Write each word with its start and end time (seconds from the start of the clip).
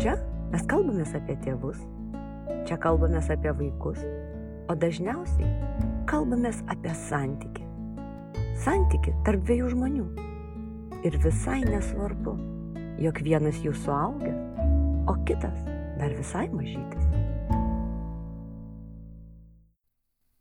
Čia 0.00 0.14
mes 0.48 0.62
kalbamės 0.64 1.10
apie 1.12 1.34
tėvus, 1.44 1.76
čia 2.64 2.78
kalbamės 2.80 3.26
apie 3.34 3.50
vaikus, 3.52 3.98
o 4.72 4.72
dažniausiai 4.72 5.50
kalbamės 6.08 6.62
apie 6.72 6.94
santyki. 7.02 7.66
Santyki 8.62 9.12
tarp 9.26 9.44
dviejų 9.44 9.68
žmonių. 9.74 10.06
Ir 11.04 11.20
visai 11.20 11.58
nesvarbu, 11.66 12.32
jog 13.04 13.20
vienas 13.28 13.60
jų 13.60 13.74
suaugęs, 13.82 14.40
o 15.04 15.18
kitas 15.28 15.60
dar 16.00 16.16
visai 16.16 16.46
mažytis. 16.48 17.04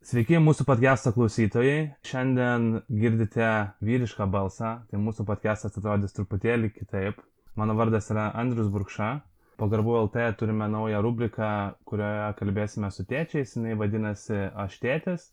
Sveiki 0.08 0.40
mūsų 0.40 0.64
podcast'o 0.72 1.12
klausytojai. 1.12 1.98
Šiandien 2.08 2.86
girdite 2.88 3.74
vyrišką 3.84 4.32
balsą, 4.32 4.78
tai 4.88 5.04
mūsų 5.04 5.28
podcast'as 5.28 5.76
atrodys 5.76 6.16
truputėlį 6.16 6.72
kitaip. 6.80 7.20
Mano 7.60 7.76
vardas 7.76 8.08
yra 8.08 8.32
Andrius 8.40 8.72
Burkša. 8.72 9.18
Po 9.60 9.68
Garbų 9.68 9.96
LT 10.06 10.30
turime 10.40 10.70
naują 10.72 11.02
rubriką, 11.04 11.48
kurioje 11.84 12.28
kalbėsime 12.40 12.88
su 12.96 13.04
tėčiais, 13.04 13.58
jinai 13.58 13.74
vadinasi 13.80 14.38
Aš 14.64 14.78
tėtis. 14.80 15.26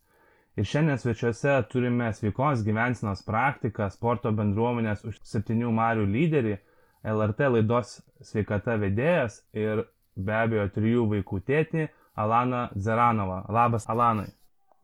Ir 0.58 0.66
šiandien 0.66 0.98
svečiuose 0.98 1.52
turime 1.70 2.08
sveikos 2.16 2.64
gyvensinos 2.66 3.22
praktiką, 3.26 3.86
sporto 3.94 4.32
bendruomenės 4.34 5.04
už 5.06 5.20
septynių 5.30 5.70
marių 5.78 6.08
lyderį, 6.14 6.56
LRT 7.06 7.52
laidos 7.54 7.92
sveikata 8.24 8.74
vedėjas 8.82 9.38
ir 9.54 9.84
be 10.16 10.34
abejo 10.40 10.66
trijų 10.74 11.06
vaikų 11.12 11.40
tėtį 11.52 11.86
Alaną 12.24 12.64
Zeranovą. 12.74 13.44
Labas 13.52 13.86
Alanai. 13.94 14.32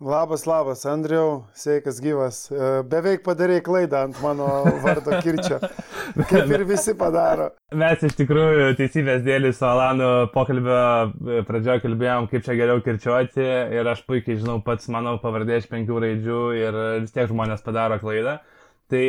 Labas, 0.02 0.46
labas, 0.46 0.84
Andriau, 0.84 1.44
sveikas 1.54 2.00
gyvas. 2.02 2.38
E, 2.50 2.70
beveik 2.90 3.20
padarėjai 3.22 3.62
klaidą 3.62 4.00
ant 4.08 4.16
mano 4.18 4.48
vardo 4.82 5.14
kirčio. 5.22 5.60
Kaip 6.30 6.50
ir 6.50 6.64
visi 6.66 6.96
padaro. 6.98 7.52
Mes 7.78 8.02
iš 8.08 8.16
tikrųjų 8.18 8.72
teisybės 8.80 9.22
dėlį 9.22 9.52
su 9.54 9.62
Alanu 9.68 10.10
pokalbio 10.34 10.74
e, 10.74 11.44
pradžioje 11.46 11.84
kalbėjom, 11.84 12.26
kaip 12.32 12.42
čia 12.48 12.58
geriau 12.58 12.82
kirčiuoti 12.82 13.46
ir 13.78 13.92
aš 13.94 14.02
puikiai 14.08 14.40
žinau 14.40 14.58
pats 14.66 14.90
mano 14.90 15.14
pavardė 15.22 15.60
iš 15.62 15.70
penkių 15.70 16.02
raidžių 16.08 16.42
ir 16.58 16.82
vis 17.04 17.14
tiek 17.14 17.30
žmonės 17.30 17.62
padaro 17.62 18.00
klaidą. 18.02 18.40
Tai 18.90 19.04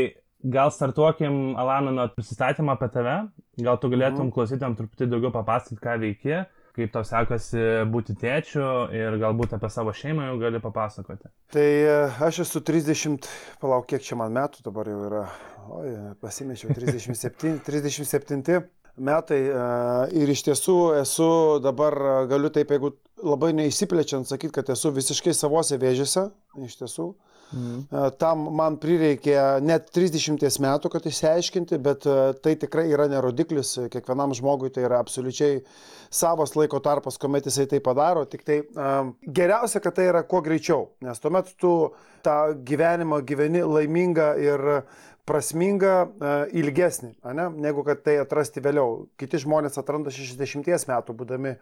gal 0.46 0.76
startuokim, 0.78 1.56
Alanu, 1.58 1.96
nuo 1.98 2.06
prisistatymą 2.14 2.78
apie 2.78 2.94
tave. 2.94 3.18
Gal 3.66 3.82
tu 3.82 3.90
galėtum 3.90 4.28
mm. 4.28 4.36
klausytam 4.38 4.78
truputį 4.78 5.10
daugiau 5.10 5.34
papasakoti, 5.34 5.82
ką 5.82 5.98
veiki 6.06 6.44
kaip 6.74 6.94
tau 6.94 7.06
sekasi 7.06 7.64
būti 7.94 8.16
tėčiu 8.18 8.68
ir 8.96 9.18
galbūt 9.22 9.56
apie 9.58 9.70
savo 9.74 9.94
šeimą 9.96 10.30
jau 10.32 10.38
gali 10.42 10.62
papasakoti. 10.64 11.30
Tai 11.54 11.66
e, 11.66 11.98
aš 12.26 12.44
esu 12.48 12.64
30, 12.66 13.30
palauk, 13.62 13.86
kiek 13.92 14.06
čia 14.06 14.18
man 14.20 14.34
metų 14.34 14.66
dabar 14.66 14.90
jau 14.90 15.02
yra, 15.10 15.26
oi, 15.80 15.92
pasimečiau, 16.24 16.74
37, 16.78 17.60
37 17.68 18.64
metai 18.98 19.42
e, 19.50 19.68
ir 20.22 20.34
iš 20.34 20.46
tiesų 20.50 20.78
esu 21.02 21.30
dabar, 21.64 21.98
galiu 22.30 22.50
taip, 22.54 22.74
jeigu 22.74 22.96
labai 23.24 23.54
neįsiplečiant 23.58 24.30
sakyti, 24.30 24.54
kad 24.58 24.74
esu 24.74 24.92
visiškai 24.94 25.34
savose 25.38 25.78
vėžiose, 25.82 26.28
iš 26.66 26.82
tiesų. 26.82 27.14
Mhm. 27.54 28.14
Tam 28.22 28.48
man 28.58 28.78
prireikė 28.82 29.38
net 29.62 29.92
30 29.94 30.60
metų, 30.64 30.90
kad 30.94 31.06
išsiaiškinti, 31.10 31.80
bet 31.84 32.08
tai 32.42 32.56
tikrai 32.60 32.88
yra 32.90 33.06
nerodiklis, 33.12 33.76
kiekvienam 33.94 34.34
žmogui 34.38 34.72
tai 34.74 34.88
yra 34.88 35.02
absoliučiai 35.04 35.62
savas 36.14 36.56
laiko 36.58 36.82
tarpas, 36.84 37.20
kuomet 37.22 37.48
jisai 37.50 37.68
tai 37.70 37.80
padaro, 37.84 38.26
tik 38.30 38.44
tai 38.46 38.60
geriausia, 39.26 39.82
kad 39.84 39.98
tai 39.98 40.10
yra 40.10 40.24
kuo 40.26 40.42
greičiau, 40.46 40.92
nes 41.06 41.22
tuomet 41.22 41.54
tu 41.62 41.74
tą 42.26 42.38
gyvenimą 42.66 43.22
gyveni 43.28 43.64
laimingą 43.66 44.30
ir 44.42 44.68
prasmingą 45.28 45.94
uh, 46.04 46.32
ilgesnį, 46.52 47.14
ne, 47.38 47.48
negu 47.64 47.84
kad 47.88 48.02
tai 48.04 48.18
atrasti 48.20 48.64
vėliau. 48.64 49.06
Kiti 49.20 49.40
žmonės 49.44 49.80
atranda 49.80 50.12
60 50.12 50.68
metų, 50.90 51.16
būdami 51.20 51.56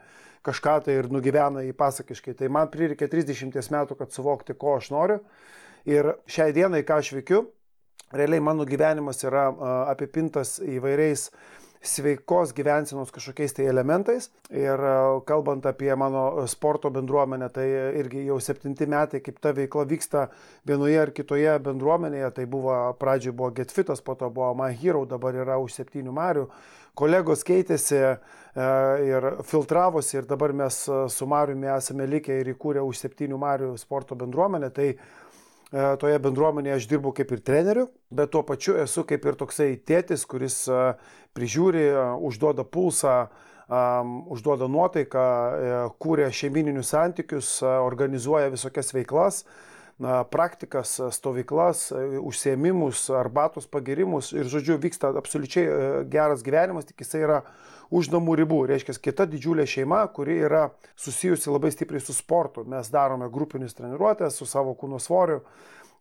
kažką 0.46 0.80
tai 0.88 0.98
ir 0.98 1.10
nugyvena 1.14 1.62
į 1.68 1.76
pasakiškai. 1.78 2.34
Tai 2.40 2.50
man 2.54 2.72
prireikė 2.74 3.10
30 3.12 3.54
metų, 3.76 3.98
kad 4.00 4.14
suvokti, 4.16 4.58
ko 4.58 4.80
aš 4.80 4.90
noriu. 4.94 5.20
Ir 5.90 6.14
šiai 6.30 6.54
dienai, 6.54 6.84
ką 6.86 7.00
aš 7.02 7.16
veikiu, 7.18 7.46
realiai 8.14 8.44
mano 8.44 8.68
gyvenimas 8.70 9.24
yra 9.26 9.48
apipintas 9.90 10.60
įvairiais 10.62 11.30
sveikos 11.82 12.52
gyvensenos 12.54 13.10
kažkokiais 13.10 13.56
tai 13.58 13.66
elementais. 13.66 14.30
Ir 14.54 14.78
kalbant 15.26 15.66
apie 15.66 15.90
mano 15.98 16.46
sporto 16.48 16.92
bendruomenę, 16.94 17.50
tai 17.50 17.66
irgi 17.98 18.28
jau 18.28 18.38
septinti 18.40 18.86
metai, 18.86 19.24
kaip 19.26 19.40
ta 19.42 19.54
veikla 19.58 19.88
vyksta 19.90 20.28
vienoje 20.70 21.00
ar 21.02 21.12
kitoje 21.16 21.56
bendruomenėje. 21.66 22.30
Tai 22.38 22.46
buvo 22.46 22.76
pradžioje 23.02 23.34
buvo 23.34 23.50
Getfitas, 23.58 24.04
po 24.06 24.16
to 24.16 24.30
buvo 24.30 24.54
My 24.54 24.76
Hero, 24.78 25.08
dabar 25.10 25.34
yra 25.42 25.58
už 25.58 25.80
septynių 25.80 26.14
marių. 26.14 26.46
Kolegos 26.94 27.42
keitėsi 27.48 27.98
ir 29.08 29.28
filtravosi 29.48 30.18
ir 30.20 30.26
dabar 30.30 30.54
mes 30.54 30.84
su 30.86 31.26
Mariumi 31.26 31.70
esame 31.72 32.06
likę 32.06 32.36
ir 32.42 32.52
įkūrę 32.54 32.84
už 32.84 33.08
septynių 33.08 33.40
marių 33.42 33.74
sporto 33.80 34.18
bendruomenę. 34.20 34.70
Tai 34.76 34.90
toje 35.72 36.20
bendruomenėje 36.20 36.76
aš 36.76 36.88
dirbu 36.92 37.14
kaip 37.16 37.32
ir 37.32 37.44
treneriu, 37.48 37.86
bet 38.12 38.32
tuo 38.34 38.44
pačiu 38.44 38.76
esu 38.82 39.06
kaip 39.08 39.26
ir 39.26 39.38
toksai 39.40 39.70
tėtis, 39.88 40.26
kuris 40.28 40.66
e, 40.68 40.82
prižiūri, 41.38 41.86
e, 41.88 42.04
užduoda 42.28 42.68
pulsą, 42.68 43.24
užduoda 43.72 44.68
nuotaiką, 44.68 45.22
kūrė 46.04 46.26
šeimininius 46.36 46.90
santykius, 46.92 47.52
organizuoja 47.64 48.50
visokias 48.52 48.92
veiklas, 48.92 49.46
praktikas, 50.32 50.96
stovyklas, 51.14 51.92
užsiemimus, 52.22 53.04
arbatos 53.14 53.68
pagirimus 53.70 54.32
ir, 54.34 54.48
žodžiu, 54.50 54.80
vyksta 54.82 55.12
absoliučiai 55.20 56.06
geras 56.10 56.42
gyvenimas, 56.46 56.88
tik 56.90 57.04
jisai 57.04 57.22
yra 57.28 57.42
už 57.92 58.10
namų 58.14 58.38
ribų. 58.42 58.62
Reiškia, 58.72 58.96
kita 59.04 59.28
didžiulė 59.30 59.68
šeima, 59.70 60.02
kuri 60.16 60.40
yra 60.48 60.70
susijusi 61.00 61.52
labai 61.52 61.74
stipriai 61.76 62.02
su 62.02 62.16
sportu. 62.18 62.64
Mes 62.66 62.90
darome 62.94 63.30
grupinius 63.30 63.76
treniruotės 63.78 64.40
su 64.40 64.48
savo 64.50 64.74
kūno 64.80 65.00
svoriu 65.02 65.42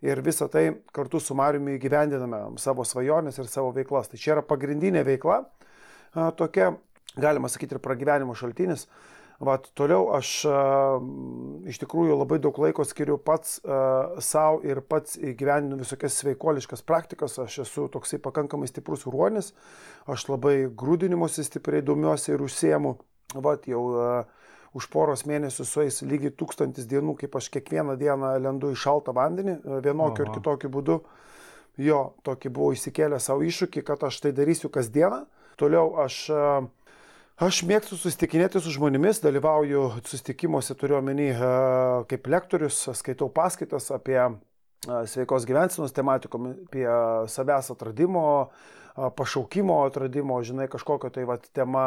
ir 0.00 0.22
visą 0.24 0.48
tai 0.48 0.64
kartu 0.96 1.20
su 1.20 1.36
Mariumi 1.36 1.76
įgyvendiname 1.76 2.44
savo 2.62 2.86
svajonės 2.88 3.42
ir 3.42 3.50
savo 3.52 3.74
veiklas. 3.76 4.08
Tai 4.08 4.20
čia 4.22 4.36
yra 4.38 4.46
pagrindinė 4.46 5.04
veikla, 5.04 5.42
tokia, 6.40 6.72
galima 7.20 7.50
sakyti, 7.52 7.76
ir 7.76 7.84
pragyvenimo 7.84 8.38
šaltinis. 8.38 8.86
Vat, 9.40 9.70
toliau 9.72 10.10
aš 10.12 10.30
a, 10.44 10.56
iš 11.70 11.78
tikrųjų 11.80 12.18
labai 12.20 12.36
daug 12.44 12.58
laiko 12.60 12.84
skiriu 12.84 13.16
pats 13.16 13.56
savo 14.20 14.58
ir 14.68 14.82
pats 14.84 15.16
įgyveninu 15.16 15.78
visokias 15.80 16.18
sveikoliškas 16.20 16.84
praktikas. 16.84 17.38
Aš 17.40 17.62
esu 17.64 17.86
toksai 17.92 18.20
pakankamai 18.20 18.68
stiprus 18.68 19.06
ruonis, 19.08 19.54
aš 20.04 20.26
labai 20.28 20.66
grūdinimuose 20.68 21.46
stipriai 21.46 21.80
domiuosi 21.80 22.34
ir 22.34 22.44
užsiemu. 22.44 22.98
Vat, 23.40 23.64
jau 23.70 23.86
a, 23.96 24.10
už 24.76 24.86
poros 24.92 25.24
mėnesių 25.26 25.66
sueis 25.66 26.02
lygiai 26.06 26.34
tūkstantis 26.36 26.86
dienų, 26.90 27.16
kaip 27.22 27.34
aš 27.40 27.48
kiekvieną 27.56 27.96
dieną 27.98 28.36
lendu 28.42 28.70
į 28.74 28.78
šaltą 28.78 29.14
vandenį, 29.16 29.56
vienokiu 29.86 30.26
ar 30.26 30.34
kitokiu 30.36 30.70
būdu. 30.70 31.00
Jo, 31.80 32.00
tokį 32.26 32.52
buvau 32.52 32.74
įsikėlę 32.76 33.18
savo 33.22 33.46
iššūkį, 33.46 33.82
kad 33.86 34.02
aš 34.04 34.20
tai 34.26 34.34
darysiu 34.36 34.68
kasdieną. 34.72 35.24
Toliau 35.58 35.94
aš 36.04 36.16
a, 36.30 36.44
Aš 37.40 37.62
mėgstu 37.64 37.96
susitikinėti 37.96 38.60
su 38.60 38.68
žmonėmis, 38.74 39.22
dalyvauju 39.24 39.86
susitikimuose, 40.04 40.74
turiu 40.76 40.98
omeny 40.98 41.30
kaip 42.10 42.26
lektorius, 42.28 42.82
skaitau 42.98 43.30
paskaitas 43.32 43.86
apie 43.96 44.18
sveikos 44.84 45.46
gyvensenos 45.48 45.96
tematikom, 45.96 46.50
apie 46.66 46.84
savęs 47.32 47.72
atradimo, 47.72 48.26
pašaukimo 49.16 49.78
atradimo, 49.86 50.36
žinai, 50.44 50.68
kažkokio 50.68 51.08
tai 51.14 51.24
va 51.30 51.38
tema 51.40 51.86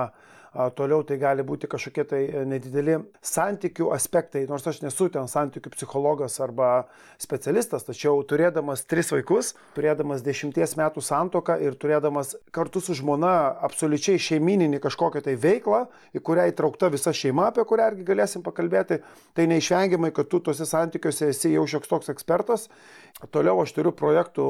toliau 0.53 1.01
tai 1.01 1.17
gali 1.17 1.41
būti 1.45 1.67
kažkokie 1.69 2.03
tai 2.05 2.19
e, 2.27 2.43
nedideli 2.45 2.99
santykių 3.25 3.89
aspektai, 3.95 4.43
nors 4.49 4.67
aš 4.69 4.83
nesu 4.83 5.07
ten 5.13 5.25
santykių 5.29 5.71
psichologas 5.73 6.37
arba 6.43 6.85
specialistas, 7.21 7.85
tačiau 7.87 8.21
turėdamas 8.29 8.85
tris 8.85 9.09
vaikus, 9.13 9.53
turėdamas 9.73 10.21
dešimties 10.25 10.75
metų 10.77 11.01
santoką 11.01 11.57
ir 11.63 11.77
turėdamas 11.81 12.35
kartu 12.53 12.83
su 12.83 12.93
žmona 12.99 13.33
absoliučiai 13.65 14.21
šeimininį 14.21 14.81
kažkokią 14.83 15.23
tai 15.25 15.35
veiklą, 15.41 15.87
į 16.13 16.21
kurią 16.21 16.45
įtraukta 16.51 16.91
visa 16.93 17.15
šeima, 17.17 17.49
apie 17.49 17.65
kurią 17.65 17.89
irgi 17.93 18.05
galėsim 18.11 18.45
pakalbėti, 18.45 19.01
tai 19.33 19.47
neišvengiamai, 19.49 20.13
kad 20.13 20.29
tu 20.29 20.43
tuose 20.43 20.69
santykiuose 20.69 21.31
esi 21.33 21.55
jau 21.55 21.65
šioks 21.65 21.89
toks 21.89 22.13
ekspertas. 22.13 22.69
Toliau 23.33 23.61
aš 23.61 23.71
turiu 23.75 23.93
projektų 23.95 24.45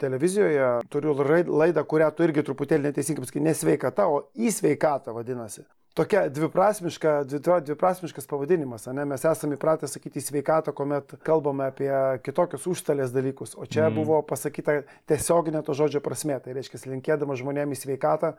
televizijoje, 0.00 0.68
turiu 0.90 1.12
laidą, 1.20 1.82
kurią 1.86 2.10
tu 2.16 2.24
irgi 2.24 2.46
truputėlį 2.46 2.88
neteisingai 2.88 3.24
pasakai, 3.24 3.42
nesveikata, 3.44 4.06
o 4.08 4.22
į 4.38 4.52
sveikatą 4.54 5.12
vadinasi 5.12 5.35
vadinasi. 5.36 5.64
Tokia 5.96 6.26
dviprasmiška, 6.28 7.24
dviprasmiškas 7.64 8.26
pavadinimas, 8.28 8.84
ne? 8.92 9.06
mes 9.08 9.22
esame 9.24 9.56
įpratę 9.56 9.88
sakyti 9.88 10.20
sveikatą, 10.20 10.74
kuomet 10.76 11.14
kalbame 11.24 11.70
apie 11.70 11.88
kitokius 12.20 12.66
užstalės 12.68 13.14
dalykus, 13.14 13.54
o 13.56 13.64
čia 13.64 13.86
mm. 13.86 13.96
buvo 13.96 14.18
pasakyta 14.28 14.82
tiesioginė 15.08 15.62
to 15.64 15.72
žodžio 15.72 16.02
prasme, 16.04 16.36
tai 16.44 16.52
reiškia, 16.58 16.82
linkėdama 16.92 17.38
žmonėms 17.40 17.78
į 17.78 17.86
sveikatą, 17.86 18.34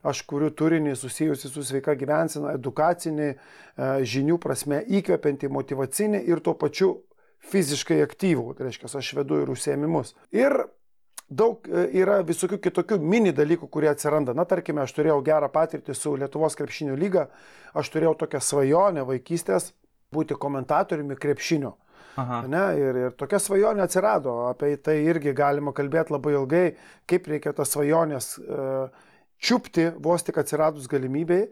aš 0.00 0.22
kuriu 0.24 0.48
turinį 0.48 0.94
susijusi 0.96 1.50
su 1.52 1.64
sveika 1.64 1.92
gyvensina, 1.92 2.54
edukacinį, 2.56 3.28
e, 3.28 3.90
žinių 4.14 4.40
prasme, 4.40 4.80
įkvepiantį, 5.00 5.52
motivacinį 5.52 6.22
ir 6.24 6.40
tuo 6.40 6.56
pačiu 6.56 6.94
fiziškai 7.52 8.00
aktyvų, 8.00 8.54
tai 8.56 8.70
reiškia, 8.70 8.88
aš 8.88 9.12
vedu 9.20 9.42
ir 9.44 9.52
užsiemimus. 9.52 10.16
Ir 10.32 10.56
daug 11.28 11.68
e, 11.68 11.86
yra 12.00 12.18
visokių 12.26 12.58
kitokių 12.62 12.98
mini 13.00 13.32
dalykų, 13.36 13.68
kurie 13.72 13.90
atsiranda. 13.90 14.34
Na, 14.36 14.46
tarkime, 14.48 14.84
aš 14.84 14.94
turėjau 14.96 15.20
gerą 15.24 15.48
patirtį 15.52 15.96
su 15.96 16.14
Lietuvos 16.20 16.56
krepšinio 16.58 16.96
lyga, 16.98 17.28
aš 17.74 17.90
turėjau 17.94 18.14
tokią 18.24 18.42
svajonę 18.44 19.06
vaikystės 19.08 19.72
būti 20.14 20.36
komentatoriumi 20.38 21.18
krepšinio. 21.20 21.74
Aha. 22.20 22.44
Ne, 22.46 22.62
ir, 22.78 22.98
ir 23.08 23.14
tokia 23.18 23.40
svajonė 23.42 23.82
atsirado, 23.88 24.36
apie 24.46 24.76
tai 24.78 25.00
irgi 25.02 25.32
galima 25.34 25.72
kalbėti 25.74 26.14
labai 26.14 26.36
ilgai, 26.36 26.66
kaip 27.10 27.26
reikia 27.26 27.50
tas 27.56 27.72
svajonės 27.74 28.28
uh, 28.38 29.08
čiupti 29.42 29.88
vos 29.98 30.22
tik 30.22 30.38
atsiradus 30.38 30.86
galimybei 30.90 31.48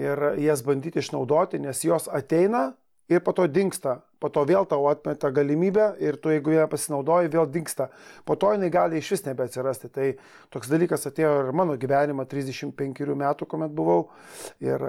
ir 0.00 0.24
jas 0.42 0.64
bandyti 0.66 0.98
išnaudoti, 0.98 1.60
nes 1.62 1.84
jos 1.86 2.08
ateina 2.10 2.72
ir 3.10 3.20
po 3.26 3.34
to 3.36 3.46
dinksta. 3.50 4.00
Po 4.20 4.28
to 4.28 4.42
vėl 4.44 4.66
tau 4.68 4.84
atmeta 4.90 5.30
galimybę 5.32 5.94
ir 6.04 6.18
tu, 6.20 6.28
jeigu 6.28 6.52
ją 6.52 6.66
pasinaudoji, 6.68 7.30
vėl 7.32 7.46
dinksta. 7.48 7.88
Po 8.28 8.36
to 8.36 8.50
jinai 8.52 8.68
gali 8.72 9.00
iš 9.00 9.14
vis 9.14 9.24
nebeatsirasti. 9.24 9.88
Tai 9.94 10.08
toks 10.52 10.68
dalykas 10.68 11.08
atėjo 11.08 11.30
ir 11.46 11.54
mano 11.56 11.78
gyvenimą 11.80 12.26
35 12.28 13.16
metų, 13.22 13.48
kuomet 13.48 13.72
buvau. 13.76 14.10
Ir 14.60 14.84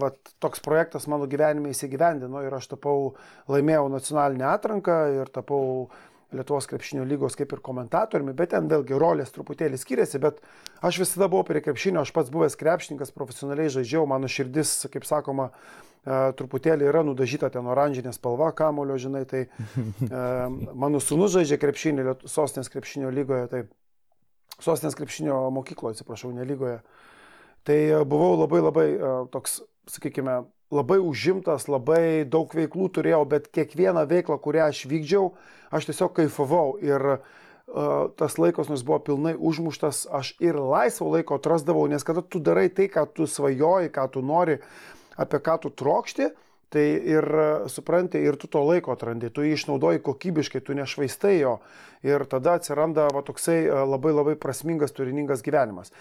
va, 0.00 0.10
toks 0.40 0.64
projektas 0.64 1.06
mano 1.12 1.28
gyvenime 1.28 1.74
įsigyvendino 1.74 2.40
ir 2.46 2.56
aš 2.56 2.72
tapau, 2.72 3.12
laimėjau 3.52 3.90
nacionalinę 3.92 4.48
atranką 4.54 5.02
ir 5.20 5.30
tapau 5.36 5.90
Lietuvos 6.32 6.64
krepšinio 6.64 7.04
lygos 7.04 7.34
kaip 7.36 7.50
ir 7.52 7.60
komentatoriumi, 7.60 8.32
bet 8.36 8.54
ten 8.54 8.68
vėlgi 8.70 8.96
rolės 8.96 9.34
truputėlį 9.34 9.76
skiriasi, 9.76 10.16
bet 10.22 10.38
aš 10.80 11.02
visada 11.02 11.28
buvau 11.28 11.44
prie 11.44 11.60
krepšinio, 11.60 12.00
aš 12.00 12.12
pats 12.16 12.32
buvęs 12.32 12.56
krepšininkas, 12.56 13.12
profesionaliai 13.12 13.72
žaidžiau, 13.74 14.06
mano 14.08 14.30
širdis, 14.32 14.78
kaip 14.94 15.04
sakoma, 15.04 15.50
truputėlį 16.04 16.88
yra 16.90 17.04
nudažyta 17.06 17.50
ten 17.52 17.66
oranžinė 17.70 18.12
spalva 18.14 18.50
kamulio, 18.56 18.96
žinai, 18.98 19.22
tai 19.28 19.46
mano 20.82 21.00
sunus 21.00 21.36
žaidžia 21.36 21.60
krepšinį, 21.62 22.06
sostinės 22.26 22.70
krepšinio 22.72 23.12
lygoje, 23.14 23.46
tai 23.52 23.62
sostinės 24.62 24.98
krepšinio 24.98 25.38
mokykloje, 25.54 25.98
atsiprašau, 25.98 26.32
nelygoje. 26.34 26.80
Tai 27.62 27.78
buvau 28.10 28.34
labai 28.40 28.62
labai 28.64 28.86
toks, 29.30 29.60
sakykime, 29.90 30.40
labai 30.74 30.98
užimtas, 30.98 31.68
labai 31.70 32.24
daug 32.26 32.50
veiklų 32.50 32.88
turėjau, 32.96 33.22
bet 33.30 33.46
kiekvieną 33.54 34.02
veiklą, 34.10 34.40
kurią 34.42 34.66
aš 34.72 34.82
vykdžiau, 34.90 35.28
aš 35.70 35.86
tiesiog 35.86 36.16
kaifavau 36.16 36.80
ir 36.82 37.04
uh, 37.12 37.20
tas 38.18 38.34
laikas, 38.42 38.72
nors 38.72 38.82
buvo 38.82 38.98
pilnai 39.06 39.36
užmuštas, 39.38 40.08
aš 40.10 40.32
ir 40.42 40.58
laisvo 40.58 41.12
laiko 41.12 41.38
atrasdavau, 41.38 41.84
nes 41.92 42.02
kada 42.02 42.24
tu 42.26 42.42
darai 42.42 42.66
tai, 42.74 42.88
ką 42.90 43.06
tu 43.14 43.28
svajoji, 43.30 43.92
ką 43.94 44.08
tu 44.16 44.24
nori, 44.26 44.58
uh, 44.58 44.98
apie 45.20 45.40
ką 45.44 45.58
tu 45.62 45.70
trokšti, 45.70 46.30
tai 46.72 46.84
ir 47.04 47.26
supranti, 47.68 48.16
ir 48.16 48.38
tu 48.40 48.48
to 48.48 48.62
laiko 48.64 48.94
atrandi, 48.94 49.28
tu 49.28 49.44
jį 49.44 49.58
išnaudoji 49.58 50.00
kokybiškai, 50.06 50.62
tu 50.64 50.76
nešvaistai 50.78 51.34
jo 51.42 51.58
ir 52.02 52.24
tada 52.26 52.56
atsiranda 52.58 53.06
va, 53.12 53.20
toksai 53.26 53.58
e, 53.66 53.74
labai 53.86 54.14
labai 54.14 54.34
prasmingas, 54.40 54.94
turiningas 54.96 55.44
gyvenimas. 55.44 55.92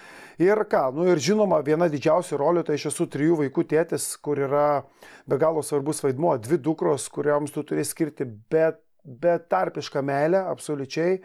Ir 0.42 0.64
ką, 0.72 0.88
nu 0.96 1.10
ir 1.12 1.22
žinoma, 1.22 1.60
viena 1.66 1.90
didžiausių 1.92 2.40
rolių, 2.40 2.64
tai 2.68 2.80
aš 2.80 2.88
esu 2.94 3.10
trijų 3.12 3.42
vaikų 3.44 3.68
tėtis, 3.74 4.14
kur 4.24 4.40
yra 4.48 4.86
be 5.30 5.38
galo 5.42 5.62
svarbus 5.66 6.02
vaidmuo, 6.06 6.38
dvi 6.42 6.58
dukros, 6.64 7.10
kuriams 7.12 7.54
tu 7.54 7.66
turi 7.68 7.86
skirti 7.86 8.26
bet 8.52 8.80
betarpišką 9.02 10.02
meilę, 10.06 10.44
absoliučiai. 10.52 11.16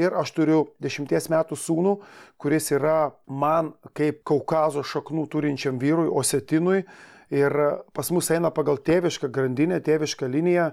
Ir 0.00 0.14
aš 0.16 0.32
turiu 0.36 0.62
dešimties 0.80 1.28
metų 1.32 1.58
sūnų, 1.60 1.92
kuris 2.40 2.70
yra 2.72 3.12
man 3.28 3.74
kaip 3.96 4.22
Kaukazo 4.24 4.80
šaknų 4.80 5.26
turinčiam 5.32 5.76
vyrui, 5.80 6.08
Osetinui, 6.08 6.86
Ir 7.30 7.52
pas 7.92 8.10
mus 8.14 8.28
eina 8.30 8.52
pagal 8.54 8.78
tėvišką 8.86 9.30
grandinę, 9.34 9.80
tėvišką 9.82 10.28
liniją. 10.30 10.70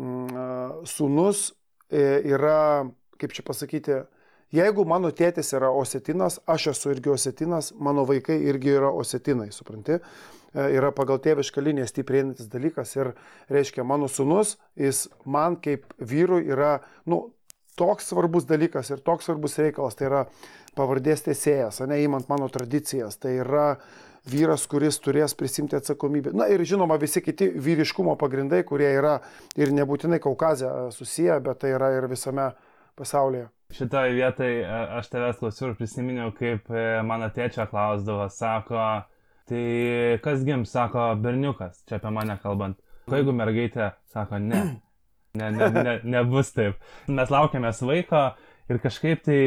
Mm, 0.00 0.86
Sūnus 0.88 1.50
e, 1.92 2.22
yra, 2.30 2.88
kaip 3.20 3.34
čia 3.36 3.44
pasakyti, 3.44 3.98
jeigu 4.54 4.86
mano 4.88 5.10
tėtis 5.12 5.52
yra 5.56 5.68
osetinas, 5.76 6.38
aš 6.48 6.70
esu 6.72 6.94
irgi 6.94 7.12
osetinas, 7.12 7.72
mano 7.76 8.06
vaikai 8.08 8.38
irgi 8.48 8.78
yra 8.78 8.92
osetinai, 8.96 9.50
supranti? 9.52 9.98
E, 9.98 10.68
yra 10.78 10.92
pagal 10.96 11.20
tėvišką 11.20 11.66
liniją 11.66 11.90
stiprėjantis 11.90 12.48
dalykas 12.48 12.96
ir 12.96 13.12
reiškia, 13.52 13.84
mano 13.84 14.08
sūnus, 14.08 14.56
jis 14.80 15.08
man 15.28 15.58
kaip 15.60 15.84
vyrui 16.00 16.46
yra, 16.48 16.78
nu, 17.04 17.26
toks 17.76 18.08
svarbus 18.08 18.48
dalykas 18.48 18.88
ir 18.94 19.04
toks 19.04 19.28
svarbus 19.28 19.58
reikalas, 19.60 19.98
tai 19.98 20.08
yra 20.08 20.24
pavardės 20.78 21.26
tiesėjas, 21.26 21.82
ne 21.90 22.00
įmant 22.06 22.30
mano 22.30 22.48
tradicijas, 22.52 23.18
tai 23.20 23.36
yra 23.42 23.74
uh, 23.74 24.09
vyras, 24.28 24.66
kuris 24.70 24.98
turės 25.00 25.34
prisimti 25.38 25.76
atsakomybę. 25.78 26.32
Na 26.36 26.48
ir 26.52 26.64
žinoma, 26.66 26.98
visi 27.00 27.22
kiti 27.24 27.50
vyriškumo 27.54 28.16
pagrindai, 28.20 28.62
kurie 28.68 28.90
yra 28.98 29.18
ir 29.56 29.72
nebūtinai 29.76 30.20
Kaukazė 30.22 30.90
susiję, 30.94 31.40
bet 31.44 31.62
tai 31.62 31.74
yra 31.76 31.92
ir 31.96 32.08
visame 32.10 32.50
pasaulyje. 32.98 33.48
Šitoje 33.70 34.14
vietoje 34.16 34.66
aš 34.66 35.08
tavęs 35.12 35.38
klausiau 35.38 35.70
ir 35.70 35.76
prisiminiau, 35.78 36.32
kaip 36.34 36.66
e, 36.74 36.84
mano 37.06 37.28
tėčia 37.30 37.68
klausdavo, 37.70 38.26
sako, 38.34 38.82
tai 39.46 39.64
kas 40.24 40.42
gims, 40.46 40.72
sako, 40.74 41.12
berniukas, 41.22 41.84
čia 41.86 42.00
apie 42.00 42.10
mane 42.14 42.34
kalbant. 42.42 42.80
O 43.06 43.14
jeigu 43.14 43.34
mergaitė, 43.34 43.92
sako, 44.10 44.40
ne, 44.42 44.62
ne, 45.38 45.50
ne, 45.54 45.70
ne, 45.76 45.94
nebus 46.16 46.50
taip. 46.56 46.82
Mes 47.06 47.30
laukiamės 47.30 47.82
vaiko, 47.86 48.24
Ir 48.70 48.78
kažkaip 48.78 49.24
tai 49.26 49.38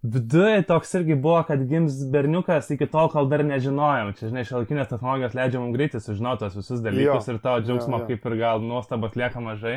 viduje 0.00 0.62
toks 0.64 0.94
irgi 0.96 1.16
buvo, 1.20 1.42
kad 1.44 1.60
gims 1.68 1.98
berniukas 2.12 2.70
iki 2.72 2.86
tol, 2.88 3.10
kol 3.12 3.26
dar 3.28 3.42
nežinojom. 3.44 4.14
Čia, 4.16 4.30
žinai, 4.30 4.44
šiolaikinės 4.48 4.88
technologijos 4.88 5.36
leidžia 5.36 5.60
mums 5.60 5.76
greitai 5.76 6.00
sužinoti 6.00 6.46
tos 6.46 6.56
visus 6.56 6.80
dalykus 6.84 7.28
jo, 7.28 7.34
ir 7.34 7.42
tavo 7.44 7.60
džiaugsmo 7.60 7.98
jo, 7.98 8.06
jo. 8.06 8.08
kaip 8.08 8.30
ir 8.30 8.36
gal 8.40 8.64
nuostabas 8.64 9.18
lieka 9.20 9.42
mažai. 9.44 9.74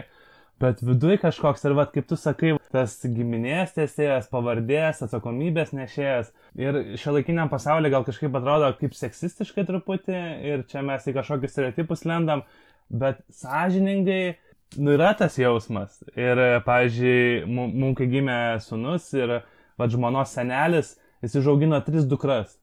Bet 0.64 0.80
viduje 0.86 1.18
kažkoks 1.20 1.66
ir, 1.68 1.76
vad, 1.76 1.92
kaip 1.92 2.08
tu 2.08 2.16
sakai, 2.16 2.54
tas 2.72 2.94
giminės 3.04 3.74
tiesėjas, 3.76 4.30
pavardės, 4.32 5.02
atsakomybės 5.04 5.74
nešėjas. 5.76 6.32
Ir 6.62 6.80
šiuolaikiniam 7.02 7.52
pasaulyje 7.52 7.92
gal 7.92 8.08
kažkaip 8.08 8.40
atrodo 8.40 8.72
kaip 8.80 8.96
seksistiškai 8.96 9.66
truputį 9.68 10.22
ir 10.48 10.64
čia 10.72 10.86
mes 10.86 11.10
į 11.10 11.18
kažkokius 11.18 11.58
stereotipus 11.58 12.06
lendam, 12.08 12.46
bet 12.88 13.20
sąžiningai 13.36 14.38
nu, 14.78 14.94
yra 14.96 15.14
tas 15.18 15.38
jausmas. 15.40 16.00
Ir, 16.16 16.40
pavyzdžiui, 16.66 17.46
mums 17.50 17.98
kai 18.00 18.08
gimė 18.12 18.40
sunus 18.64 19.10
ir 19.18 19.40
va 19.80 19.88
žmonos 19.90 20.34
senelis, 20.36 20.94
jis 21.24 21.40
užaugino 21.42 21.80
tris 21.86 22.08
dukras. 22.10 22.58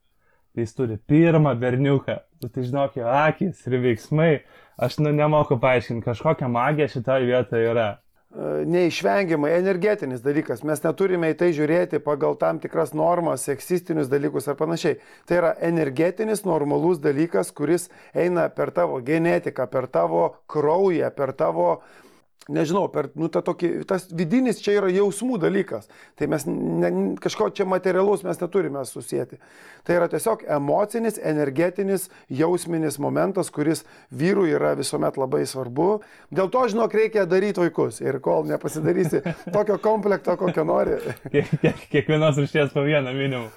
Tai 0.51 0.65
jis 0.65 0.75
turi 0.75 0.99
pirmą 1.11 1.55
berniuką. 1.59 2.19
Nu, 2.43 2.51
tai 2.51 2.67
žinok, 2.67 2.99
jo 2.99 3.09
akis 3.11 3.63
ir 3.69 3.79
veiksmai. 3.85 4.33
Aš 4.81 4.99
nu, 5.05 5.13
nemoku 5.15 5.59
paaiškinti, 5.61 6.05
kažkokia 6.07 6.49
magija 6.51 6.89
šitoje 6.91 7.29
vietoje 7.29 7.69
yra 7.71 7.89
neišvengiamai 8.31 9.51
energetinis 9.57 10.23
dalykas. 10.23 10.63
Mes 10.63 10.83
neturime 10.85 11.33
į 11.33 11.39
tai 11.41 11.49
žiūrėti 11.57 11.99
pagal 12.05 12.37
tam 12.39 12.61
tikras 12.63 12.93
normas, 12.95 13.47
seksistinius 13.49 14.11
dalykus 14.13 14.47
ar 14.49 14.59
panašiai. 14.61 15.01
Tai 15.27 15.41
yra 15.41 15.55
energetinis, 15.67 16.45
normalus 16.47 17.03
dalykas, 17.03 17.51
kuris 17.51 17.89
eina 18.15 18.47
per 18.55 18.71
tavo 18.77 19.01
genetiką, 19.03 19.67
per 19.71 19.91
tavo 19.91 20.29
kraują, 20.51 21.11
per 21.17 21.35
tavo 21.35 21.73
uh, 21.73 22.10
nežinau, 22.49 22.87
per, 22.93 23.11
nu, 23.19 23.29
ta 23.33 23.43
tokį, 23.45 23.71
tas 23.89 24.07
vidinis 24.17 24.61
čia 24.63 24.79
yra 24.79 24.91
jausmų 24.93 25.39
dalykas. 25.43 25.89
Tai 26.19 26.29
mes 26.33 26.47
ne, 26.49 26.91
kažko 27.21 27.51
čia 27.55 27.67
materialus 27.69 28.25
mes 28.27 28.41
neturime 28.41 28.83
susijęti. 28.89 29.41
Tai 29.87 29.97
yra 29.99 30.09
tiesiog 30.13 30.45
emocinis, 30.57 31.19
energetinis, 31.31 32.09
jausminis 32.33 32.99
momentas, 33.03 33.53
kuris 33.55 33.85
vyrui 34.11 34.51
yra 34.57 34.73
visuomet 34.79 35.19
labai 35.21 35.43
svarbu. 35.49 35.91
Dėl 36.35 36.51
to, 36.53 36.65
žinok, 36.73 36.97
reikia 36.97 37.27
daryti 37.29 37.63
vaikus. 37.63 38.01
Ir 38.05 38.21
kol 38.25 38.49
nepasidarysi 38.51 39.23
tokio 39.57 39.79
komplekto, 39.83 40.37
kokio 40.41 40.65
nori. 40.69 40.99
Kiek, 41.31 41.51
kiek, 41.61 41.85
kiekvienos 41.93 42.41
rušies 42.41 42.73
po 42.75 42.87
vieną 42.87 43.15
minimum. 43.17 43.51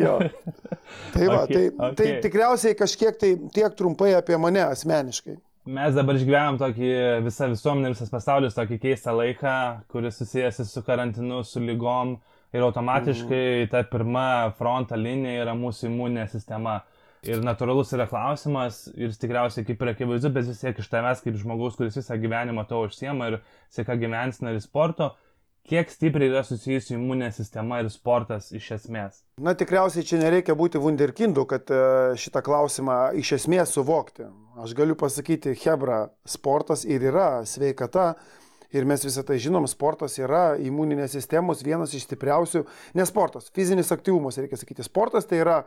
jo. 0.00 0.18
Tai 1.14 1.26
va, 1.28 1.42
okay, 1.44 1.54
tai, 1.54 1.66
okay. 1.72 1.96
tai 1.98 2.12
tikriausiai 2.24 2.78
kažkiek 2.78 3.18
tai 3.18 3.34
tiek 3.54 3.74
trumpai 3.76 4.14
apie 4.18 4.38
mane 4.40 4.62
asmeniškai 4.68 5.36
mes 5.64 5.96
dabar 5.96 6.18
išgyvenam 6.18 6.58
tokį 6.60 6.90
visą 7.24 7.48
visuomenę, 7.52 7.94
visas 7.94 8.12
pasaulis 8.12 8.56
tokį 8.56 8.78
keistą 8.82 9.14
laiką, 9.16 9.54
kuris 9.92 10.18
susijęs 10.20 10.60
su 10.68 10.82
karantinu, 10.84 11.40
su 11.44 11.62
lygom 11.62 12.18
ir 12.54 12.66
automatiškai 12.66 13.44
mm. 13.64 13.70
ta 13.72 13.82
pirma 13.88 14.26
fronto 14.58 14.98
linija 14.98 15.46
yra 15.46 15.56
mūsų 15.58 15.88
imuninė 15.90 16.28
sistema. 16.32 16.82
Ir 17.24 17.40
natūralus 17.40 17.88
yra 17.96 18.04
klausimas, 18.04 18.82
ir 19.00 19.14
tikriausiai 19.16 19.64
kaip 19.64 19.80
ir 19.80 19.94
akivaizdu, 19.94 20.28
bet 20.34 20.44
vis 20.44 20.58
tiek 20.60 20.76
iš 20.76 20.90
tavęs 20.92 21.22
kaip 21.24 21.38
žmogaus, 21.40 21.78
kuris 21.78 21.96
visą 21.96 22.18
gyvenimą 22.20 22.66
to 22.68 22.82
užsiema 22.84 23.30
ir 23.30 23.38
sėka 23.72 23.96
gyvensina 23.96 24.52
ir 24.52 24.60
sporto, 24.60 25.14
Kiek 25.64 25.88
stipriai 25.88 26.28
yra 26.28 26.42
susijusi 26.44 26.92
imuninė 26.92 27.30
sistema 27.32 27.78
ir 27.80 27.86
sportas 27.88 28.50
iš 28.52 28.66
esmės? 28.74 29.22
Na 29.40 29.54
tikriausiai 29.56 30.04
čia 30.04 30.18
nereikia 30.20 30.52
būti 30.58 30.76
wunderkindu, 30.76 31.46
kad 31.48 31.70
e, 31.72 31.78
šitą 32.20 32.42
klausimą 32.44 32.98
iš 33.16 33.30
esmės 33.38 33.72
suvokti. 33.72 34.26
Aš 34.60 34.74
galiu 34.76 34.92
pasakyti, 35.00 35.54
Hebra, 35.62 36.02
sportas 36.28 36.84
ir 36.84 37.06
yra 37.08 37.46
sveikata. 37.48 38.10
Ir 38.76 38.84
mes 38.90 39.06
visą 39.06 39.24
tai 39.24 39.38
žinom, 39.40 39.64
sportas 39.70 40.18
yra 40.18 40.58
imuninės 40.60 41.16
sistemos 41.16 41.64
vienas 41.64 41.94
iš 41.96 42.04
stipriausių, 42.10 42.64
ne 42.98 43.08
sportas, 43.08 43.48
fizinis 43.54 43.92
aktyvumas, 43.94 44.36
reikia 44.42 44.58
sakyti, 44.58 44.84
sportas 44.84 45.30
tai 45.30 45.38
yra 45.46 45.60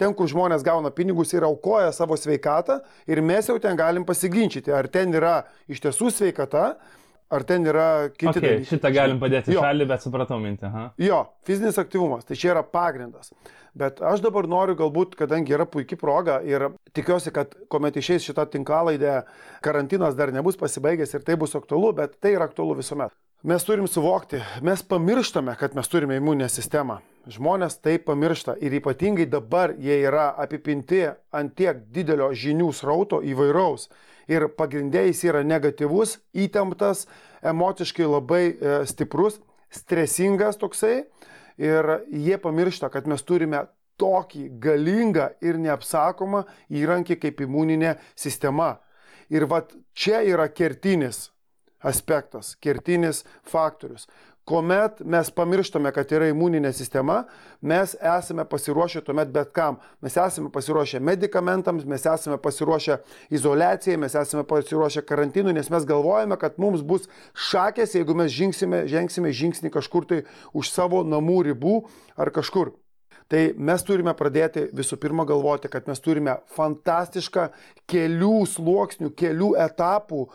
ten, 0.00 0.14
kur 0.16 0.30
žmonės 0.30 0.64
gauna 0.64 0.94
pinigus 0.94 1.34
ir 1.34 1.44
aukoja 1.44 1.90
savo 1.92 2.16
sveikatą 2.16 2.78
ir 3.10 3.20
mes 3.20 3.50
jau 3.50 3.58
ten 3.60 3.76
galim 3.76 4.06
pasiginčyti, 4.08 4.72
ar 4.72 4.88
ten 4.88 5.12
yra 5.12 5.40
iš 5.68 5.82
tiesų 5.82 6.12
sveikata, 6.14 6.64
ar 7.32 7.44
ten 7.48 7.64
yra 7.66 7.86
kiti 8.12 8.28
Okay, 8.28 8.42
dalykai. 8.44 8.68
šitą 8.70 8.92
galim 8.94 9.18
padėti 9.22 9.54
Jo. 9.56 9.64
šalį, 9.64 9.86
bet 9.88 10.04
supratau 10.04 10.38
mintį. 10.42 10.68
Aha. 10.68 10.84
Jo, 11.00 11.22
fizinis 11.48 11.78
aktyvumas, 11.80 12.24
tai 12.28 12.36
čia 12.36 12.52
yra 12.54 12.62
pagrindas. 12.62 13.32
Bet 13.74 14.02
aš 14.04 14.20
dabar 14.20 14.44
noriu 14.44 14.74
galbūt, 14.76 15.14
kadangi 15.16 15.54
yra 15.56 15.64
puikia 15.64 15.96
proga 15.96 16.34
ir 16.44 16.66
tikiuosi, 16.92 17.32
kad 17.32 17.54
kuomet 17.72 17.96
išeis 17.96 18.26
šitą 18.28 18.44
tinklalaidę, 18.52 19.22
karantinas 19.64 20.14
dar 20.18 20.28
nebus 20.32 20.58
pasibaigęs 20.60 21.14
ir 21.16 21.24
tai 21.24 21.38
bus 21.40 21.56
aktualu, 21.56 21.94
bet 21.96 22.18
tai 22.20 22.34
yra 22.36 22.50
aktualu 22.50 22.76
visuomet. 22.82 23.14
Mes 23.48 23.64
turim 23.66 23.88
suvokti, 23.90 24.38
mes 24.62 24.84
pamirštame, 24.86 25.56
kad 25.58 25.72
mes 25.74 25.88
turime 25.90 26.20
imuninę 26.20 26.46
sistemą. 26.52 27.00
Žmonės 27.32 27.80
tai 27.82 27.96
pamiršta 27.98 28.54
ir 28.60 28.76
ypatingai 28.78 29.24
dabar 29.30 29.72
jie 29.78 29.96
yra 30.04 30.28
apipinti 30.44 31.00
ant 31.34 31.56
tiek 31.58 31.80
didelio 31.94 32.28
žinių 32.34 32.68
srauto 32.74 33.22
įvairaus. 33.24 33.88
Ir 34.32 34.48
pagrindė 34.56 35.04
jis 35.10 35.24
yra 35.28 35.42
negatyvus, 35.44 36.16
įtemptas, 36.32 37.06
emociškai 37.44 38.08
labai 38.08 38.42
e, 38.48 38.74
stiprus, 38.88 39.40
stresingas 39.72 40.60
toksai. 40.60 41.02
Ir 41.60 41.88
jie 42.08 42.38
pamiršta, 42.40 42.88
kad 42.92 43.08
mes 43.10 43.22
turime 43.28 43.66
tokį 44.00 44.46
galingą 44.62 45.28
ir 45.44 45.58
neapsakomą 45.60 46.46
įrankį 46.72 47.18
kaip 47.26 47.42
imuninė 47.44 47.96
sistema. 48.16 48.78
Ir 49.32 49.46
vat 49.50 49.74
čia 49.94 50.22
yra 50.26 50.48
kertinis 50.52 51.28
aspektas, 51.82 52.54
kertinis 52.62 53.22
faktorius. 53.48 54.06
Kuomet 54.44 54.98
mes 55.06 55.28
pamirštame, 55.30 55.92
kad 55.94 56.10
yra 56.10 56.26
imuninė 56.32 56.72
sistema, 56.74 57.20
mes 57.62 57.92
esame 57.94 58.42
pasiruošę 58.50 59.04
tuomet 59.06 59.30
bet 59.30 59.52
kam. 59.54 59.76
Mes 60.02 60.16
esame 60.18 60.50
pasiruošę 60.50 60.98
medikamentams, 60.98 61.86
mes 61.86 62.02
esame 62.10 62.40
pasiruošę 62.42 62.96
izolacijai, 63.30 64.00
mes 64.02 64.16
esame 64.18 64.42
pasiruošę 64.50 65.04
karantinui, 65.06 65.54
nes 65.54 65.70
mes 65.70 65.86
galvojame, 65.86 66.34
kad 66.42 66.58
mums 66.58 66.82
bus 66.82 67.06
šakės, 67.52 67.94
jeigu 67.94 68.18
mes 68.18 68.34
žingsime, 68.34 68.82
žengsime 68.90 69.30
žingsnį 69.30 69.70
kažkur 69.78 70.10
tai 70.10 70.24
už 70.58 70.74
savo 70.74 71.04
namų 71.06 71.38
ribų 71.52 71.76
ar 72.18 72.34
kažkur. 72.34 72.74
Tai 73.30 73.44
mes 73.56 73.86
turime 73.86 74.12
pradėti 74.18 74.66
visų 74.76 74.98
pirma 75.00 75.24
galvoti, 75.24 75.70
kad 75.70 75.86
mes 75.88 76.02
turime 76.02 76.34
fantastišką 76.56 77.46
kelių 77.88 78.42
sluoksnių, 78.50 79.12
kelių 79.16 79.54
etapų 79.62 80.26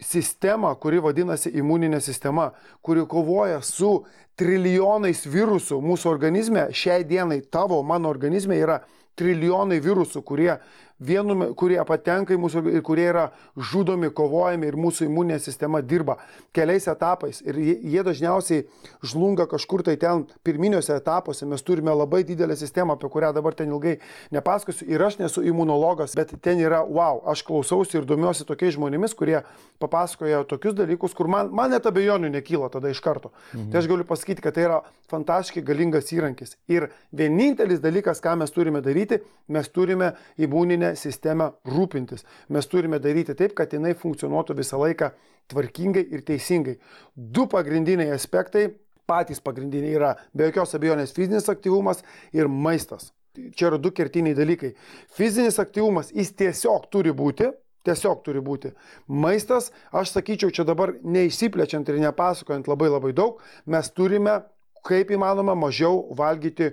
sistemą, 0.00 0.74
kuri 0.80 1.00
vadinasi 1.02 1.52
imuninė 1.58 2.00
sistema, 2.00 2.52
kuri 2.82 3.04
kovoja 3.10 3.60
su 3.62 4.04
trilijonais 4.38 5.24
virusų 5.26 5.80
mūsų 5.82 6.10
organizme. 6.10 6.68
Šiai 6.72 7.04
dienai 7.08 7.40
tavo, 7.50 7.80
mano 7.82 8.10
organizme 8.12 8.58
yra 8.58 8.80
trilijonai 9.18 9.80
virusų, 9.82 10.22
kurie, 10.22 10.52
vienu, 10.98 11.52
kurie 11.58 11.78
patenka 11.86 12.34
į 12.34 12.40
mūsų 12.42 12.62
ir 12.72 12.82
kurie 12.86 13.06
yra 13.08 13.28
žudomi, 13.70 14.10
kovojami 14.14 14.68
ir 14.68 14.78
mūsų 14.78 15.06
imuninė 15.06 15.38
sistema 15.42 15.80
dirba 15.82 16.18
keliais 16.56 16.88
etapais. 16.90 17.40
Ir 17.46 17.58
jie, 17.62 17.76
jie 17.94 18.04
dažniausiai 18.06 18.64
žlunga 19.06 19.46
kažkur 19.50 19.84
tai 19.86 19.96
ten 20.00 20.24
pirminiuose 20.46 20.96
etapuose. 20.98 21.46
Mes 21.46 21.62
turime 21.62 21.94
labai 21.94 22.24
didelę 22.26 22.56
sistemą, 22.58 22.98
apie 22.98 23.10
kurią 23.12 23.32
dabar 23.36 23.54
ten 23.54 23.70
ilgai 23.70 23.98
nepasakosiu. 24.34 24.88
Ir 24.90 25.06
aš 25.06 25.20
nesu 25.22 25.44
imunologas, 25.46 26.16
bet 26.18 26.34
ten 26.42 26.60
yra, 26.62 26.82
wow, 26.82 27.22
aš 27.30 27.44
klausausi 27.46 28.00
ir 28.00 28.08
domiuosi 28.08 28.46
tokiais 28.48 28.74
žmonėmis, 28.76 29.14
kurie 29.18 29.42
papasakoja 29.78 30.42
tokius 30.50 30.74
dalykus, 30.78 31.14
kur 31.14 31.30
man, 31.30 31.52
man 31.54 31.70
net 31.74 31.86
abejonių 31.86 32.32
nekyla 32.34 32.72
tada 32.74 32.90
iš 32.90 33.02
karto. 33.04 33.30
Mhm. 33.54 33.70
Tai 33.70 33.82
aš 33.82 33.90
galiu 33.90 34.08
pasakyti, 34.08 34.42
kad 34.42 34.58
tai 34.58 34.66
yra 34.66 34.82
fantastiškai 35.08 35.62
galingas 35.64 36.10
įrankis. 36.12 36.56
Ir 36.68 36.90
vienintelis 37.14 37.80
dalykas, 37.84 38.20
ką 38.24 38.34
mes 38.42 38.52
turime 38.52 38.82
daryti, 38.84 39.22
mes 39.48 39.70
turime 39.72 40.12
imuninę 40.36 40.87
sistemą 40.96 41.50
rūpintis. 41.68 42.24
Mes 42.48 42.68
turime 42.70 43.00
daryti 43.02 43.36
taip, 43.36 43.54
kad 43.58 43.72
jinai 43.72 43.94
funkcionuotų 43.98 44.56
visą 44.58 44.80
laiką 44.80 45.10
tvarkingai 45.52 46.04
ir 46.12 46.24
teisingai. 46.28 46.78
Du 47.16 47.46
pagrindiniai 47.50 48.12
aspektai, 48.14 48.68
patys 49.08 49.40
pagrindiniai 49.44 49.96
yra 49.96 50.14
be 50.36 50.48
jokios 50.48 50.76
abejonės 50.76 51.14
fizinis 51.16 51.48
aktyvumas 51.48 52.04
ir 52.36 52.48
maistas. 52.48 53.12
Čia 53.54 53.70
yra 53.70 53.78
du 53.78 53.92
kertiniai 53.94 54.36
dalykai. 54.36 54.74
Fizinis 55.14 55.60
aktyvumas, 55.62 56.10
jis 56.14 56.32
tiesiog 56.36 56.88
turi 56.92 57.12
būti, 57.14 57.50
tiesiog 57.86 58.22
turi 58.26 58.42
būti. 58.44 58.72
Maistas, 59.08 59.70
aš 59.94 60.12
sakyčiau, 60.16 60.52
čia 60.54 60.66
dabar 60.68 60.96
neįsiplečiant 61.04 61.88
ir 61.88 62.00
nepasakojant 62.02 62.68
labai 62.68 62.90
labai 62.92 63.14
daug, 63.16 63.40
mes 63.66 63.90
turime 63.94 64.40
kaip 64.88 65.12
įmanoma 65.14 65.56
mažiau 65.58 66.06
valgyti, 66.16 66.72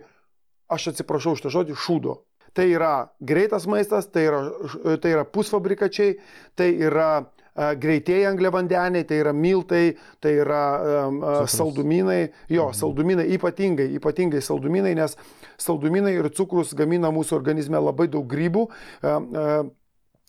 aš 0.71 0.91
atsiprašau 0.93 1.35
už 1.35 1.45
tą 1.45 1.53
žodį, 1.53 1.77
šūdo. 1.77 2.19
Tai 2.55 2.65
yra 2.71 2.91
greitas 3.19 3.65
maistas, 3.67 4.07
tai 4.07 4.29
yra, 4.29 4.41
tai 5.03 5.11
yra 5.11 5.25
pusfabrikačiai, 5.27 6.15
tai 6.55 6.69
yra 6.87 7.09
a, 7.19 7.73
greitieji 7.75 8.27
angliavandeniai, 8.29 9.03
tai 9.07 9.19
yra 9.23 9.33
miltai, 9.35 9.97
tai 10.23 10.37
yra 10.39 10.61
um, 11.07 11.19
saldumynai, 11.51 12.29
jo, 12.51 12.69
saldumynai 12.75 13.27
ypatingai, 13.35 13.89
ypatingai 13.99 14.43
saldumynai, 14.43 14.95
nes 14.95 15.17
saldumynai 15.67 16.15
ir 16.15 16.31
cukrus 16.35 16.71
gamina 16.79 17.11
mūsų 17.15 17.35
organizme 17.41 17.81
labai 17.83 18.07
daug 18.11 18.27
grybų. 18.31 18.69
Um, 19.03 19.27
um, 19.35 19.73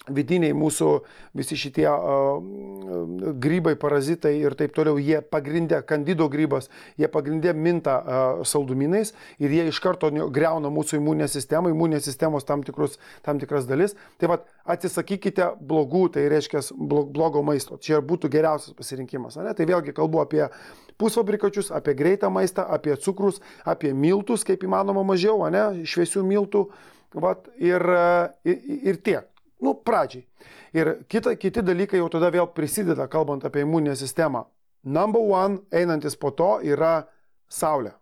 vidiniai 0.07 0.55
mūsų 0.55 0.89
visi 1.37 1.57
šitie 1.59 1.87
uh, 1.91 2.39
grybai, 3.43 3.75
parazitai 3.81 4.37
ir 4.39 4.55
taip 4.59 4.75
toliau, 4.77 5.01
jie 5.03 5.19
pagrindė, 5.25 5.81
kandido 5.87 6.29
grybas, 6.31 6.71
jie 7.01 7.09
pagrindė 7.11 7.55
minta 7.57 7.97
uh, 7.99 8.45
saldumynais 8.47 9.13
ir 9.43 9.55
jie 9.57 9.67
iš 9.73 9.81
karto 9.83 10.13
ne- 10.15 10.29
greuna 10.31 10.71
mūsų 10.73 11.01
imuninę 11.01 11.29
sistemą, 11.33 11.73
imuninės 11.75 12.07
sistemos 12.07 12.47
tam, 12.47 12.63
tikrus, 12.67 13.01
tam 13.27 13.43
tikras 13.43 13.67
dalis. 13.67 13.97
Tai 14.21 14.31
vad 14.35 14.47
atsisakykite 14.77 15.53
blogų, 15.67 16.07
tai 16.15 16.29
reiškia 16.31 16.63
blo- 16.79 17.07
blogo 17.11 17.43
maisto. 17.47 17.79
Čia 17.83 17.99
būtų 18.05 18.31
geriausias 18.33 18.77
pasirinkimas. 18.79 19.39
ane? 19.43 19.55
Tai 19.59 19.67
vėlgi 19.67 19.95
kalbu 19.97 20.23
apie 20.23 20.45
pusfabrikačius, 21.01 21.73
apie 21.75 21.95
greitą 21.99 22.31
maistą, 22.31 22.63
apie 22.63 22.95
cukrus, 22.97 23.43
apie 23.65 23.93
miltus, 23.95 24.47
kaip 24.47 24.63
įmanoma 24.63 25.03
mažiau, 25.07 25.43
ane? 25.49 25.87
šviesių 25.87 26.23
miltų. 26.27 26.69
Vat, 27.17 27.49
ir, 27.59 27.81
ir, 28.45 28.61
ir 28.93 29.03
tiek. 29.03 29.33
Nu, 29.67 29.75
pradžiai. 29.75 30.23
Ir 30.77 30.93
kita, 31.11 31.35
kiti 31.35 31.63
dalykai 31.65 31.99
jau 31.99 32.09
tada 32.13 32.31
vėl 32.31 32.47
prisideda, 32.55 33.09
kalbant 33.11 33.45
apie 33.49 33.65
imuninę 33.67 33.97
sistemą. 33.99 34.45
Number 34.87 35.21
one, 35.21 35.65
einantis 35.75 36.15
po 36.15 36.31
to, 36.31 36.61
yra 36.63 37.09
Saulė. 37.51 37.97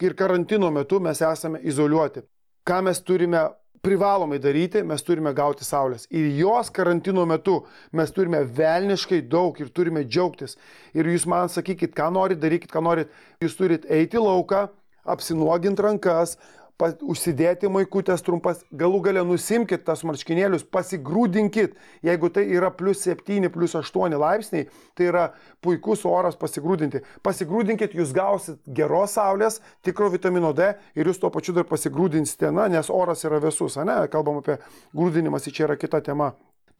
Ir 0.00 0.14
karantino 0.16 0.70
metu 0.72 1.00
mes 1.04 1.20
esame 1.20 1.60
izoliuoti. 1.68 2.22
Ką 2.64 2.78
mes 2.86 3.02
turime 3.04 3.42
privalomai 3.84 4.38
daryti, 4.40 4.80
mes 4.86 5.04
turime 5.04 5.34
gauti 5.36 5.66
Saulės. 5.68 6.06
Ir 6.08 6.30
jos 6.38 6.70
karantino 6.72 7.26
metu 7.28 7.58
mes 7.92 8.14
turime 8.14 8.40
velniškai 8.56 9.20
daug 9.28 9.60
ir 9.60 9.68
turime 9.74 10.06
džiaugtis. 10.06 10.56
Ir 10.96 11.10
jūs 11.12 11.28
man 11.28 11.52
sakykit, 11.52 11.92
ką 11.98 12.08
norit, 12.14 12.40
darykit, 12.40 12.72
ką 12.72 12.80
norit. 12.88 13.12
Jūs 13.44 13.58
turit 13.58 13.84
eiti 13.90 14.22
lauką, 14.22 14.68
apsinuoginti 15.04 15.84
rankas, 15.84 16.38
užsidėti 16.80 17.70
maikutės 17.70 18.22
trumpas, 18.24 18.62
galų 18.74 19.00
gale 19.06 19.24
nusimkit 19.26 19.84
tas 19.86 20.02
marškinėlius, 20.06 20.64
pasigrūdinkit. 20.72 21.74
Jeigu 22.02 22.30
tai 22.34 22.46
yra 22.50 22.70
plus 22.74 23.04
7, 23.06 23.50
plus 23.52 23.76
8 23.78 24.16
laipsniai, 24.18 24.68
tai 24.98 25.08
yra 25.10 25.26
puikus 25.62 26.04
oras 26.08 26.38
pasigrūdinti. 26.38 27.02
Pasigrūdinkit, 27.22 27.94
jūs 27.98 28.14
gausit 28.16 28.60
geros 28.66 29.18
saulės, 29.18 29.60
tikro 29.82 30.10
vitamino 30.12 30.52
D 30.52 30.72
ir 30.94 31.10
jūs 31.10 31.20
tuo 31.22 31.30
pačiu 31.30 31.54
dar 31.56 31.68
pasigrūdinsite, 31.70 32.50
na, 32.54 32.68
nes 32.72 32.90
oras 32.90 33.24
yra 33.28 33.42
vėsus, 33.42 33.78
ne, 33.86 34.02
kalbam 34.12 34.42
apie 34.42 34.58
grūdinimas, 34.96 35.50
čia 35.52 35.68
yra 35.68 35.78
kita 35.78 36.02
tema. 36.02 36.32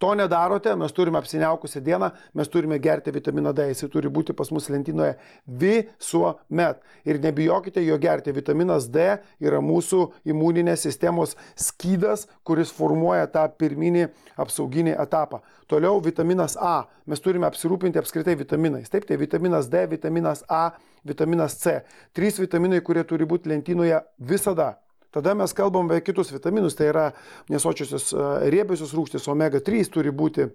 To 0.02 0.16
nedarote, 0.18 0.72
mes 0.74 0.90
turime 0.92 1.20
apsiniaukusią 1.20 1.80
dieną, 1.80 2.08
mes 2.34 2.48
turime 2.50 2.78
gerti 2.82 3.12
vitaminą 3.14 3.52
D, 3.54 3.68
jis 3.70 3.84
turi 3.86 4.10
būti 4.10 4.34
pas 4.34 4.48
mus 4.50 4.66
lentynoje 4.72 5.12
visuomet. 5.46 6.80
Ir 7.06 7.20
nebijokite 7.22 7.84
jo 7.86 8.00
gerti, 8.02 8.34
vitaminas 8.34 8.88
D 8.90 9.04
yra 9.38 9.60
mūsų 9.62 10.08
imuninės 10.26 10.82
sistemos 10.88 11.36
skydas, 11.54 12.26
kuris 12.42 12.74
formuoja 12.74 13.30
tą 13.30 13.46
pirminį 13.54 14.08
apsauginį 14.42 14.96
etapą. 15.06 15.38
Toliau 15.70 16.02
vitaminas 16.02 16.58
A, 16.58 16.88
mes 17.06 17.22
turime 17.22 17.46
apsirūpinti 17.46 18.02
apskritai 18.02 18.34
vitaminais. 18.42 18.90
Taip, 18.90 19.06
tai 19.06 19.22
vitaminas 19.22 19.70
D, 19.70 19.86
vitaminas 19.86 20.42
A, 20.50 20.72
vitaminas 21.06 21.60
C. 21.62 21.78
Trys 22.10 22.42
vitaminai, 22.42 22.82
kurie 22.82 23.06
turi 23.06 23.22
būti 23.22 23.54
lentynoje 23.54 24.02
visada. 24.18 24.72
Tada 25.12 25.36
mes 25.36 25.52
kalbam 25.52 25.90
apie 25.90 26.06
kitus 26.08 26.32
vitaminus, 26.32 26.76
tai 26.78 26.88
yra 26.88 27.06
nesočiosios 27.52 28.12
e, 28.12 28.28
riebiosios 28.54 28.94
rūgštys, 28.96 29.28
omega 29.32 29.60
3 29.60 29.90
turi 29.92 30.12
būti 30.12 30.48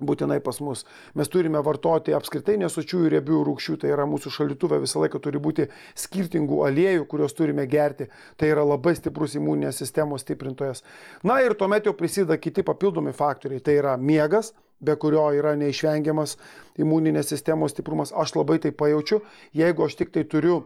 būtinai 0.00 0.40
pas 0.44 0.58
mus. 0.60 0.84
Mes 1.16 1.30
turime 1.32 1.60
vartoti 1.64 2.14
apskritai 2.16 2.56
nesočiųjų 2.60 3.10
riebių 3.14 3.40
rūgščių, 3.48 3.78
tai 3.80 3.92
yra 3.94 4.06
mūsų 4.08 4.32
šalituvė 4.34 4.80
visą 4.82 5.00
laiką 5.00 5.20
turi 5.24 5.40
būti 5.42 5.68
skirtingų 5.96 6.60
aliejų, 6.68 7.06
kuriuos 7.08 7.36
turime 7.36 7.66
gerti. 7.70 8.10
Tai 8.36 8.50
yra 8.52 8.66
labai 8.66 8.96
stiprus 8.98 9.36
imuninės 9.38 9.80
sistemos 9.80 10.26
stiprintojas. 10.26 10.84
Na 11.24 11.40
ir 11.44 11.56
tuomet 11.56 11.88
jau 11.88 11.96
prisideda 11.96 12.36
kiti 12.36 12.66
papildomi 12.66 13.16
faktoriai. 13.16 13.64
Tai 13.64 13.80
yra 13.80 13.96
miegas, 13.96 14.52
be 14.80 14.96
kurio 15.00 15.30
yra 15.36 15.56
neišvengiamas 15.56 16.36
imuninės 16.76 17.32
sistemos 17.32 17.72
stiprumas. 17.72 18.12
Aš 18.12 18.36
labai 18.36 18.60
tai 18.60 18.76
pajaučiu. 18.76 19.22
Jeigu 19.56 19.88
aš 19.88 19.96
tik 20.02 20.12
tai 20.12 20.26
turiu 20.28 20.64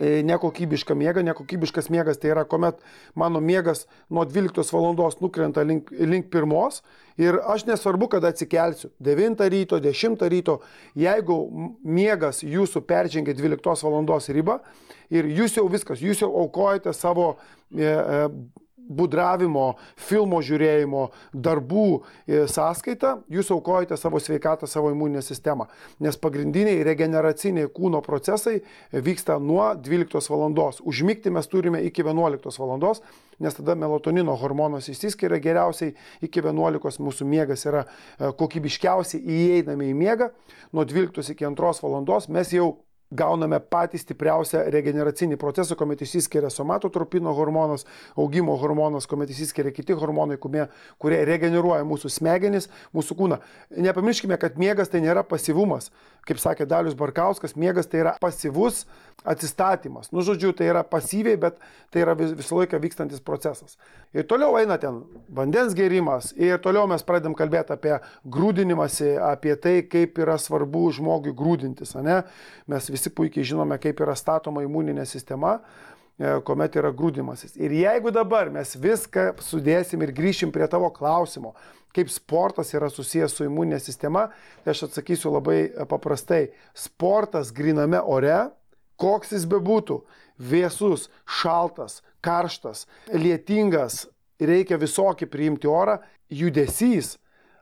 nekokybišką 0.00 0.94
miegą. 0.94 1.22
Nekokybiškas 1.24 1.88
miegas 1.90 2.18
tai 2.20 2.32
yra, 2.34 2.44
kuomet 2.44 2.80
mano 3.14 3.40
miegas 3.40 3.86
nuo 4.10 4.24
12 4.24 4.72
val. 4.72 5.14
nukrenta 5.20 5.62
link, 5.62 5.90
link 5.90 6.30
pirmos 6.30 6.82
ir 7.16 7.40
aš 7.46 7.64
nesvarbu, 7.66 8.08
kada 8.08 8.28
atsikelsiu. 8.28 8.90
9 9.00 9.48
ryto, 9.48 9.80
10 9.80 10.28
ryto, 10.28 10.60
jeigu 10.94 11.38
miegas 11.82 12.42
jūsų 12.42 12.84
peržengia 12.86 13.34
12 13.34 13.90
val. 13.90 14.20
ribą 14.28 14.60
ir 15.10 15.24
jūs 15.24 15.56
jau 15.56 15.68
viskas, 15.68 16.00
jūs 16.00 16.20
jau 16.20 16.30
aukojate 16.42 16.92
savo 16.92 17.36
e, 17.72 17.82
e, 17.82 18.28
budravimo, 18.88 19.74
filmo 19.96 20.40
žiūrėjimo, 20.44 21.02
darbų 21.32 21.86
e, 21.96 22.44
sąskaita, 22.50 23.16
jūs 23.32 23.50
aukojate 23.54 23.98
savo 23.98 24.20
sveikatą, 24.22 24.68
savo 24.70 24.90
imuninę 24.94 25.22
sistemą. 25.24 25.68
Nes 26.02 26.18
pagrindiniai 26.20 26.84
regeneraciniai 26.86 27.70
kūno 27.72 28.02
procesai 28.04 28.60
vyksta 28.92 29.38
nuo 29.42 29.72
12 29.74 30.30
val. 30.32 30.56
Užmygti 30.86 31.32
mes 31.34 31.48
turime 31.50 31.82
iki 31.86 32.04
11 32.06 32.60
val. 32.60 32.94
nes 33.38 33.54
tada 33.54 33.74
melatonino 33.74 34.32
hormonas 34.36 34.88
išsiskiria 34.88 35.38
geriausiai 35.38 35.92
iki 36.24 36.40
11, 36.40 37.00
mūsų 37.04 37.26
miegas 37.28 37.66
yra 37.66 37.84
e, 37.84 38.32
kokybiškiausiai 38.32 39.20
įeiname 39.20 39.90
į 39.90 39.94
miegą, 39.94 40.30
nuo 40.72 40.84
12 40.84 41.32
iki 41.34 41.44
2 41.44 41.82
val. 41.82 42.22
mes 42.28 42.52
jau 42.52 42.85
gauname 43.10 43.60
patį 43.60 44.00
stipriausią 44.02 44.64
regeneracinį 44.74 45.38
procesą, 45.38 45.76
kuomet 45.78 46.02
išsiskiria 46.02 46.50
somatotropino 46.50 47.34
hormonas, 47.36 47.86
augimo 48.18 48.56
hormonas, 48.58 49.06
kuomet 49.06 49.30
išsiskiria 49.30 49.74
kiti 49.74 49.94
hormonai, 49.96 50.38
kurie, 50.42 50.66
kurie 51.02 51.22
regeneruoja 51.28 51.86
mūsų 51.86 52.10
smegenis, 52.18 52.70
mūsų 52.96 53.18
kūną. 53.20 53.40
Nepamirškime, 53.86 54.38
kad 54.42 54.58
miegas 54.58 54.90
tai 54.92 55.04
nėra 55.04 55.26
pasivumas. 55.26 55.92
Kaip 56.26 56.40
sakė 56.42 56.64
Dalius 56.66 56.96
Barkauskas, 56.98 57.54
miegas 57.54 57.86
tai 57.86 58.00
yra 58.00 58.16
pasyvus 58.18 58.82
atsistatymas. 59.22 60.10
Nu, 60.10 60.24
žodžiu, 60.26 60.50
tai 60.58 60.66
yra 60.72 60.82
pasyviai, 60.82 61.38
bet 61.38 61.60
tai 61.94 62.02
yra 62.02 62.16
vis, 62.18 62.32
visą 62.34 62.58
laiką 62.58 62.80
vykstantis 62.82 63.22
procesas. 63.22 63.76
Ir 64.10 64.26
toliau 64.26 64.56
eina 64.58 64.74
ten 64.82 65.04
vandens 65.30 65.76
gėrimas 65.78 66.32
ir 66.34 66.58
toliau 66.64 66.88
mes 66.90 67.06
pradedam 67.06 67.36
kalbėti 67.38 67.76
apie 67.76 67.94
grūdinimąsi, 68.26 69.12
apie 69.22 69.54
tai, 69.62 69.76
kaip 69.86 70.18
yra 70.22 70.34
svarbu 70.42 70.88
žmogui 70.98 71.34
grūdintis. 71.36 71.94
Mes 72.66 72.90
visi 72.96 73.12
puikiai 73.12 73.46
žinome, 73.46 73.78
kaip 73.82 74.00
yra 74.02 74.16
statoma 74.18 74.64
imuninė 74.64 75.06
sistema 75.08 75.58
e, 75.60 76.38
kuomet 76.46 76.76
yra 76.80 76.92
grūdimasis. 76.96 77.56
Ir 77.60 77.74
jeigu 77.76 78.12
dabar 78.14 78.50
mes 78.52 78.74
viską 78.80 79.34
sudėsim 79.44 80.02
ir 80.02 80.14
grįšim 80.16 80.52
prie 80.54 80.66
tavo 80.72 80.90
klausimo, 80.94 81.54
kaip 81.96 82.10
sportas 82.12 82.74
yra 82.76 82.90
susijęs 82.92 83.36
su 83.36 83.46
imuninė 83.46 83.80
sistema, 83.80 84.28
tai 84.64 84.74
aš 84.74 84.86
atsakysiu 84.88 85.32
labai 85.32 85.60
paprastai. 85.88 86.50
Sportas 86.76 87.52
griname 87.56 88.00
ore, 88.00 88.36
koks 89.00 89.32
jis 89.36 89.46
bebūtų, 89.48 90.00
vėsus, 90.36 91.08
šaltas, 91.24 92.02
karštas, 92.24 92.84
lietingas, 93.12 94.04
reikia 94.40 94.80
visokį 94.80 95.28
priimti 95.32 95.70
orą, 95.70 96.00
judesys 96.28 97.16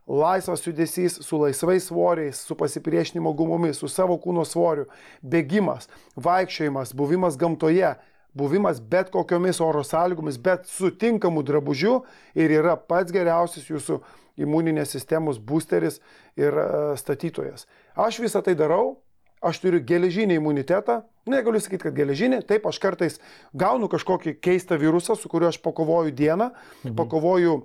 laisvas 0.06 0.66
judesys 0.66 1.18
su 1.22 1.38
laisvais 1.40 1.86
svoriais, 1.86 2.40
su 2.40 2.56
pasipriešinimo 2.56 3.32
gumomis, 3.32 3.78
su 3.78 3.88
savo 3.88 4.16
kūno 4.20 4.44
svoriu, 4.44 4.88
bėgimas, 5.22 5.88
vaikščiojimas, 6.16 6.92
buvimas 6.94 7.38
gamtoje, 7.40 7.94
buvimas 8.34 8.80
bet 8.80 9.10
kokiomis 9.10 9.60
oro 9.60 9.84
sąlygomis, 9.84 10.38
bet 10.38 10.66
su 10.66 10.90
tinkamu 10.90 11.42
drabužiu 11.42 12.02
ir 12.34 12.52
yra 12.52 12.76
pats 12.76 13.12
geriausias 13.14 13.70
jūsų 13.70 14.00
imuninės 14.36 14.90
sistemos 14.90 15.38
boosteris 15.38 16.00
ir 16.36 16.52
e, 16.52 16.68
statytojas. 17.00 17.68
Aš 17.94 18.18
visą 18.24 18.42
tai 18.44 18.56
darau, 18.58 18.98
aš 19.44 19.60
turiu 19.62 19.80
geležinį 19.86 20.40
imunitetą, 20.40 21.02
negaliu 21.30 21.60
sakyti, 21.62 21.86
kad 21.86 21.96
geležinį, 21.96 22.42
taip 22.48 22.66
aš 22.66 22.80
kartais 22.82 23.20
gaunu 23.54 23.88
kažkokį 23.92 24.36
keistą 24.42 24.76
virusą, 24.80 25.16
su 25.16 25.30
kuriuo 25.30 25.52
aš 25.52 25.60
pakovoju 25.62 26.12
dieną, 26.16 26.50
mhm. 26.50 26.96
pakovoju 26.98 27.62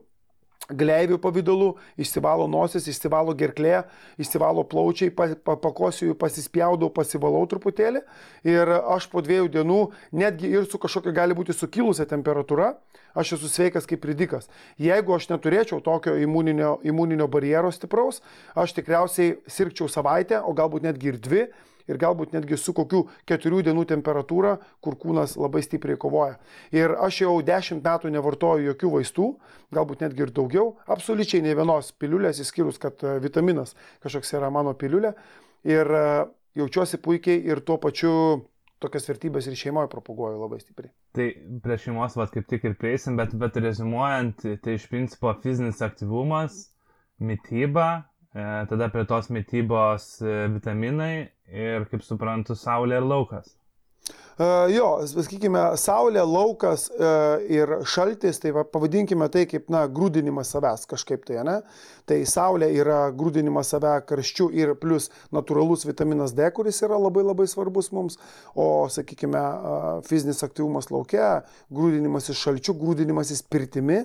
gleivių 0.69 1.17
pavydalu, 1.21 1.69
išsivalo 1.99 2.47
nosis, 2.51 2.87
išsivalo 2.89 3.33
gerklė, 3.37 3.83
išsivalo 4.21 4.63
plaučiai, 4.69 5.11
pakosiu 5.13 6.11
jų, 6.11 6.17
pasispjaudau, 6.19 6.91
pasivalau 6.93 7.45
truputėlį 7.49 8.03
ir 8.47 8.73
aš 8.79 9.09
po 9.11 9.23
dviejų 9.25 9.49
dienų, 9.57 9.79
netgi 10.11 10.51
ir 10.53 10.67
su 10.69 10.81
kažkokia 10.81 11.15
gali 11.15 11.37
būti 11.37 11.55
sukilusia 11.55 12.05
temperatūra, 12.09 12.73
aš 13.17 13.35
esu 13.39 13.49
sveikas 13.51 13.89
kaip 13.89 14.05
ridikas. 14.05 14.49
Jeigu 14.81 15.15
aš 15.15 15.29
neturėčiau 15.31 15.81
tokio 15.85 16.15
imuninio, 16.21 16.77
imuninio 16.85 17.27
barjero 17.31 17.71
stipraus, 17.73 18.21
aš 18.55 18.77
tikriausiai 18.77 19.39
sirgčiau 19.49 19.89
savaitę, 19.89 20.41
o 20.41 20.53
galbūt 20.57 20.85
netgi 20.85 21.13
ir 21.13 21.19
dvi 21.19 21.47
ir 21.89 21.99
galbūt 22.01 22.35
netgi 22.35 22.57
su 22.59 22.73
kokiu 22.77 23.05
keturių 23.29 23.63
dienų 23.67 23.85
temperatūra, 23.89 24.55
kur 24.83 24.97
kūnas 24.99 25.35
labai 25.39 25.63
stipriai 25.65 25.99
kovoja. 25.99 26.37
Ir 26.75 26.93
aš 27.01 27.23
jau 27.23 27.35
dešimt 27.45 27.85
metų 27.85 28.13
nevartoju 28.13 28.69
jokių 28.71 28.93
vaistų, 28.97 29.29
galbūt 29.75 30.05
netgi 30.05 30.25
ir 30.25 30.33
daugiau, 30.35 30.67
absoliučiai 30.89 31.43
ne 31.45 31.55
vienos 31.57 31.91
piliulės, 31.99 32.41
išskyrus, 32.43 32.79
kad 32.81 33.01
e, 33.03 33.17
vitaminas 33.23 33.75
kažkoks 34.03 34.35
yra 34.37 34.51
mano 34.53 34.75
piliulė. 34.77 35.13
Ir 35.67 35.89
e, 35.89 36.05
jaučiuosi 36.59 37.01
puikiai 37.03 37.41
ir 37.49 37.63
tuo 37.65 37.79
pačiu 37.81 38.13
tokias 38.79 39.09
vertybės 39.09 39.49
ir 39.49 39.57
šeimoje 39.59 39.89
propaguoju 39.91 40.39
labai 40.39 40.61
stipriai. 40.61 40.93
Tai 41.17 41.25
prie 41.63 41.79
šeimos, 41.83 42.15
vad 42.15 42.31
kaip 42.31 42.47
tik 42.49 42.63
ir 42.69 42.77
prieisim, 42.79 43.17
bet, 43.19 43.33
bet 43.39 43.57
rezumuojant, 43.59 44.45
tai 44.63 44.77
iš 44.77 44.85
principo 44.91 45.33
fizinis 45.43 45.83
aktyvumas, 45.83 46.69
mytyba, 47.19 47.89
e, 48.31 48.45
tada 48.71 48.87
prie 48.93 49.03
tos 49.09 49.27
mytybos 49.33 50.13
vitaminai 50.55 51.27
ir, 51.51 51.87
kaip 51.91 52.03
suprantu, 52.05 52.57
saulė 52.57 52.99
ir 52.99 53.07
laukas. 53.07 53.55
Uh, 54.39 54.69
jo, 54.71 54.85
sakykime, 55.03 55.59
saulė, 55.75 56.21
laukas 56.23 56.85
uh, 56.93 57.41
ir 57.51 57.73
šaltis, 57.83 58.37
tai 58.39 58.53
va, 58.55 58.61
pavadinkime 58.63 59.27
tai 59.33 59.41
kaip, 59.51 59.65
na, 59.67 59.81
grūdinimas 59.91 60.53
savęs 60.55 60.87
kažkaip 60.87 61.25
tai, 61.27 61.41
ne? 61.43 61.57
Tai 62.07 62.19
saulė 62.23 62.69
yra 62.71 63.01
grūdinimas 63.19 63.73
save 63.75 63.97
karščiu 64.07 64.47
ir 64.55 64.71
plus 64.79 65.09
natūralus 65.35 65.83
vitaminas 65.89 66.31
D, 66.37 66.47
kuris 66.55 66.79
yra 66.87 67.01
labai 67.03 67.25
labai 67.27 67.49
svarbus 67.51 67.91
mums, 67.91 68.15
o, 68.55 68.87
sakykime, 68.87 69.43
uh, 69.43 69.91
fizinis 70.07 70.39
aktyvumas 70.47 70.87
laukia, 70.87 71.41
grūdinimas 71.67 72.31
iš 72.31 72.39
šalčių, 72.47 72.79
grūdinimas 72.79 73.35
į 73.35 73.41
spirtimi, 73.41 74.01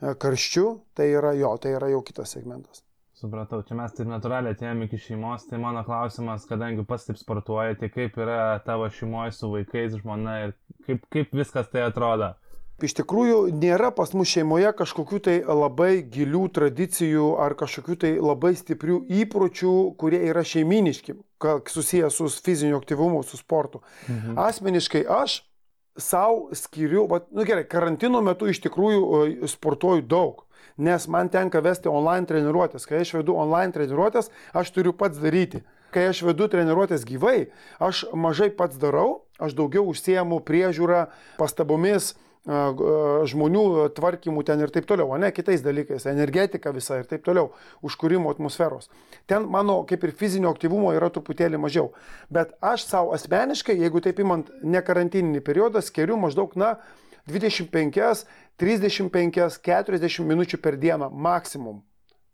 karščiu, 0.00 0.66
tai 0.96 1.12
yra 1.12 1.36
jo, 1.36 1.52
tai 1.60 1.76
yra 1.76 1.92
jau 1.92 2.00
kitas 2.08 2.32
segmentas. 2.38 2.80
Supratau, 3.24 3.62
čia 3.64 3.72
mes 3.78 3.92
taip 3.96 4.08
natūraliai 4.10 4.52
atėjome 4.52 4.84
iki 4.84 4.98
šeimos, 5.00 5.46
tai 5.48 5.56
mano 5.56 5.80
klausimas, 5.86 6.42
kadangi 6.44 6.82
pats 6.84 7.06
taip 7.06 7.16
sportuoji, 7.16 7.78
tai 7.80 7.88
kaip 7.88 8.18
yra 8.20 8.58
tavo 8.66 8.84
šeimoje 8.92 9.32
su 9.32 9.48
vaikais, 9.48 9.94
žmona 10.02 10.34
ir 10.42 10.52
kaip, 10.84 11.06
kaip 11.14 11.32
viskas 11.32 11.70
tai 11.72 11.86
atrodo? 11.86 12.34
Iš 12.84 12.98
tikrųjų, 12.98 13.38
nėra 13.56 13.88
pas 13.96 14.12
mus 14.12 14.28
šeimoje 14.28 14.74
kažkokių 14.76 15.22
tai 15.24 15.38
labai 15.40 16.02
gilių 16.04 16.42
tradicijų 16.58 17.30
ar 17.40 17.56
kažkokių 17.56 17.96
tai 18.04 18.12
labai 18.18 18.52
stiprių 18.60 19.00
įpročių, 19.22 19.74
kurie 19.96 20.20
yra 20.28 20.44
šeiminiški, 20.44 21.16
susijęs 21.72 22.20
su 22.20 22.28
fiziniu 22.44 22.76
aktyvumu, 22.82 23.24
su 23.24 23.40
sportu. 23.40 23.80
Mhm. 24.04 24.36
Asmeniškai 24.50 25.06
aš 25.08 25.40
savo 25.96 26.50
skiriu, 26.52 27.06
va, 27.08 27.24
nu 27.32 27.48
gerai, 27.48 27.64
karantino 27.64 28.20
metu 28.20 28.52
iš 28.52 28.60
tikrųjų 28.68 29.48
sportuoju 29.48 30.04
daug 30.04 30.44
nes 30.76 31.06
man 31.08 31.30
tenka 31.32 31.62
vesti 31.64 31.90
online 31.90 32.28
treniruotės. 32.30 32.88
Kai 32.88 33.02
aš 33.04 33.14
vedu 33.18 33.36
online 33.38 33.74
treniruotės, 33.74 34.30
aš 34.56 34.74
turiu 34.74 34.94
pats 34.96 35.20
daryti. 35.22 35.64
Kai 35.94 36.08
aš 36.10 36.24
vedu 36.26 36.48
treniruotės 36.50 37.06
gyvai, 37.06 37.50
aš 37.78 38.06
mažai 38.18 38.50
pats 38.50 38.80
darau, 38.82 39.24
aš 39.38 39.54
daugiau 39.54 39.86
užsiemu 39.92 40.40
priežiūrą, 40.42 41.06
pastabomis, 41.38 42.14
žmonių 42.44 43.92
tvarkymų 43.96 44.42
ten 44.44 44.60
ir 44.60 44.72
taip 44.72 44.84
toliau, 44.84 45.08
o 45.14 45.16
ne 45.16 45.30
kitais 45.32 45.62
dalykais, 45.64 46.04
energetika 46.10 46.74
visa 46.76 46.98
ir 47.00 47.06
taip 47.08 47.24
toliau, 47.24 47.54
užkūrimo 47.80 48.28
atmosferos. 48.34 48.90
Ten 49.26 49.48
mano 49.48 49.80
kaip 49.88 50.04
ir 50.04 50.12
fizinio 50.12 50.52
aktyvumo 50.52 50.92
yra 50.92 51.08
truputėlį 51.14 51.62
mažiau. 51.62 51.94
Bet 52.28 52.52
aš 52.60 52.84
savo 52.84 53.14
asmeniškai, 53.16 53.78
jeigu 53.80 54.04
taip 54.04 54.20
imant 54.20 54.52
ne 54.60 54.84
karantininį 54.84 55.40
periodą, 55.40 55.80
skiriu 55.80 56.20
maždaug, 56.20 56.52
na, 56.60 56.76
25, 57.24 58.26
35, 58.60 59.58
40 59.64 60.28
minučių 60.28 60.60
per 60.62 60.78
dieną 60.80 61.10
maksimum 61.10 61.82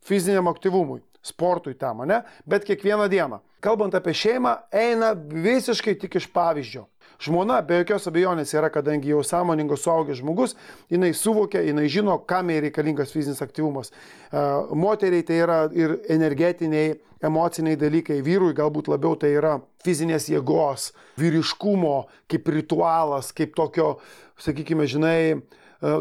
fiziniam 0.04 0.48
aktyvumui, 0.48 1.00
sportui 1.22 1.74
tam, 1.74 2.04
ne? 2.08 2.22
Bet 2.46 2.64
kiekvieną 2.64 3.08
dieną. 3.08 3.40
Kalbant 3.60 3.94
apie 3.94 4.14
šeimą, 4.16 4.54
eina 4.72 5.12
visiškai 5.16 5.98
tik 6.00 6.16
iš 6.16 6.30
pavyzdžio. 6.32 6.86
Žmona 7.20 7.58
be 7.68 7.82
jokios 7.82 8.06
abejonės 8.08 8.54
yra, 8.56 8.70
kadangi 8.72 9.10
jau 9.12 9.20
sąmoningas 9.26 9.82
suaugęs 9.84 10.22
žmogus, 10.22 10.54
jinai 10.88 11.10
suvokia, 11.12 11.60
jinai 11.66 11.84
žino, 11.92 12.16
kam 12.24 12.48
jai 12.48 12.62
reikalingas 12.64 13.12
fizinis 13.12 13.42
aktyvumas. 13.44 13.92
Uh, 14.32 14.72
moteriai 14.72 15.26
tai 15.28 15.42
yra 15.42 15.58
ir 15.76 15.98
energetiniai, 16.08 16.94
emociniai 17.20 17.76
dalykai, 17.76 18.22
vyrui 18.24 18.54
galbūt 18.56 18.88
labiau 18.88 19.18
tai 19.20 19.34
yra 19.36 19.58
fizinės 19.84 20.30
jėgos, 20.32 20.94
vyriškumo, 21.20 21.98
kaip 22.32 22.48
ritualas, 22.48 23.34
kaip 23.36 23.52
tokio, 23.58 23.98
sakykime, 24.40 24.88
žinai, 24.88 25.20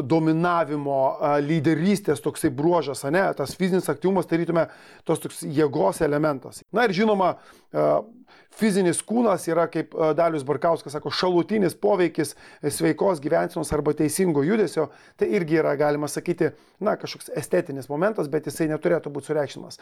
dominavimo, 0.04 1.00
e, 1.16 1.32
lyderystės 1.46 2.22
toksai 2.24 2.52
bruožas, 2.54 3.04
ne, 3.12 3.22
tas 3.38 3.56
fizinis 3.58 3.88
aktyvumas, 3.92 4.28
tarytume, 4.30 4.66
tos 5.08 5.22
toks 5.22 5.42
jėgos 5.46 6.02
elementas. 6.06 6.62
Na 6.72 6.86
ir 6.88 6.96
žinoma, 6.96 7.34
fizinis 8.60 9.00
kūnas 9.06 9.46
yra, 9.50 9.66
kaip 9.72 9.94
e, 9.94 10.10
Dalius 10.18 10.44
Barkauskas 10.46 10.94
sako, 10.96 11.12
šalutinis 11.14 11.76
poveikis 11.80 12.34
sveikos 12.62 13.22
gyvensenos 13.24 13.72
arba 13.74 13.94
teisingo 13.96 14.44
judesio, 14.46 14.90
tai 15.20 15.30
irgi 15.36 15.60
yra, 15.62 15.74
galima 15.80 16.08
sakyti, 16.10 16.52
na, 16.80 16.96
kažkoks 17.00 17.30
estetinis 17.36 17.88
momentas, 17.90 18.28
bet 18.32 18.48
jisai 18.48 18.68
neturėtų 18.70 19.12
būti 19.12 19.30
sureikšminamas. 19.30 19.80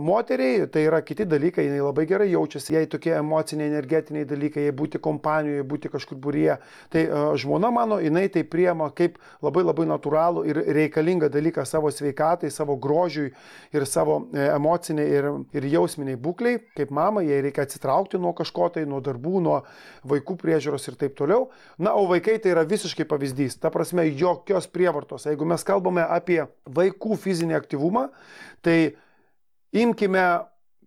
Moteriai 0.00 0.68
tai 0.72 0.86
yra 0.88 1.00
kiti 1.04 1.26
dalykai, 1.28 1.66
jinai 1.68 1.82
labai 1.84 2.06
gerai 2.08 2.30
jaučiasi, 2.30 2.76
jai 2.78 2.84
tokie 2.90 3.12
emociniai, 3.18 3.68
energetiniai 3.72 4.28
dalykai, 4.28 4.64
jai 4.68 4.74
būti 4.76 5.00
kompanijoje, 5.04 5.66
būti 5.68 5.92
kažkur 5.92 6.20
būryje. 6.24 6.56
Tai 6.92 7.04
žmona 7.40 7.70
mano, 7.74 8.00
jinai 8.00 8.26
tai 8.32 8.44
priema 8.48 8.88
kaip 8.96 9.18
labai 9.44 9.64
labai 9.66 9.86
natūralų 9.90 10.46
ir 10.48 10.62
reikalingą 10.78 11.28
dalyką 11.32 11.66
savo 11.68 11.92
sveikatai, 11.92 12.50
savo 12.52 12.76
grožiui 12.80 13.32
ir 13.74 13.86
savo 13.88 14.22
e, 14.32 14.48
emociniai 14.54 15.08
ir, 15.18 15.30
ir 15.56 15.68
jausminiai 15.74 16.20
būkliai. 16.20 16.60
Kaip 16.78 16.92
mama, 16.94 17.24
jai 17.24 17.42
reikia 17.44 17.64
atsitraukti 17.66 17.93
atsitraukti 17.94 18.18
nuo 18.18 18.32
kažko 18.34 18.68
tai, 18.74 18.84
nuo 18.86 19.00
darbų, 19.00 19.40
nuo 19.42 19.62
vaikų 20.04 20.36
priežiūros 20.40 20.88
ir 20.88 20.96
taip 20.96 21.14
toliau. 21.16 21.50
Na, 21.78 21.94
o 21.94 22.06
vaikai 22.06 22.38
tai 22.38 22.52
yra 22.54 22.64
visiškai 22.64 23.06
pavyzdys. 23.06 23.58
Ta 23.60 23.70
prasme, 23.70 24.06
jokios 24.08 24.66
prievartos. 24.66 25.26
Jeigu 25.26 25.44
mes 25.44 25.62
kalbame 25.64 26.02
apie 26.02 26.44
vaikų 26.66 27.16
fizinį 27.16 27.54
aktyvumą, 27.58 28.08
tai 28.62 28.96
imkime 29.72 30.44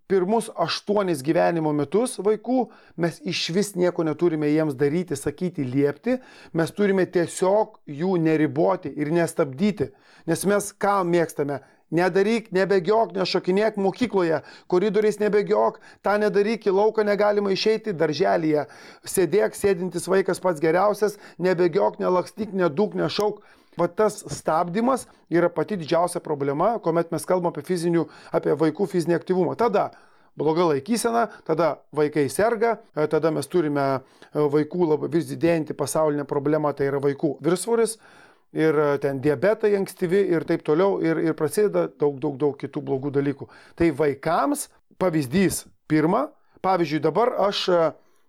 pirmus 0.08 0.50
aštuonis 0.56 1.20
gyvenimo 1.20 1.74
metus 1.76 2.15
vaikų 2.24 2.70
mes 2.96 3.20
iš 3.28 3.50
vis 3.52 3.74
nieko 3.76 4.06
neturime 4.08 4.48
jiems 4.48 4.78
daryti, 4.80 5.17
sakyti, 5.20 5.65
liepti, 5.67 6.20
mes 6.54 6.72
turime 6.72 7.06
tiesiog 7.06 7.82
jų 7.88 8.15
neriboti 8.24 8.93
ir 8.96 9.12
nestabdyti. 9.12 9.91
Nes 10.28 10.46
mes 10.48 10.72
ką 10.80 11.02
mėgstame? 11.08 11.60
Nedaryk, 11.88 12.50
nebėgiok, 12.52 13.13
nešokinėk 13.15 13.78
mokykloje, 13.80 14.41
koridoriais 14.67 15.21
nebėgiok, 15.21 15.78
tą 16.04 16.17
nedaryk, 16.19 16.65
į 16.67 16.73
lauką 16.76 17.06
negalima 17.08 17.54
išeiti, 17.56 17.93
darželėje. 17.95 18.65
Sėdėk, 19.08 19.56
sėdintis 19.56 20.10
vaikas 20.12 20.43
pats 20.43 20.60
geriausias, 20.60 21.15
nebėgiok, 21.39 22.02
nelakstyk, 22.04 22.52
nedūk, 22.52 22.97
nešauk. 23.00 23.39
Va 23.78 23.88
tas 23.88 24.19
stabdymas 24.34 25.06
yra 25.30 25.47
pati 25.54 25.78
didžiausia 25.78 26.19
problema, 26.26 26.73
kuomet 26.84 27.13
mes 27.13 27.28
kalbame 27.30 27.54
apie, 27.54 27.63
fizinių, 27.63 28.08
apie 28.36 28.58
vaikų 28.58 28.89
fizinį 28.91 29.15
aktyvumą. 29.21 29.56
Tada 29.56 29.91
bloga 30.38 30.65
laikysena, 30.73 31.28
tada 31.47 31.78
vaikai 31.95 32.28
serga, 32.34 32.80
tada 33.10 33.32
mes 33.32 33.47
turime 33.47 33.86
vaikų 34.34 34.91
labai 34.91 35.12
vis 35.13 35.30
didėjantį 35.30 35.78
pasaulinę 35.78 36.26
problemą, 36.28 36.73
tai 36.76 36.89
yra 36.89 37.00
vaikų 37.06 37.38
viršsvoris 37.45 37.95
ir 38.54 38.80
e, 38.80 38.98
ten 39.04 39.22
diabetai 39.24 39.76
ankstyvi 39.78 40.24
ir 40.34 40.46
taip 40.48 40.64
toliau 40.66 41.02
ir, 41.04 41.20
ir 41.24 41.38
prasideda 41.38 41.88
daug, 42.00 42.20
daug, 42.22 42.38
daug 42.40 42.58
kitų 42.60 42.84
blogų 42.84 43.14
dalykų. 43.20 43.50
Tai 43.76 43.92
vaikams 44.00 44.68
pavyzdys 45.02 45.66
pirma, 45.88 46.28
pavyzdžiui, 46.66 47.02
dabar 47.04 47.34
aš 47.48 47.64
e, 47.70 47.82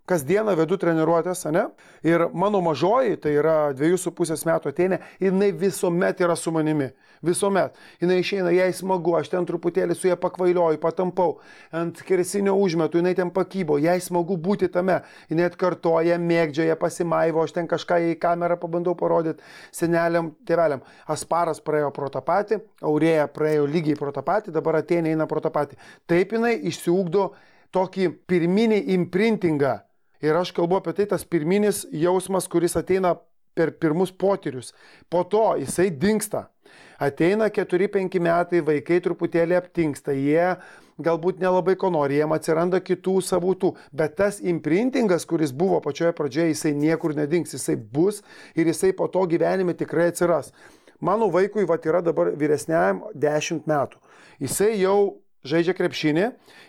kasdieną 0.09 0.55
vedu 0.57 0.79
treniruotės, 0.81 1.45
ne? 1.53 1.69
Ir 2.07 2.29
mano 2.33 2.63
mažoji, 2.65 3.19
tai 3.23 3.35
yra 3.37 3.59
dviejų 3.77 3.99
su 4.01 4.13
pusės 4.17 4.47
metų 4.49 4.73
ateinė, 4.73 5.03
jinai 5.21 5.53
visuomet 5.53 6.23
yra 6.25 6.37
su 6.37 6.53
manimi. 6.55 6.91
Visuomet. 7.25 7.75
Jinai 8.03 8.21
išeina, 8.23 8.53
jai 8.55 8.69
smagu, 8.77 9.15
aš 9.19 9.31
ten 9.33 9.47
truputėlį 9.49 9.97
su 9.99 10.07
ją 10.11 10.17
pakvailioju, 10.21 10.79
patampau, 10.83 11.39
ant 11.75 11.99
kersinio 12.07 12.55
užmetu, 12.59 13.01
jinai 13.01 13.15
ten 13.19 13.33
pakybo, 13.35 13.79
jai 13.83 13.99
smagu 14.03 14.37
būti 14.39 14.71
tame. 14.73 15.01
Jinai 15.33 15.49
atkartoja, 15.51 16.19
mėgdžioja, 16.23 16.79
pasimaivo, 16.79 17.43
aš 17.43 17.57
ten 17.57 17.71
kažką 17.71 18.01
į 18.13 18.15
kamerą 18.23 18.59
pabandau 18.63 18.95
parodyti 18.99 19.43
seneliam, 19.75 20.33
tėveliam. 20.47 20.85
Asparas 21.11 21.63
praėjo 21.65 21.91
pro 21.97 22.11
tą 22.15 22.23
patį, 22.25 22.63
Aurėja 22.87 23.27
praėjo 23.35 23.67
lygiai 23.67 23.99
pro 23.99 24.15
tą 24.15 24.23
patį, 24.27 24.55
dabar 24.55 24.81
ateinė 24.83 25.17
eina 25.17 25.27
pro 25.31 25.43
tą 25.43 25.51
patį. 25.55 25.79
Taip 26.07 26.35
jinai 26.37 26.55
išsiugdo 26.71 27.33
tokį 27.75 28.11
pirminį 28.31 28.83
imprintingą. 28.95 29.79
Ir 30.25 30.35
aš 30.35 30.51
kalbu 30.55 30.81
apie 30.81 30.95
tai, 30.99 31.07
tas 31.11 31.25
pirminis 31.25 31.85
jausmas, 31.95 32.49
kuris 32.51 32.75
ateina 32.79 33.15
per 33.55 33.75
pirmus 33.75 34.11
potyrius. 34.15 34.73
Po 35.11 35.25
to 35.25 35.53
jisai 35.61 35.91
dinksta. 35.91 36.49
Ateina 36.99 37.47
4-5 37.55 38.19
metai, 38.19 38.61
vaikai 38.67 38.99
truputėlį 39.05 39.55
aptinksta, 39.55 40.11
jie 40.19 40.57
galbūt 40.99 41.39
nelabai 41.39 41.77
ko 41.79 41.93
nori, 41.95 42.17
jiem 42.19 42.33
atsiranda 42.35 42.81
kitų 42.83 43.21
savutų, 43.23 43.71
bet 43.95 44.17
tas 44.19 44.41
imprintingas, 44.43 45.27
kuris 45.31 45.53
buvo 45.55 45.79
pačioje 45.85 46.11
pradžioje, 46.19 46.57
jisai 46.57 46.73
niekur 46.75 47.15
nedings, 47.15 47.55
jisai 47.55 47.77
bus 47.79 48.19
ir 48.59 48.67
jisai 48.67 48.91
po 48.99 49.07
to 49.07 49.23
gyvenime 49.31 49.77
tikrai 49.79 50.09
atsiras. 50.11 50.51
Mano 50.99 51.29
vaikui 51.31 51.69
va 51.71 51.79
yra 51.79 52.03
dabar 52.03 52.33
vyresniajam 52.35 53.05
10 53.15 53.69
metų. 53.71 54.03
Jisai 54.43 54.73
jau 54.81 55.21
žaidžia 55.47 55.77
krepšinį 55.79 56.25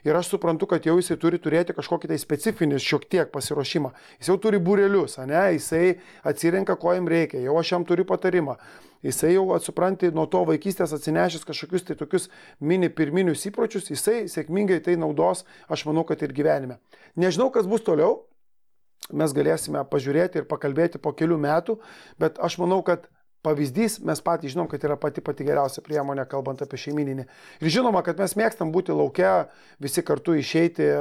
ir 0.05 0.19
aš 0.19 0.29
suprantu, 0.35 0.67
kad 0.69 0.85
jau 0.85 0.99
jisai 0.99 1.17
turi 1.17 1.39
turėti 1.41 1.73
kažkokį 1.73 2.11
tai 2.11 2.19
specifinį 2.21 2.77
šiek 2.85 3.07
tiek 3.09 3.31
pasiruošimą. 3.33 3.89
Jis 4.21 4.29
jau 4.29 4.37
turi 4.37 4.61
būrelius, 4.61 5.17
ne, 5.25 5.41
jisai 5.57 5.97
atsirenka, 6.21 6.77
ko 6.77 6.93
jam 6.93 7.09
reikia, 7.09 7.41
jau 7.41 7.57
aš 7.57 7.73
jam 7.73 7.87
turiu 7.89 8.05
patarimą. 8.05 8.59
Jisai 9.05 9.33
jau 9.33 9.45
atsupranti 9.55 10.09
nuo 10.11 10.25
to 10.27 10.41
vaikystės 10.47 10.91
atsinešęs 10.95 11.45
kažkokius 11.47 11.85
tai 11.87 11.95
tokius 11.99 12.27
mini 12.59 12.89
pirminius 12.91 13.45
įpročius, 13.47 13.87
jisai 13.93 14.25
sėkmingai 14.31 14.81
tai 14.83 14.97
naudos, 14.99 15.45
aš 15.71 15.85
manau, 15.87 16.03
kad 16.07 16.19
ir 16.25 16.33
gyvenime. 16.35 16.81
Nežinau, 17.15 17.47
kas 17.53 17.69
bus 17.69 17.85
toliau, 17.85 18.25
mes 19.15 19.31
galėsime 19.35 19.85
pažiūrėti 19.87 20.41
ir 20.41 20.49
pakalbėti 20.49 20.99
po 20.99 21.13
kelių 21.15 21.39
metų, 21.39 21.79
bet 22.19 22.41
aš 22.43 22.59
manau, 22.59 22.81
kad 22.83 23.07
pavyzdys, 23.45 23.99
mes 24.05 24.21
patys 24.23 24.53
žinom, 24.53 24.67
kad 24.71 24.83
yra 24.83 24.97
pati 24.99 25.23
pati 25.23 25.45
geriausia 25.47 25.83
priemonė, 25.85 26.25
kalbant 26.29 26.61
apie 26.65 26.79
šeimininį. 26.81 27.25
Ir 27.63 27.71
žinoma, 27.73 28.03
kad 28.05 28.19
mes 28.19 28.35
mėgstam 28.39 28.73
būti 28.75 28.95
laukia, 28.95 29.47
visi 29.83 30.03
kartu 30.05 30.35
išeiti 30.39 30.85
e, 30.85 30.99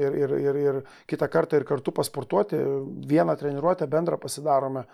ir, 0.00 0.18
ir, 0.22 0.34
ir, 0.38 0.60
ir 0.64 0.80
kitą 1.10 1.28
kartą 1.32 1.60
ir 1.60 1.68
kartu 1.68 1.94
pasportuoti, 1.96 2.60
vieną 3.08 3.36
treniruotę 3.40 3.88
bendrą 3.90 4.20
pasidarome, 4.22 4.86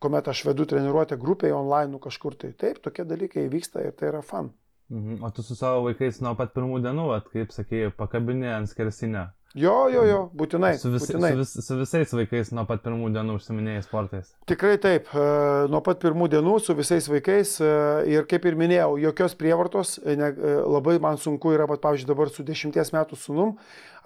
kuomet 0.00 0.30
aš 0.30 0.44
vedu 0.50 0.68
treniruotę 0.70 1.18
grupėje 1.20 1.56
online 1.56 1.90
nu 1.94 2.02
kažkur 2.02 2.38
tai. 2.38 2.54
Taip, 2.54 2.82
tokie 2.84 3.04
dalykai 3.04 3.48
vyksta 3.52 3.84
ir 3.86 3.96
tai 3.98 4.12
yra 4.14 4.22
fan. 4.22 4.52
Mhm. 4.90 5.22
O 5.22 5.30
tu 5.30 5.42
su 5.46 5.54
savo 5.54 5.84
vaikais 5.86 6.18
nuo 6.22 6.34
pat 6.38 6.54
pirmų 6.54 6.80
dienų, 6.82 7.10
at, 7.14 7.28
kaip 7.30 7.52
sakėjai, 7.54 7.92
pakabinė 7.98 8.54
ant 8.56 8.70
skersinio. 8.70 9.28
Jo, 9.58 9.88
jo, 9.90 10.04
jo, 10.06 10.18
būtinai. 10.38 10.76
Su, 10.78 10.92
vis, 10.92 11.08
būtinai. 11.08 11.32
su, 11.32 11.38
vis, 11.40 11.66
su 11.66 11.76
visais 11.80 12.12
vaikais 12.14 12.52
nuo 12.54 12.62
pat 12.68 12.84
pirmų 12.84 13.08
dienų 13.16 13.34
užsiminėjai 13.34 13.82
sportais. 13.82 14.28
Tikrai 14.46 14.76
taip, 14.78 15.10
e, 15.10 15.24
nuo 15.72 15.80
pat 15.82 15.98
pirmų 16.04 16.28
dienų 16.30 16.52
su 16.62 16.76
visais 16.78 17.08
vaikais 17.10 17.56
e, 17.58 17.72
ir 18.14 18.28
kaip 18.30 18.46
ir 18.46 18.58
minėjau, 18.60 18.94
jokios 19.02 19.34
prievartos, 19.40 19.96
e, 20.04 20.14
ne, 20.20 20.30
labai 20.70 21.00
man 21.02 21.18
sunku 21.18 21.50
yra, 21.56 21.66
pat, 21.70 21.82
pavyzdžiui, 21.82 22.10
dabar 22.12 22.30
su 22.30 22.46
dešimties 22.46 22.94
metų 22.94 23.18
sunum, 23.18 23.56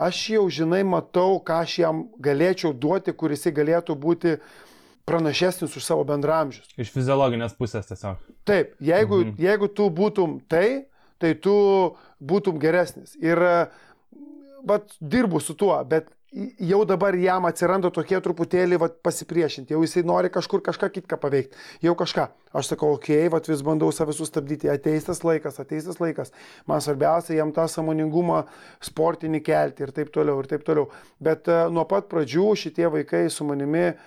aš 0.01 0.23
jau 0.33 0.47
žinai 0.49 0.81
matau, 0.89 1.37
ką 1.45 1.61
aš 1.67 1.77
jam 1.85 2.07
galėčiau 2.25 2.73
duoti, 2.73 3.13
kuris 3.13 3.45
galėtų 3.45 4.01
būti 4.01 4.39
pranašesnis 5.05 5.77
už 5.77 5.85
savo 5.85 6.09
bendramžius. 6.09 6.73
Iš 6.81 6.97
fiziologinės 6.97 7.53
pusės 7.61 7.93
tiesiog. 7.93 8.17
Taip, 8.49 8.79
jeigu, 8.81 9.27
mhm. 9.27 9.41
jeigu 9.45 9.69
tu 9.69 9.93
būtum 9.93 10.41
tai, 10.49 10.87
tai 11.21 11.37
tu 11.37 11.53
būtum 12.25 12.57
geresnis. 12.57 13.13
Ir 13.21 13.45
vat, 14.67 14.95
dirbu 15.01 15.41
su 15.41 15.57
tuo, 15.59 15.77
bet 15.89 16.11
jau 16.59 16.81
dabar 16.89 17.15
jam 17.19 17.47
atsiranda 17.47 17.91
tokie 17.95 18.19
truputėlį 18.23 18.79
vat, 18.83 18.97
pasipriešinti, 19.07 19.75
jau 19.75 19.83
jisai 19.85 20.03
nori 20.07 20.31
kažkur 20.35 20.65
kažką 20.67 20.89
kitką 20.97 21.19
paveikti, 21.23 21.59
jau 21.85 21.95
kažką. 21.99 22.27
Aš 22.55 22.73
sakau, 22.73 22.93
okei, 22.97 23.29
okay, 23.29 23.53
vis 23.53 23.63
bandau 23.67 23.91
save 23.95 24.15
sustabdyti, 24.15 24.71
ateis 24.71 25.07
tas 25.07 25.23
laikas, 25.27 25.61
ateis 25.63 25.87
tas 25.87 26.01
laikas. 26.03 26.35
Man 26.71 26.83
svarbiausia 26.83 27.39
jam 27.39 27.55
tą 27.55 27.69
samoningumą 27.71 28.45
sportinį 28.83 29.43
kelti 29.47 29.87
ir 29.87 29.95
taip 29.95 30.11
toliau, 30.15 30.43
ir 30.43 30.51
taip 30.51 30.67
toliau. 30.67 30.91
Bet 31.23 31.51
uh, 31.51 31.67
nuo 31.75 31.87
pat 31.91 32.11
pradžių 32.11 32.51
šitie 32.59 32.91
vaikai 32.95 33.27
su 33.31 33.47
manimi 33.47 33.89
uh, 33.93 34.05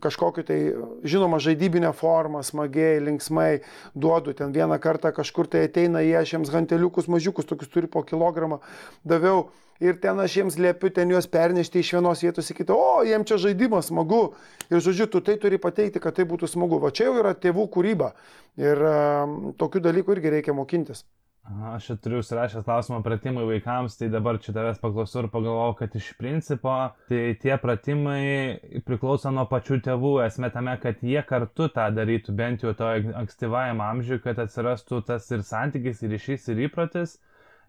kažkokiu 0.00 0.44
tai, 0.46 0.58
žinoma, 1.04 1.38
žaidybinę 1.42 1.92
formą, 1.96 2.42
smagiai, 2.46 3.02
linksmai 3.04 3.60
duodu. 3.94 4.34
Ten 4.34 4.52
vieną 4.52 4.78
kartą 4.80 5.12
kažkur 5.12 5.48
tai 5.48 5.66
ateina 5.68 6.00
jie, 6.04 6.16
aš 6.18 6.36
jiems 6.36 6.50
ganteliukus 6.52 7.08
mažiukus, 7.08 7.46
tokius 7.46 7.70
turi 7.72 7.90
po 7.90 8.02
kilogramą, 8.02 8.60
daviau 9.04 9.48
ir 9.80 9.98
ten 10.00 10.18
aš 10.20 10.38
jiems 10.38 10.56
liepiu 10.58 10.90
ten 10.90 11.10
juos 11.12 11.28
pernešti 11.28 11.82
iš 11.82 11.92
vienos 11.98 12.24
vietos 12.24 12.48
į 12.50 12.56
kitą, 12.62 12.76
o 12.76 13.04
jiems 13.04 13.28
čia 13.28 13.38
žaidimas 13.48 13.90
smagu. 13.92 14.32
Ir 14.70 14.80
žodžiu, 14.80 15.06
tu 15.10 15.20
tai 15.20 15.36
turi 15.40 15.60
pateikti, 15.60 16.00
kad 16.00 16.16
tai 16.16 16.24
būtų 16.24 16.48
smagu. 16.50 16.80
Va 16.82 16.90
čia 16.90 17.10
jau 17.10 17.18
yra 17.20 17.36
tėvų 17.36 17.68
kūryba. 17.76 18.14
Ir 18.56 18.80
um, 18.80 19.36
tokių 19.60 19.84
dalykų 19.84 20.16
irgi 20.16 20.32
reikia 20.38 20.56
mokintis. 20.56 21.04
Aha, 21.46 21.76
aš 21.76 21.84
čia 21.86 21.94
turiu 22.02 22.18
užsirašęs 22.18 22.64
klausimą 22.66 22.98
pratimai 23.06 23.44
vaikams, 23.46 23.94
tai 24.00 24.08
dabar 24.10 24.40
čia 24.42 24.50
tavęs 24.56 24.80
paklausau 24.82 25.22
ir 25.22 25.28
pagalvojau, 25.30 25.76
kad 25.78 25.94
iš 25.94 26.08
principo 26.18 26.74
tai 27.06 27.20
tie 27.42 27.54
pratimai 27.62 28.80
priklauso 28.88 29.30
nuo 29.30 29.44
pačių 29.50 29.78
tėvų, 29.86 30.10
esmė 30.24 30.50
tame, 30.56 30.74
kad 30.82 31.04
jie 31.06 31.22
kartu 31.28 31.68
tą 31.76 31.86
darytų, 31.94 32.34
bent 32.40 32.66
jau 32.66 32.74
to 32.74 32.90
ankstyvajam 33.22 33.84
amžiui, 33.84 34.18
kad 34.24 34.42
atsirastų 34.42 35.04
tas 35.12 35.30
ir 35.30 35.46
santykis, 35.46 36.02
ir 36.02 36.16
ryšys, 36.16 36.50
ir 36.50 36.66
įprotis 36.66 37.14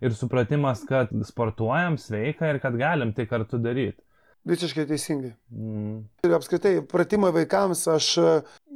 ir 0.02 0.14
supratimas, 0.14 0.84
kad 0.90 1.14
sportuojam 1.26 1.98
sveika 2.02 2.50
ir 2.50 2.60
kad 2.64 2.78
galim 2.78 3.14
tai 3.14 3.28
kartu 3.30 3.62
daryti. 3.62 4.02
Visiškai 4.48 4.86
teisingai. 4.88 5.34
Mm. 5.52 6.04
Ir 6.28 6.36
apskritai, 6.38 6.74
pratimai 6.92 7.32
vaikams, 7.36 7.86
aš 7.94 8.08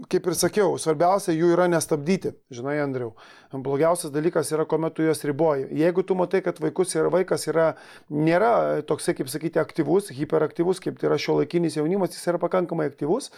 kaip 0.09 0.27
ir 0.27 0.37
sakiau, 0.37 0.75
svarbiausia 0.81 1.33
jų 1.35 1.51
yra 1.53 1.67
nestabdyti, 1.69 2.33
žinai, 2.53 2.77
Andriu. 2.81 3.11
Blogiausias 3.51 4.13
dalykas 4.13 4.53
yra, 4.55 4.63
kuomet 4.69 4.95
tu 4.95 5.03
juos 5.03 5.21
riboji. 5.27 5.67
Jeigu 5.75 6.05
tu 6.07 6.15
matai, 6.15 6.39
kad 6.45 6.61
vaikus 6.63 6.95
yra, 6.95 7.11
vaikas 7.11 7.43
yra, 7.51 7.73
nėra 8.07 8.81
toksai, 8.87 9.13
kaip 9.17 9.29
sakyti, 9.29 9.59
aktyvus, 9.61 10.13
hiperaktyvus, 10.15 10.79
kaip 10.83 11.01
tai 11.01 11.09
yra 11.09 11.19
šio 11.19 11.41
laikinis 11.41 11.75
jaunimas, 11.75 12.15
jis 12.15 12.31
yra 12.31 12.39
pakankamai 12.41 12.87
aktyvus 12.89 13.29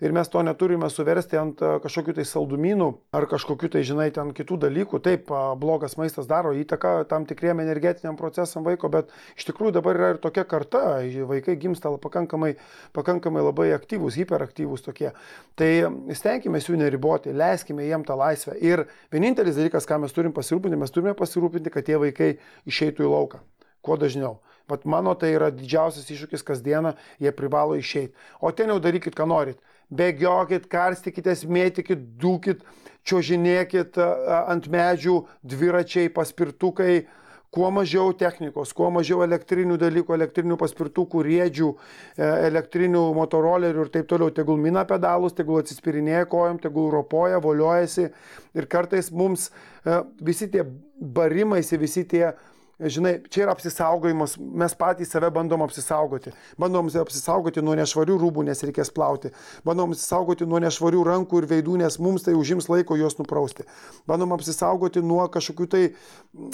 ir 0.00 0.14
mes 0.14 0.28
to 0.30 0.40
neturime 0.46 0.86
suversti 0.90 1.38
ant 1.40 1.60
kažkokių 1.82 2.14
tai 2.18 2.24
saldumynų 2.28 2.88
ar 3.18 3.26
kažkokių 3.30 3.70
tai, 3.74 3.82
žinai, 3.86 4.08
ten 4.14 4.30
kitų 4.36 4.60
dalykų. 4.62 5.00
Taip, 5.04 5.32
blogas 5.58 5.96
maistas 5.98 6.28
daro 6.30 6.52
įtaką 6.54 7.02
tam 7.10 7.26
tikriem 7.28 7.60
energetiniam 7.64 8.16
procesam 8.18 8.66
vaiko, 8.66 8.90
bet 8.92 9.10
iš 9.36 9.48
tikrųjų 9.50 9.74
dabar 9.80 9.98
yra 9.98 10.12
ir 10.14 10.20
tokia 10.22 10.46
karta, 10.48 10.84
vaikai 11.28 11.58
gimsta 11.58 11.90
pakankamai, 11.98 12.54
pakankamai 12.96 13.42
labai 13.42 13.57
aktyvūs, 13.74 14.16
hiperaktyvūs 14.20 14.84
tokie. 14.86 15.12
Tai 15.58 15.70
stenkime 16.16 16.60
jų 16.62 16.78
neriboti, 16.80 17.34
leiskime 17.34 17.86
jiem 17.86 18.04
tą 18.06 18.16
laisvę. 18.18 18.56
Ir 18.62 18.86
vienintelis 19.12 19.58
dalykas, 19.58 19.88
ką 19.88 20.00
mes 20.02 20.14
turim 20.14 20.34
pasirūpinti, 20.36 20.78
mes 20.78 20.94
turime 20.94 21.14
pasirūpinti, 21.18 21.72
kad 21.74 21.86
tie 21.86 21.98
vaikai 22.00 22.36
išeitų 22.68 23.06
į 23.06 23.12
lauką. 23.14 23.42
Kuo 23.82 23.98
dažniau. 24.00 24.38
Vat 24.68 24.84
mano 24.84 25.14
tai 25.16 25.32
yra 25.32 25.48
didžiausias 25.54 26.10
iššūkis 26.12 26.44
kasdieną, 26.44 26.92
jie 27.22 27.32
privalo 27.32 27.78
išeiti. 27.78 28.12
O 28.44 28.52
ten 28.52 28.68
jau 28.68 28.78
darykit, 28.84 29.16
ką 29.16 29.24
norit. 29.28 29.60
Bėgiokit, 29.88 30.66
karstikitės, 30.68 31.46
mėtykit, 31.48 32.02
dūkit, 32.20 32.60
čiožinėkit 33.08 33.96
ant 33.98 34.68
medžių, 34.68 35.22
dviračiai, 35.40 36.10
paspirtukai, 36.12 37.06
kuo 37.54 37.70
mažiau 37.72 38.12
technikos, 38.16 38.74
kuo 38.76 38.90
mažiau 38.92 39.22
elektrinių 39.24 39.78
dalykų, 39.80 40.14
elektrinių 40.18 40.58
paspirtukų, 40.60 41.22
riedžių, 41.24 41.70
e, 42.16 42.28
elektrinių 42.48 43.04
motorolerių 43.16 43.86
ir 43.86 43.92
taip 43.94 44.10
toliau. 44.10 44.32
Tegul 44.34 44.60
mina 44.60 44.84
pedalus, 44.88 45.36
tegul 45.36 45.62
atsispirinėja 45.62 46.28
kojom, 46.28 46.60
tegul 46.60 46.90
ropoja, 46.92 47.40
voliojasi. 47.44 48.10
Ir 48.58 48.68
kartais 48.68 49.10
mums 49.12 49.48
e, 49.48 50.02
visi 50.20 50.50
tie 50.52 50.66
barimais, 51.00 51.72
visi 51.80 52.04
tie 52.08 52.34
žinai, 52.78 53.18
čia 53.26 53.42
yra 53.42 53.54
apsisaugojimas, 53.56 54.36
mes 54.38 54.74
patys 54.78 55.10
save 55.10 55.30
bandom 55.34 55.64
apsisaugoti. 55.64 56.30
Bandom 56.60 56.86
apsisaugoti 57.00 57.62
nuo 57.64 57.74
nešvarių 57.78 58.18
rūbų, 58.22 58.44
nes 58.46 58.62
reikės 58.62 58.92
plauti. 58.94 59.32
Bandom 59.66 59.92
apsisaugoti 59.94 60.46
nuo 60.46 60.60
nešvarių 60.62 61.02
rankų 61.08 61.42
ir 61.42 61.48
veidų, 61.50 61.74
nes 61.82 61.98
mums 61.98 62.26
tai 62.26 62.36
užims 62.38 62.70
laiko 62.70 62.94
juos 63.00 63.18
nuprausti. 63.18 63.66
Bandom 64.06 64.36
apsisaugoti 64.36 65.02
nuo 65.02 65.26
kažkokių 65.34 65.68
tai 65.74 65.82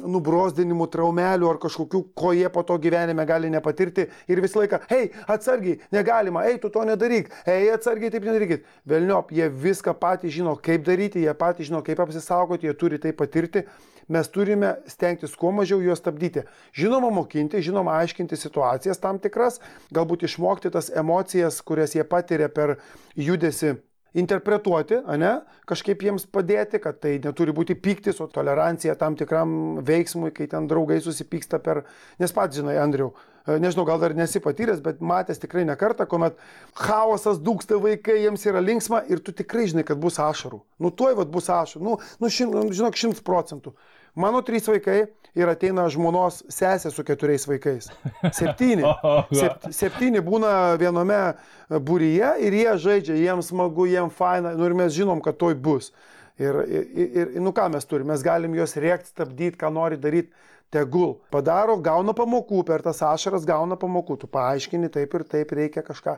nubrozdinimų, 0.09 0.89
traumelių 0.95 1.51
ar 1.53 1.61
kažkokių, 1.61 2.03
ko 2.17 2.33
jie 2.33 2.49
po 2.49 2.65
to 2.65 2.79
gyvenime 2.81 3.29
gali 3.29 3.53
nepatirti. 3.53 4.09
Ir 4.33 4.41
visą 4.45 4.63
laiką, 4.63 4.81
hei, 4.89 5.11
atsargiai, 5.29 5.81
negalima, 5.93 6.47
hei, 6.49 6.57
tu 6.63 6.73
to 6.73 6.87
nedaryk, 6.89 7.29
hei, 7.45 7.69
atsargiai 7.75 8.13
taip 8.15 8.25
nedarykit. 8.25 8.65
Velniop, 8.89 9.35
jie 9.37 9.51
viską 9.53 9.93
patys 10.01 10.33
žino, 10.39 10.57
kaip 10.57 10.89
daryti, 10.89 11.27
jie 11.27 11.37
patys 11.37 11.69
žino, 11.69 11.85
kaip 11.85 12.01
apsisaugoti, 12.01 12.71
jie 12.71 12.79
turi 12.81 13.03
tai 13.03 13.13
patirti 13.13 13.69
mes 14.09 14.29
turime 14.29 14.75
stengtis 14.91 15.37
kuo 15.39 15.53
mažiau 15.55 15.81
juos 15.85 16.03
stabdyti. 16.03 16.45
Žinoma, 16.77 17.11
mokinti, 17.15 17.63
žinoma, 17.65 17.99
aiškinti 18.03 18.37
situacijas 18.37 19.03
tam 19.03 19.19
tikras, 19.23 19.61
galbūt 19.95 20.27
išmokti 20.29 20.73
tas 20.75 20.93
emocijas, 20.95 21.63
kurias 21.65 21.97
jie 21.97 22.05
patiria 22.09 22.49
per 22.53 22.79
judesi 23.17 23.75
interpretuoti, 24.15 25.01
ne, 25.19 25.33
kažkaip 25.69 26.03
jiems 26.07 26.27
padėti, 26.31 26.79
kad 26.83 27.01
tai 27.03 27.17
neturi 27.23 27.55
būti 27.55 27.75
piktis, 27.75 28.21
o 28.23 28.29
tolerancija 28.31 28.95
tam 28.99 29.19
tikram 29.19 29.81
veiksmui, 29.85 30.31
kai 30.35 30.47
ten 30.51 30.69
draugai 30.71 31.01
susipyksta 31.03 31.59
per, 31.63 31.83
nes 32.23 32.35
pats 32.35 32.61
žinai, 32.61 32.77
Andriu, 32.79 33.11
e, 33.43 33.59
nežinau, 33.63 33.87
gal 33.89 33.99
dar 34.03 34.15
nesi 34.15 34.43
patyręs, 34.43 34.85
bet 34.85 35.03
matęs 35.03 35.43
tikrai 35.43 35.67
ne 35.67 35.75
kartą, 35.81 36.07
kuomet 36.11 36.39
chaosas 36.79 37.43
dūksta 37.43 37.81
vaikai, 37.83 38.21
jiems 38.23 38.47
yra 38.47 38.63
linksma 38.63 39.03
ir 39.11 39.23
tu 39.25 39.35
tikrai 39.35 39.67
žinai, 39.73 39.87
kad 39.89 39.99
bus 39.99 40.21
ašarų. 40.23 40.63
Nu, 40.79 40.95
tuoj 40.95 41.19
vad 41.19 41.35
bus 41.35 41.51
ašarų, 41.51 41.83
nu, 41.83 41.99
nu 42.23 42.31
šim, 42.31 42.55
žinok, 42.71 43.01
šimtas 43.01 43.27
procentų. 43.27 43.75
Mano 44.15 44.43
trys 44.47 44.69
vaikai 44.71 45.05
ir 45.35 45.51
ateina 45.51 45.89
žmonos 45.91 46.45
sesė 46.53 46.93
su 46.95 47.03
keturiais 47.07 47.47
vaikais. 47.51 47.91
Septyni. 48.39 48.87
Sep, 49.35 49.69
septyni 49.75 50.23
būna 50.23 50.75
viename 50.81 51.21
būryje 51.69 52.35
ir 52.47 52.59
jie 52.61 52.77
žaidžia, 52.87 53.19
jiems 53.19 53.51
smagu, 53.51 53.89
jiems 53.91 54.15
faina, 54.15 54.55
nu 54.55 54.69
ir 54.69 54.77
mes 54.79 54.95
žinom, 54.95 55.23
kad 55.25 55.39
toj 55.41 55.59
bus. 55.59 55.91
Ir, 56.39 56.61
ir, 56.67 57.35
ir 57.35 57.43
nu 57.43 57.53
ką 57.55 57.69
mes 57.75 57.87
turime, 57.87 58.13
mes 58.13 58.23
galim 58.27 58.55
juos 58.59 58.75
rėkti, 58.79 59.11
stabdyti, 59.11 59.59
ką 59.59 59.71
nori 59.75 59.99
daryti, 59.99 60.33
tegul. 60.75 61.17
Padaro, 61.31 61.77
gauna 61.83 62.15
pamokų, 62.17 62.65
per 62.67 62.83
tas 62.83 63.03
ašaras 63.07 63.47
gauna 63.47 63.79
pamokų, 63.79 64.19
tu 64.23 64.31
paaiškini 64.31 64.91
taip 64.95 65.15
ir 65.15 65.27
taip 65.31 65.55
reikia 65.55 65.85
kažką 65.87 66.17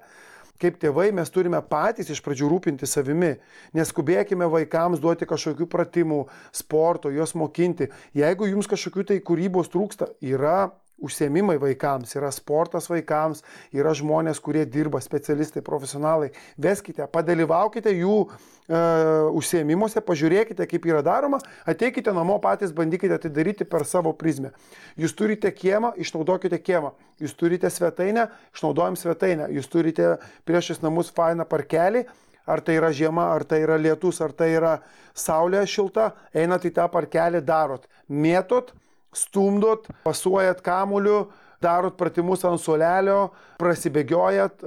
kaip 0.60 0.78
tėvai 0.82 1.10
mes 1.16 1.30
turime 1.32 1.60
patys 1.70 2.10
iš 2.12 2.22
pradžių 2.24 2.50
rūpinti 2.52 2.88
savimi. 2.88 3.34
Neskubėkime 3.76 4.48
vaikams 4.52 5.02
duoti 5.02 5.28
kažkokių 5.28 5.68
pratimų, 5.72 6.22
sporto, 6.54 7.12
juos 7.14 7.36
mokinti. 7.38 7.90
Jeigu 8.16 8.50
jums 8.50 8.70
kažkokių 8.70 9.06
tai 9.12 9.20
kūrybos 9.24 9.72
trūksta, 9.72 10.12
yra 10.24 10.70
užsiemimai 11.02 11.56
vaikams, 11.61 12.14
yra 12.16 12.30
sportas 12.32 12.88
vaikams, 12.90 13.42
yra 13.76 13.92
žmonės, 13.96 14.40
kurie 14.42 14.64
dirba, 14.68 15.00
specialistai, 15.04 15.62
profesionalai. 15.64 16.30
Veskite, 16.62 17.04
padalyvaukite 17.12 17.92
jų 17.92 18.16
e, 18.24 18.80
užsiemimuose, 19.37 20.00
pažiūrėkite, 20.06 20.66
kaip 20.70 20.88
yra 20.88 21.02
daroma, 21.06 21.40
ateikite 21.68 22.14
namo 22.16 22.38
patys, 22.42 22.72
bandykite 22.76 23.18
tai 23.22 23.32
daryti 23.32 23.68
per 23.68 23.85
savo 23.88 24.14
prizmę. 24.16 24.54
Jūs 25.00 25.16
turite 25.16 25.52
kiemą, 25.52 25.92
išnaudokite 26.00 26.61
kiemą. 26.64 26.94
Jūs 27.20 27.37
turite 27.37 27.70
svetainę, 27.72 28.30
išnaudojam 28.56 28.96
svetainę. 28.96 29.50
Jūs 29.56 29.68
turite 29.72 30.16
priešais 30.48 30.80
namus 30.85 31.12
fainą 31.12 31.44
parkelį, 31.48 32.06
ar 32.46 32.62
tai 32.64 32.78
yra 32.80 32.92
žiema, 32.94 33.28
ar 33.35 33.44
tai 33.44 33.61
yra 33.66 33.76
lietus, 33.80 34.22
ar 34.24 34.32
tai 34.32 34.52
yra 34.54 34.78
saulė 35.16 35.64
šilta, 35.68 36.12
einat 36.37 36.64
į 36.64 36.72
tą 36.78 36.87
parkelį, 36.92 37.42
darot, 37.44 37.88
mėtot, 38.09 38.72
stumdot, 39.16 39.88
pasuojat 40.05 40.61
kamuoliu, 40.64 41.26
darot 41.64 41.96
pratimus 41.96 42.44
ant 42.44 42.61
suolelio, 42.61 43.31
prasibėgiojat, 43.61 44.64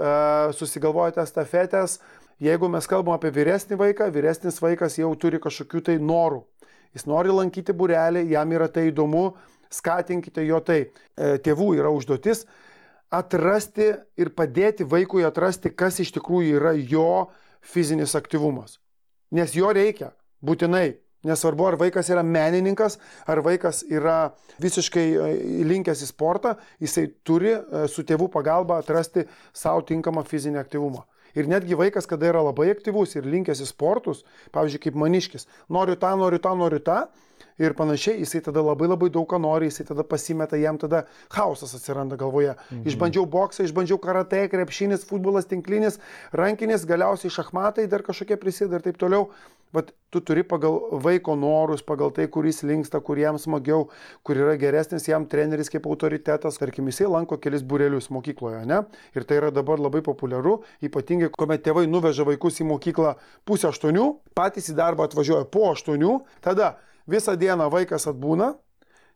susigalvojate 0.57 1.25
stafetės. 1.29 1.99
Jeigu 2.41 2.69
mes 2.71 2.87
kalbam 2.87 3.17
apie 3.17 3.29
vyresnį 3.35 3.77
vaiką, 3.79 4.07
vyresnis 4.15 4.61
vaikas 4.63 4.95
jau 4.97 5.11
turi 5.19 5.41
kažkokių 5.43 5.83
tai 5.89 5.97
norų. 5.99 6.45
Jis 6.95 7.05
nori 7.05 7.33
lankyti 7.35 7.75
burelį, 7.75 8.23
jam 8.31 8.55
yra 8.55 8.69
tai 8.71 8.87
įdomu, 8.89 9.33
skatinkite 9.69 10.45
jo 10.47 10.57
tai. 10.65 10.79
E, 11.13 11.35
tėvų 11.45 11.75
yra 11.77 11.91
užduotis 11.93 12.47
atrasti 13.09 13.89
ir 14.21 14.31
padėti 14.37 14.85
vaikui 14.87 15.25
atrasti, 15.25 15.71
kas 15.73 15.99
iš 16.01 16.13
tikrųjų 16.17 16.57
yra 16.61 16.73
jo 16.77 17.29
fizinis 17.61 18.15
aktyvumas. 18.17 18.77
Nes 19.33 19.53
jo 19.57 19.69
reikia, 19.73 20.13
būtinai. 20.45 20.99
Nesvarbu, 21.27 21.65
ar 21.67 21.75
vaikas 21.75 22.07
yra 22.13 22.21
menininkas, 22.23 22.95
ar 23.27 23.41
vaikas 23.43 23.81
yra 23.91 24.31
visiškai 24.63 25.05
e, 25.11 25.31
linkęs 25.67 26.03
į 26.05 26.07
sportą, 26.13 26.53
jisai 26.79 27.09
turi 27.27 27.51
e, 27.57 27.87
su 27.91 28.05
tėvų 28.07 28.29
pagalba 28.31 28.77
atrasti 28.79 29.25
savo 29.51 29.83
tinkamą 29.89 30.23
fizinį 30.27 30.61
aktyvumą. 30.63 31.03
Ir 31.35 31.49
netgi 31.51 31.77
vaikas, 31.77 32.07
kada 32.09 32.31
yra 32.31 32.41
labai 32.47 32.69
aktyvus 32.71 33.17
ir 33.19 33.27
linkęs 33.27 33.59
į 33.61 33.67
sportus, 33.67 34.23
pavyzdžiui, 34.55 34.85
kaip 34.87 34.95
maniškis, 34.97 35.49
noriu 35.69 35.99
tą, 35.99 36.15
noriu 36.17 36.39
tą, 36.41 36.55
noriu 36.57 36.79
tą, 36.81 37.03
ir 37.59 37.75
panašiai, 37.75 38.19
jisai 38.23 38.41
tada 38.43 38.63
labai 38.63 38.87
labai 38.87 39.09
daug 39.13 39.27
ką 39.29 39.39
nori, 39.43 39.69
jisai 39.69 39.85
tada 39.91 40.05
pasimeta, 40.07 40.57
jam 40.59 40.79
tada 40.79 41.03
chaosas 41.33 41.75
atsiranda 41.75 42.17
galvoje. 42.19 42.55
Mhm. 42.71 42.87
Išbandžiau 42.87 43.27
boksą, 43.29 43.67
išbandžiau 43.67 43.99
karate, 44.01 44.45
krepšinis, 44.51 45.05
futbolas, 45.07 45.47
tinklinis, 45.49 45.99
rankinis, 46.31 46.87
galiausiai 46.89 47.33
šachmatai, 47.33 47.89
dar 47.91 48.05
kažkokie 48.07 48.39
prisideda 48.39 48.79
ir 48.79 48.87
taip 48.87 48.99
toliau. 49.01 49.29
Bet 49.75 49.91
tu 50.09 50.21
turi 50.25 50.41
pagal 50.47 50.79
vaiko 51.03 51.35
norus, 51.37 51.83
pagal 51.85 52.09
tai, 52.15 52.25
kuris 52.31 52.63
linksta, 52.65 53.01
kuriem 53.05 53.37
smagiau, 53.37 53.87
kur 54.25 54.39
yra 54.41 54.55
geresnis 54.57 55.05
jam 55.05 55.27
treneris 55.29 55.69
kaip 55.69 55.85
autoritetas. 55.85 56.57
Tarkim, 56.57 56.89
jisai 56.89 57.07
lanko 57.11 57.37
kelis 57.37 57.61
burelius 57.61 58.09
mokykloje, 58.09 58.65
ne? 58.69 58.81
Ir 59.13 59.29
tai 59.29 59.37
yra 59.43 59.53
dabar 59.53 59.81
labai 59.81 60.01
populiaru, 60.05 60.59
ypatingai, 60.85 61.29
kuomet 61.37 61.65
tėvai 61.67 61.85
nuveža 61.91 62.25
vaikus 62.27 62.61
į 62.63 62.69
mokyklą 62.73 63.15
pusę 63.45 63.69
aštuonių, 63.69 64.11
patys 64.37 64.73
į 64.73 64.77
darbą 64.81 65.05
atvažiuoja 65.05 65.45
po 65.53 65.69
aštuonių, 65.75 66.17
tada 66.41 66.75
Visą 67.09 67.33
dieną 67.39 67.69
vaikas 67.73 68.05
atbūna, 68.11 68.53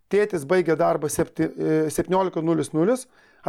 tėtis 0.10 0.48
baigia 0.50 0.76
darbą 0.80 1.10
17.00, 1.12 1.94
e, 1.94 2.98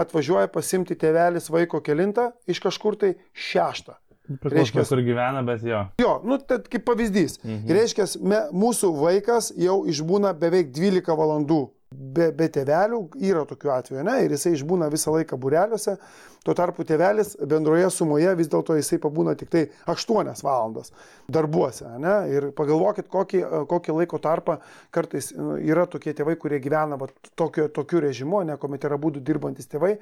atvažiuoja 0.02 0.50
pasimti 0.52 0.96
tėvelis 1.00 1.48
vaiko 1.54 1.80
kilintą 1.84 2.32
iš 2.50 2.60
kažkur 2.60 2.98
tai 3.00 3.14
šeštą. 3.32 3.96
Reiškia, 4.24 4.86
kur 4.88 5.02
gyvena, 5.04 5.42
bet 5.44 5.64
jo. 5.66 5.82
Jo, 6.00 6.14
nu, 6.24 6.38
tai 6.40 6.62
kaip 6.64 6.86
pavyzdys. 6.88 7.38
Mhm. 7.44 7.72
Reiškia, 7.76 8.06
me, 8.24 8.40
mūsų 8.56 8.92
vaikas 8.96 9.50
jau 9.60 9.82
išbūna 9.90 10.32
beveik 10.40 10.72
12 10.72 11.16
valandų 11.18 11.60
be, 11.94 12.30
be 12.36 12.48
tėvelių, 12.52 13.00
yra 13.22 13.44
tokių 13.48 13.72
atvejų, 13.78 14.04
ne, 14.06 14.16
ir 14.24 14.34
jisai 14.34 14.54
išbūna 14.56 14.88
visą 14.92 15.14
laiką 15.14 15.38
bureliuose, 15.40 15.96
Tuo 16.44 16.52
tarpu 16.52 16.84
tėvelis 16.84 17.34
bendroje 17.48 17.86
sumoje 17.88 18.34
vis 18.36 18.50
dėlto 18.52 18.76
jisai 18.76 18.98
pabūna 19.00 19.32
tik 19.40 19.48
tai 19.48 19.62
8 19.88 20.42
valandas 20.44 20.92
darbuose. 21.32 21.88
Ne? 22.02 22.14
Ir 22.34 22.50
pagalvokit, 22.56 23.08
kokį, 23.08 23.40
kokį 23.70 23.96
laiko 23.96 24.20
tarpą 24.20 24.58
kartais 24.92 25.30
nu, 25.38 25.54
yra 25.56 25.86
tokie 25.88 26.12
tėvai, 26.12 26.36
kurie 26.40 26.60
gyvena 26.60 27.00
va, 27.00 27.08
tokiu, 27.40 27.70
tokiu 27.72 28.04
režimu, 28.04 28.42
ne 28.44 28.58
kuomet 28.60 28.84
yra 28.84 29.00
būdų 29.00 29.24
dirbantis 29.24 29.72
tėvai. 29.72 29.94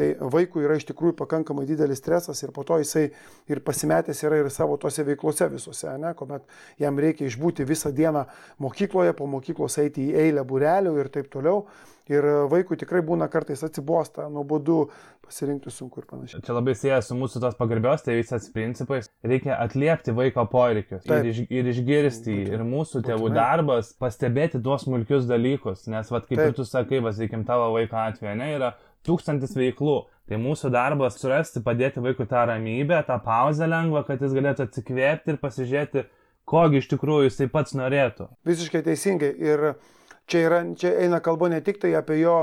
Tai 0.00 0.08
vaikui 0.32 0.64
yra 0.64 0.78
iš 0.80 0.88
tikrųjų 0.88 1.18
pakankamai 1.18 1.66
didelis 1.68 2.00
stresas 2.00 2.40
ir 2.40 2.56
po 2.56 2.64
to 2.64 2.78
jisai 2.80 3.10
ir 3.52 3.60
pasimetęs 3.60 4.24
yra 4.24 4.40
ir 4.40 4.48
savo 4.48 4.78
tose 4.80 5.04
veiklose 5.04 5.50
visose, 5.52 5.92
ne? 6.00 6.14
kuomet 6.16 6.48
jam 6.80 6.96
reikia 6.96 7.28
išbūti 7.28 7.68
visą 7.68 7.92
dieną 7.92 8.24
mokykloje, 8.64 9.12
po 9.18 9.28
mokyklos 9.28 9.76
eiti 9.84 10.08
į 10.08 10.16
eilę 10.24 10.48
burelių 10.48 10.96
ir 11.02 11.12
taip 11.12 11.28
toliau. 11.32 11.66
Ir 12.12 12.26
vaikui 12.52 12.76
tikrai 12.80 13.00
būna 13.06 13.28
kartais 13.32 13.62
atsibosta, 13.64 14.26
nuobodu, 14.32 14.84
pasirinkti 15.24 15.72
sunku 15.72 16.02
ir 16.02 16.06
panašiai. 16.10 16.42
Čia 16.44 16.56
labai 16.56 16.74
sieja 16.76 17.00
su 17.04 17.16
mūsų 17.16 17.42
tos 17.44 17.58
pagarbios 17.58 18.04
tėvysės 18.04 18.50
principais. 18.54 19.08
Reikia 19.24 19.56
atliepti 19.62 20.14
vaiko 20.16 20.44
poreikius 20.52 21.06
ir, 21.08 21.28
iš, 21.32 21.42
ir 21.48 21.70
išgirsti. 21.72 22.38
Būtent. 22.42 22.54
Ir 22.56 22.64
mūsų 22.68 23.04
tėvų 23.08 23.28
Būtent. 23.28 23.38
darbas 23.38 23.92
pastebėti 24.02 24.60
tuos 24.62 24.84
smulkius 24.86 25.28
dalykus. 25.30 25.86
Nes, 25.92 26.10
vad, 26.12 26.26
kaip 26.28 26.40
Taip. 26.40 26.52
ir 26.52 26.58
tu 26.58 26.66
sakai, 26.68 27.00
vasaikim 27.04 27.46
tavo 27.48 27.70
vaiko 27.76 28.00
atveju, 28.02 28.34
ne, 28.40 28.50
yra 28.58 28.74
tūkstantis 29.06 29.56
veiklų. 29.58 30.02
Tai 30.30 30.38
mūsų 30.38 30.70
darbas 30.72 31.16
surasti, 31.18 31.60
padėti 31.64 32.02
vaikui 32.02 32.28
tą 32.30 32.44
ramybę, 32.48 33.00
tą 33.08 33.18
pauzę 33.24 33.66
lengvą, 33.68 34.04
kad 34.06 34.22
jis 34.22 34.36
galėtų 34.36 34.68
atsikvėpti 34.68 35.34
ir 35.34 35.40
pasižiūrėti, 35.42 36.04
kogi 36.48 36.78
iš 36.80 36.88
tikrųjų 36.92 37.26
jisai 37.26 37.48
pats 37.52 37.74
norėtų. 37.78 38.28
Visiškai 38.46 38.84
teisingai. 38.86 39.32
Ir 39.42 39.72
čia, 40.26 40.46
yra, 40.48 40.64
čia 40.78 40.96
eina 41.04 41.22
kalba 41.24 41.50
ne 41.52 41.60
tik 41.64 41.80
tai 41.82 41.94
apie 41.98 42.20
jo 42.22 42.36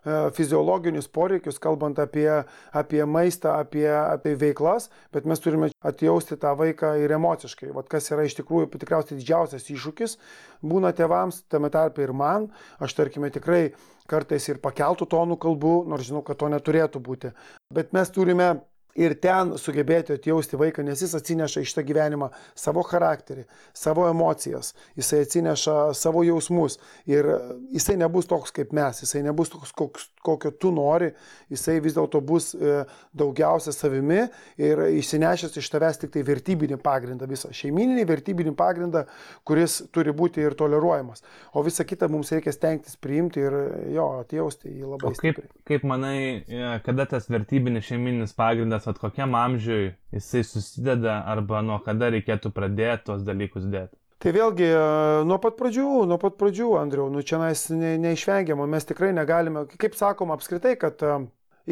E, 0.00 0.12
fiziologinius 0.32 1.08
poreikius, 1.12 1.58
kalbant 1.60 1.98
apie, 2.00 2.28
apie 2.72 3.04
maistą, 3.04 3.52
apie, 3.60 3.84
apie 3.84 4.32
veiklas, 4.40 4.88
bet 5.12 5.26
mes 5.28 5.42
turime 5.44 5.68
atjausti 5.84 6.38
tą 6.40 6.54
vaiką 6.56 6.94
ir 7.02 7.12
emociškai. 7.18 7.68
Vat 7.76 7.90
kas 7.92 8.08
yra 8.14 8.24
iš 8.24 8.38
tikrųjų 8.38 8.70
tikriausiai 8.80 9.18
didžiausias 9.18 9.68
iššūkis 9.74 10.16
būna 10.64 10.94
tėvams, 10.96 11.42
tame 11.52 11.68
tarpe 11.74 12.04
ir 12.06 12.14
man. 12.16 12.48
Aš 12.80 12.96
tarkime 12.96 13.28
tikrai 13.34 13.74
kartais 14.08 14.48
ir 14.48 14.62
pakeltų 14.64 15.10
tonų 15.12 15.36
kalbų, 15.42 15.76
nors 15.92 16.08
žinau, 16.08 16.24
kad 16.24 16.40
to 16.40 16.48
neturėtų 16.48 17.04
būti. 17.04 17.34
Bet 17.74 17.92
mes 17.92 18.08
turime 18.10 18.54
ir 18.98 19.14
ten 19.22 19.54
sugebėti 19.60 20.14
atjausti 20.16 20.58
vaiką, 20.60 20.84
nes 20.86 21.02
jis 21.02 21.14
atsineša 21.18 21.64
iš 21.64 21.74
tą 21.76 21.84
gyvenimą 21.86 22.30
savo 22.58 22.82
charakterį, 22.86 23.44
savo 23.76 24.06
emocijas, 24.10 24.72
jisai 24.98 25.22
atsineša 25.26 25.76
savo 25.98 26.24
jausmus 26.26 26.78
ir 27.10 27.28
jisai 27.74 27.96
nebus 28.00 28.28
toks 28.30 28.54
kaip 28.54 28.74
mes, 28.76 29.02
jisai 29.04 29.22
nebus 29.26 29.52
toks, 29.52 29.72
koks, 29.76 30.08
kokio 30.26 30.50
tu 30.50 30.72
nori, 30.74 31.10
jisai 31.52 31.78
vis 31.84 31.96
dėlto 31.96 32.20
bus 32.24 32.52
e, 32.54 32.80
daugiausia 33.16 33.72
savimi 33.74 34.22
ir 34.60 34.84
išsinešęs 35.00 35.58
iš 35.60 35.70
tavęs 35.72 36.02
tik 36.02 36.14
tai 36.16 36.24
vertybinį 36.26 36.80
pagrindą, 36.82 37.28
visą 37.30 37.52
šeimininį 37.54 38.06
vertybinį 38.08 38.54
pagrindą, 38.58 39.06
kuris 39.48 39.80
turi 39.94 40.14
būti 40.16 40.42
ir 40.44 40.56
toleruojamas. 40.58 41.24
O 41.54 41.64
visą 41.66 41.86
kitą 41.88 42.10
mums 42.12 42.32
reikia 42.34 42.52
stengtis 42.54 42.98
priimti 43.00 43.42
ir 43.42 43.56
jo, 43.94 44.08
atjausti 44.24 44.72
jį 44.74 44.92
labai. 44.94 45.10
O 45.10 45.14
kaip, 45.14 45.40
stipriai. 45.40 45.64
kaip 45.70 45.86
manai, 45.88 46.18
e, 46.44 46.74
kada 46.86 47.06
tas 47.10 47.28
vertybinis 47.30 47.86
šeimininis 47.88 48.36
pagrindas 48.36 48.79
bet 48.80 48.88
vat, 48.88 48.98
kokiam 48.98 49.34
amžiui 49.34 49.94
jisai 50.14 50.44
susideda 50.44 51.20
arba 51.28 51.60
nuo 51.62 51.78
kada 51.84 52.10
reikėtų 52.14 52.52
pradėti 52.56 53.10
tuos 53.10 53.24
dalykus 53.26 53.68
dėti. 53.68 53.96
Tai 54.20 54.32
vėlgi, 54.36 54.66
e, 54.68 54.80
nuo 55.24 55.38
pat 55.40 55.56
pradžių, 55.56 56.04
nuo 56.08 56.18
pat 56.20 56.36
pradžių, 56.40 56.74
Andriau, 56.80 57.08
nu 57.12 57.22
čia 57.24 57.38
mes 57.40 57.68
ne, 57.72 57.94
neišvengiama, 58.00 58.66
mes 58.68 58.84
tikrai 58.84 59.14
negalime, 59.16 59.64
kaip 59.80 59.96
sakoma 59.96 60.36
apskritai, 60.36 60.74
kad 60.80 61.00
e, 61.00 61.14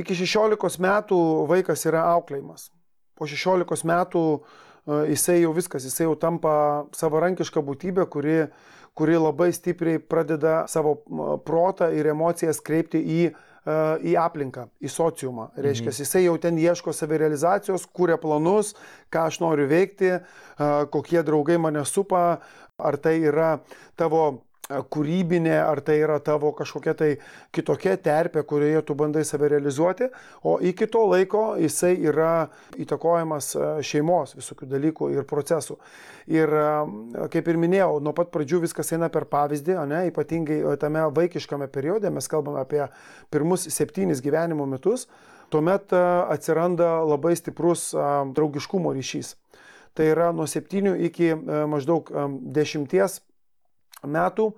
iki 0.00 0.16
16 0.16 0.80
metų 0.80 1.18
vaikas 1.48 1.84
yra 1.88 2.06
auklėjimas. 2.14 2.70
Po 3.20 3.28
16 3.28 3.84
metų 3.88 4.24
e, 4.38 4.40
jisai 5.12 5.42
jau 5.42 5.52
viskas, 5.56 5.84
jisai 5.84 6.08
jau 6.08 6.16
tampa 6.16 6.54
savarankiška 6.96 7.60
būtybė, 7.64 8.08
kuri, 8.08 8.38
kuri 8.96 9.20
labai 9.20 9.50
stipriai 9.52 10.00
pradeda 10.00 10.62
savo 10.72 11.02
protą 11.44 11.92
ir 11.92 12.08
emocijas 12.14 12.64
kreipti 12.64 13.04
į 13.04 13.22
į 13.68 14.14
aplinką, 14.20 14.68
į 14.80 14.90
sociumą. 14.92 15.50
Reiškia, 15.58 15.90
mhm. 15.90 16.00
jisai 16.00 16.24
jau 16.24 16.36
ten 16.40 16.58
ieško 16.60 16.94
savirealizacijos, 16.96 17.86
kūrė 17.92 18.16
planus, 18.22 18.74
ką 19.12 19.26
aš 19.28 19.40
noriu 19.44 19.68
veikti, 19.70 20.14
kokie 20.94 21.22
draugai 21.26 21.58
mane 21.60 21.84
supa, 21.88 22.40
ar 22.78 22.96
tai 23.02 23.18
yra 23.26 23.58
tavo 23.98 24.47
kūrybinė, 24.68 25.54
ar 25.64 25.80
tai 25.80 25.96
yra 26.02 26.18
tavo 26.20 26.50
kažkokia 26.56 26.92
tai 26.98 27.08
kitokia 27.56 27.96
terpė, 27.96 28.42
kurioje 28.44 28.82
tu 28.84 28.96
bandai 28.98 29.24
save 29.24 29.48
realizuoti, 29.54 30.10
o 30.44 30.58
iki 30.60 30.88
to 30.92 31.06
laiko 31.08 31.44
jisai 31.60 31.94
yra 32.10 32.48
įtakojamas 32.76 33.54
šeimos 33.86 34.36
visokių 34.36 34.68
dalykų 34.68 35.08
ir 35.16 35.24
procesų. 35.28 35.78
Ir 36.28 36.52
kaip 37.32 37.48
ir 37.48 37.60
minėjau, 37.60 37.96
nuo 38.04 38.12
pat 38.16 38.28
pradžių 38.34 38.60
viskas 38.66 38.92
eina 38.92 39.08
per 39.12 39.24
pavyzdį, 39.30 39.78
ne, 39.88 40.02
ypatingai 40.10 40.60
tame 40.80 41.06
vaikiškame 41.16 41.70
periode, 41.72 42.12
mes 42.12 42.28
kalbame 42.28 42.60
apie 42.60 42.84
pirmus 43.32 43.64
septynis 43.72 44.20
gyvenimo 44.24 44.68
metus, 44.68 45.06
tuomet 45.48 45.94
atsiranda 45.96 46.98
labai 47.08 47.32
stiprus 47.40 47.94
draugiškumo 48.36 48.92
ryšys. 48.92 49.32
Tai 49.96 50.04
yra 50.12 50.28
nuo 50.36 50.44
7 50.46 50.92
iki 51.08 51.32
maždaug 51.66 52.12
10 52.12 52.84
metų 54.06 54.52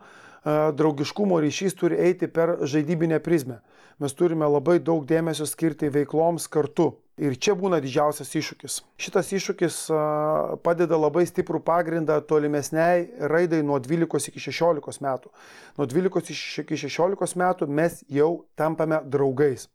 draugiškumo 0.77 1.37
ryšys 1.41 1.77
turi 1.77 1.99
eiti 2.01 2.29
per 2.29 2.57
žaidybinę 2.65 3.21
prizmę. 3.21 3.61
Mes 4.01 4.15
turime 4.17 4.47
labai 4.49 4.79
daug 4.81 5.05
dėmesio 5.05 5.45
skirti 5.45 5.91
veikloms 5.93 6.49
kartu. 6.49 6.95
Ir 7.21 7.35
čia 7.37 7.53
būna 7.53 7.83
didžiausias 7.85 8.31
iššūkis. 8.33 8.79
Šitas 8.97 9.29
iššūkis 9.37 9.75
padeda 10.65 10.97
labai 10.97 11.27
stiprų 11.29 11.61
pagrindą 11.67 12.17
tolimesniai 12.25 13.11
raidai 13.29 13.61
nuo 13.61 13.77
12 13.77 14.33
iki 14.33 14.41
16 14.41 15.05
metų. 15.05 15.29
Nuo 15.77 15.89
12 15.91 16.65
iki 16.65 16.81
16 16.87 17.37
metų 17.45 17.69
mes 17.69 18.01
jau 18.09 18.31
tampame 18.57 19.03
draugais. 19.05 19.69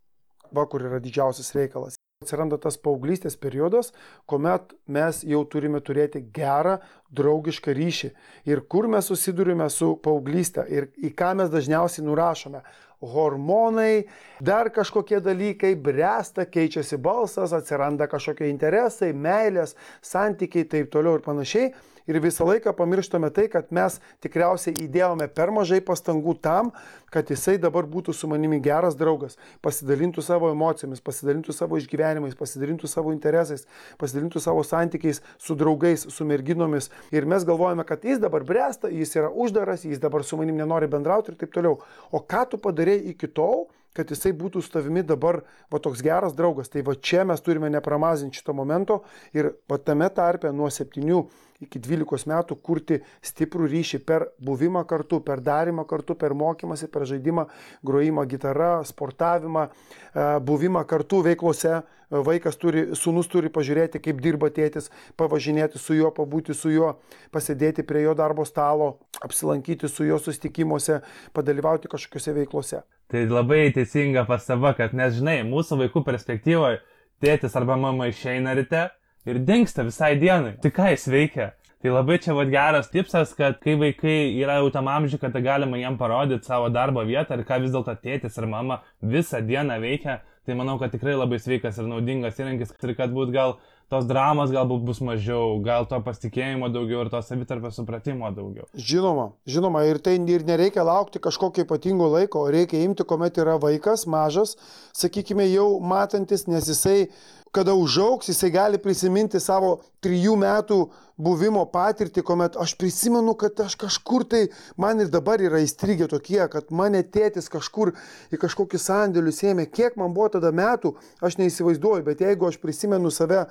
Va 0.49 0.65
kur 0.65 0.81
yra 0.89 0.97
didžiausias 1.03 1.53
reikalas. 1.53 1.94
Atsiranda 2.25 2.57
tas 2.61 2.79
paauglystės 2.81 3.37
periodas, 3.37 3.93
kuomet 4.25 4.73
mes 4.89 5.21
jau 5.23 5.43
turime 5.45 5.81
turėti 5.85 6.23
gerą, 6.35 6.79
draugišką 7.15 7.75
ryšį. 7.77 8.11
Ir 8.49 8.65
kur 8.67 8.89
mes 8.91 9.07
susidurime 9.07 9.69
su 9.69 9.93
paauglystė 10.03 10.65
ir 10.73 10.89
į 10.97 11.13
ką 11.15 11.35
mes 11.39 11.53
dažniausiai 11.53 12.05
nurašome. 12.07 12.65
Hormonai, 13.05 14.07
dar 14.41 14.71
kažkokie 14.73 15.19
dalykai, 15.21 15.75
bręsta, 15.77 16.47
keičiasi 16.49 16.97
balsas, 16.97 17.53
atsiranda 17.53 18.07
kažkokie 18.09 18.47
interesai, 18.49 19.11
meilės, 19.13 19.75
santykiai, 20.01 20.65
taip 20.71 20.89
toliau 20.95 21.19
ir 21.19 21.25
panašiai 21.27 21.73
ir 22.07 22.19
visą 22.23 22.45
laiką 22.47 22.73
pamirštame 22.77 23.29
tai, 23.33 23.47
kad 23.51 23.71
mes 23.75 23.99
tikriausiai 24.23 24.75
įdėjome 24.85 25.27
per 25.35 25.51
mažai 25.55 25.81
pastangų 25.85 26.37
tam, 26.43 26.71
kad 27.13 27.29
jisai 27.31 27.57
dabar 27.61 27.87
būtų 27.89 28.13
su 28.13 28.29
manimi 28.31 28.59
geras 28.63 28.97
draugas, 28.99 29.37
pasidalintų 29.65 30.23
savo 30.25 30.49
emocijomis, 30.53 31.03
pasidalintų 31.05 31.55
savo 31.55 31.79
išgyvenimais, 31.81 32.35
pasidalintų 32.39 32.89
savo 32.91 33.13
interesais, 33.15 33.65
pasidalintų 34.01 34.41
savo 34.43 34.65
santykiais 34.67 35.21
su 35.37 35.55
draugais, 35.55 36.07
su 36.11 36.27
merginomis. 36.27 36.91
Ir 37.15 37.29
mes 37.29 37.47
galvojame, 37.47 37.85
kad 37.87 38.03
jis 38.05 38.21
dabar 38.23 38.45
bręsta, 38.47 38.91
jis 38.91 39.15
yra 39.15 39.31
uždaras, 39.31 39.87
jis 39.87 40.01
dabar 40.03 40.25
su 40.25 40.37
manim 40.39 40.59
nenori 40.59 40.91
bendrauti 40.91 41.33
ir 41.33 41.39
taip 41.39 41.55
toliau. 41.55 41.79
O 42.11 42.21
ką 42.21 42.45
tu 42.51 42.61
padarėjai 42.61 43.15
iki 43.15 43.31
tol? 43.31 43.67
kad 43.95 44.11
jisai 44.11 44.33
būtų 44.35 44.59
su 44.59 44.73
tavimi 44.73 45.05
dabar 45.07 45.41
va 45.71 45.79
toks 45.79 46.03
geras 46.03 46.35
draugas. 46.35 46.67
Tai 46.71 46.83
va 46.83 46.97
čia 46.99 47.23
mes 47.27 47.39
turime 47.39 47.69
nepramazinti 47.71 48.41
šito 48.41 48.51
momento 48.51 49.01
ir 49.35 49.53
va 49.71 49.79
tame 49.79 50.09
tarpe 50.11 50.51
nuo 50.51 50.67
7 50.67 51.23
iki 51.63 51.79
12 51.79 52.27
metų 52.29 52.57
kurti 52.63 52.99
stiprų 53.23 53.69
ryšį 53.71 54.01
per 54.07 54.27
buvimą 54.43 54.83
kartu, 54.87 55.21
per 55.23 55.41
darimą 55.43 55.85
kartu, 55.87 56.15
per 56.19 56.35
mokymąsi, 56.35 56.89
per 56.91 57.05
žaidimą, 57.07 57.47
grojimą 57.85 58.25
gitara, 58.27 58.71
sportavimą, 58.83 59.67
e, 59.67 60.25
buvimą 60.39 60.85
kartu 60.87 61.21
veiklose. 61.25 61.83
Vaikas 62.05 62.53
turi, 62.61 62.83
sunus 62.93 63.25
turi 63.25 63.49
pažiūrėti, 63.49 63.97
kaip 63.97 64.19
dirba 64.21 64.51
tėtis, 64.53 64.91
pavažinėti 65.17 65.79
su 65.81 65.95
juo, 65.97 66.11
pabūti 66.13 66.53
su 66.53 66.69
juo, 66.69 66.91
pasėdėti 67.33 67.81
prie 67.81 68.03
jo 68.03 68.13
darbo 68.13 68.45
stalo, 68.45 68.99
apsilankyti 69.25 69.89
su 69.89 70.05
juo 70.05 70.19
susitikimuose, 70.21 70.99
padalyvauti 71.33 71.89
kažkokiose 71.89 72.35
veiklose. 72.37 72.83
Tai 73.09 73.23
labai 73.25 73.71
teisinga 73.73 74.27
pastaba, 74.29 74.75
kad 74.77 74.93
nes 74.93 75.17
žinai, 75.17 75.39
mūsų 75.49 75.79
vaikų 75.81 76.05
perspektyvoje 76.05 76.83
tėtis 77.25 77.57
arba 77.57 77.75
mama 77.79 78.11
išeina 78.13 78.53
ryte, 78.53 78.85
ir 79.25 79.41
dinksta 79.45 79.85
visai 79.87 80.15
dienai. 80.21 80.55
Tai 80.61 80.71
ką 80.73 80.89
jis 80.93 81.07
veikia? 81.11 81.51
Tai 81.85 81.91
labai 81.93 82.17
čia 82.17 82.33
vad 82.33 82.49
geras 82.49 82.87
tipsas, 82.89 83.35
kad 83.37 83.59
kai 83.61 83.75
vaikai 83.77 84.33
yra 84.41 84.55
jau 84.57 84.71
tam 84.73 84.87
amžiui, 84.89 85.19
kad 85.21 85.35
galima 85.43 85.77
jiem 85.77 85.99
parodyti 85.99 86.47
savo 86.49 86.71
darbo 86.73 87.03
vietą 87.05 87.37
ir 87.37 87.45
ką 87.45 87.59
vis 87.61 87.75
dėlto 87.75 87.93
tėtis 88.01 88.39
ir 88.39 88.47
mama 88.49 88.79
visą 89.03 89.43
dieną 89.45 89.77
veikia, 89.83 90.15
tai 90.45 90.55
manau, 90.57 90.79
kad 90.81 90.95
tikrai 90.95 91.13
labai 91.13 91.37
sveikas 91.37 91.77
ir 91.77 91.85
naudingas 91.91 92.41
įrankis 92.41 92.73
ir 92.73 92.95
kad 92.97 93.13
būt 93.13 93.33
gal 93.35 93.57
tos 93.93 94.07
dramos 94.09 94.49
galbūt 94.49 94.81
bus 94.85 95.01
mažiau, 95.05 95.59
gal 95.65 95.85
to 95.89 95.99
pasitikėjimo 96.01 96.71
daugiau 96.73 97.03
ir 97.05 97.11
to 97.13 97.21
savitarpio 97.21 97.69
supratimo 97.73 98.31
daugiau. 98.33 98.65
Žinoma, 98.73 99.27
žinoma, 99.45 99.85
ir 99.85 100.01
tai 100.01 100.17
ir 100.17 100.45
nereikia 100.47 100.85
laukti 100.85 101.21
kažkokio 101.21 101.67
ypatingo 101.67 102.09
laiko, 102.15 102.47
reikia 102.49 102.81
imti, 102.81 103.05
kuomet 103.05 103.37
yra 103.41 103.59
vaikas 103.61 104.07
mažas, 104.09 104.55
sakykime, 104.97 105.45
jau 105.53 105.75
matantis, 105.85 106.47
nes 106.49 106.65
jisai 106.71 107.11
kada 107.55 107.73
užauks, 107.77 108.27
jisai 108.27 108.51
gali 108.51 108.79
prisiminti 108.81 109.39
savo 109.39 109.77
trijų 110.03 110.35
metų 110.41 110.79
buvimo 111.15 111.61
patirtį, 111.71 112.23
kuomet 112.27 112.57
aš 112.59 112.73
prisimenu, 112.79 113.33
kad 113.39 113.59
aš 113.63 113.77
kažkur 113.79 114.25
tai, 114.27 114.41
man 114.81 114.99
ir 114.99 115.11
dabar 115.13 115.39
yra 115.39 115.61
įstrigę 115.63 116.09
tokie, 116.11 116.41
kad 116.51 116.73
mane 116.75 116.99
tėtis 117.07 117.47
kažkur 117.51 117.93
į 118.35 118.39
kažkokį 118.41 118.81
sandėlių 118.81 119.33
sėmė, 119.35 119.67
kiek 119.71 119.95
man 119.99 120.11
buvo 120.17 120.27
tada 120.35 120.51
metų, 120.55 120.95
aš 121.23 121.39
neįsivaizduoju, 121.39 122.03
bet 122.09 122.23
jeigu 122.25 122.49
aš 122.49 122.59
prisimenu 122.59 123.13
save 123.15 123.45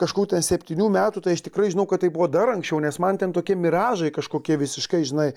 kažkur 0.00 0.28
ten 0.34 0.44
septynių 0.44 0.90
metų, 0.92 1.24
tai 1.24 1.38
aš 1.38 1.46
tikrai 1.48 1.72
žinau, 1.72 1.88
kad 1.88 2.04
tai 2.04 2.12
buvo 2.12 2.28
dar 2.28 2.52
anksčiau, 2.52 2.82
nes 2.84 3.00
man 3.00 3.20
ten 3.20 3.32
tokie 3.32 3.56
miražai 3.56 4.12
kažkokie 4.12 4.60
visiškai, 4.60 5.06
žinai, 5.08 5.30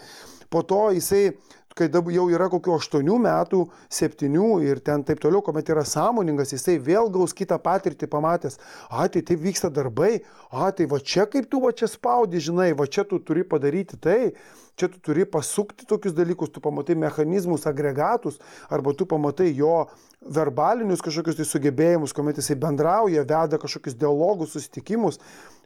po 0.51 0.66
to 0.68 0.89
jisai 0.97 1.30
kai 1.76 1.89
jau 1.91 2.26
yra 2.32 2.47
kokių 2.51 2.78
8 2.78 3.17
metų, 3.19 3.65
7 3.91 4.30
ir 4.63 4.80
ten 4.80 5.03
taip 5.03 5.19
toliau, 5.19 5.41
kuomet 5.43 5.67
yra 5.73 5.84
sąmoningas, 5.84 6.53
jisai 6.55 6.78
vėl 6.80 7.09
gaus 7.11 7.36
kitą 7.36 7.57
patirtį 7.59 8.07
pamatęs, 8.07 8.55
a, 8.89 9.07
tai 9.11 9.21
taip 9.21 9.41
vyksta 9.43 9.69
darbai, 9.69 10.21
a, 10.51 10.71
tai 10.71 10.88
va 10.88 11.01
čia 11.03 11.28
kaip 11.28 11.49
tu 11.51 11.59
va 11.59 11.73
čia 11.76 11.91
spaudi, 11.91 12.39
žinai, 12.39 12.71
va 12.80 12.88
čia 12.88 13.03
tu 13.03 13.19
turi 13.19 13.43
padaryti 13.43 13.99
tai, 13.99 14.32
čia 14.80 14.88
tu 14.88 15.01
turi 15.03 15.26
pasukti 15.28 15.88
tokius 15.88 16.15
dalykus, 16.15 16.53
tu 16.55 16.63
pamatai 16.63 16.95
mechanizmus, 16.95 17.67
agregatus, 17.67 18.39
arba 18.71 18.95
tu 18.95 19.07
pamatai 19.07 19.51
jo 19.55 19.89
verbalinius 20.23 21.03
kažkokius 21.03 21.41
tai 21.41 21.47
sugebėjimus, 21.49 22.15
kuomet 22.15 22.39
jisai 22.39 22.55
bendrauja, 22.59 23.28
veda 23.28 23.59
kažkokius 23.59 23.99
dialogus, 23.99 24.55
susitikimus 24.55 25.19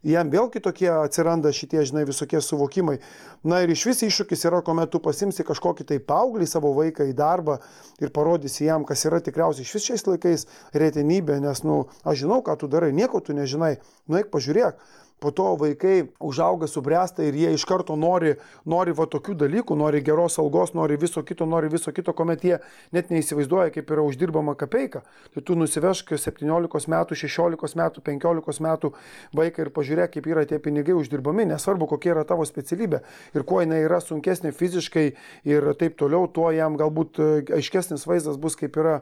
jam 0.04 0.30
vėl 0.32 0.50
kitokie 0.54 0.90
atsiranda 0.92 1.52
šitie, 1.56 1.82
žinai, 1.88 2.06
visokie 2.08 2.42
suvokimai. 2.44 3.00
Na 3.44 3.62
ir 3.64 3.74
iš 3.74 3.86
vis 3.90 4.04
iššūkis 4.08 4.46
yra, 4.50 4.62
kuomet 4.66 4.92
tu 4.94 5.02
pasimsi 5.04 5.46
kažkokį 5.48 5.88
tai 5.92 6.00
paauglį 6.04 6.48
savo 6.50 6.72
vaiką 6.78 7.10
į 7.10 7.18
darbą 7.18 7.60
ir 8.04 8.14
parodysi 8.16 8.68
jam, 8.68 8.88
kas 8.88 9.06
yra 9.10 9.22
tikriausiai 9.24 9.68
iš 9.68 9.76
vis 9.78 9.90
šiais 9.90 10.08
laikais 10.08 10.48
retenybė, 10.74 11.40
nes, 11.44 11.64
nu, 11.68 11.86
aš 12.04 12.26
žinau, 12.26 12.42
ką 12.46 12.58
tu 12.60 12.72
darai, 12.72 12.94
nieko 12.96 13.22
tu 13.24 13.36
nežinai, 13.38 13.78
nueik 14.08 14.32
pažiūrėk 14.34 14.80
po 15.20 15.32
to 15.32 15.56
vaikai 15.60 16.08
užauga, 16.20 16.68
subręsta 16.68 17.24
ir 17.28 17.36
jie 17.36 17.54
iš 17.56 17.66
karto 17.68 17.96
nori, 18.00 18.36
nori 18.66 18.94
va 18.96 19.06
tokių 19.10 19.36
dalykų, 19.44 19.78
nori 19.80 20.02
geros 20.06 20.40
algos, 20.42 20.74
nori 20.78 20.98
viso 21.00 21.24
kito, 21.28 21.48
nori 21.50 21.70
viso 21.72 21.92
kito, 21.96 22.14
kuomet 22.16 22.44
jie 22.46 22.60
net 22.96 23.12
neįsivaizduoja, 23.14 23.74
kaip 23.76 23.92
yra 23.92 24.06
uždirbama 24.08 24.56
kapeika. 24.60 25.04
Tai 25.34 25.44
tu 25.46 25.58
nusivešk 25.60 26.16
17 26.16 26.92
metų, 26.94 27.20
16 27.20 27.80
metų, 27.80 28.04
15 28.06 28.66
metų 28.66 28.94
vaiką 29.36 29.66
ir 29.66 29.74
pažiūrėk, 29.76 30.16
kaip 30.16 30.30
yra 30.32 30.46
tie 30.50 30.60
pinigai 30.64 30.96
uždirbami, 30.98 31.48
nesvarbu, 31.52 31.90
kokia 31.94 32.16
yra 32.16 32.26
tavo 32.28 32.48
specialybė 32.48 33.04
ir 33.36 33.48
kuo 33.48 33.64
jinai 33.64 33.84
yra 33.86 34.00
sunkesnė 34.04 34.54
fiziškai 34.56 35.08
ir 35.50 35.72
taip 35.80 36.00
toliau, 36.00 36.28
tuo 36.32 36.50
jam 36.56 36.80
galbūt 36.80 37.20
aiškesnis 37.60 38.08
vaizdas 38.10 38.40
bus, 38.40 38.58
kaip 38.60 38.78
yra 38.80 39.00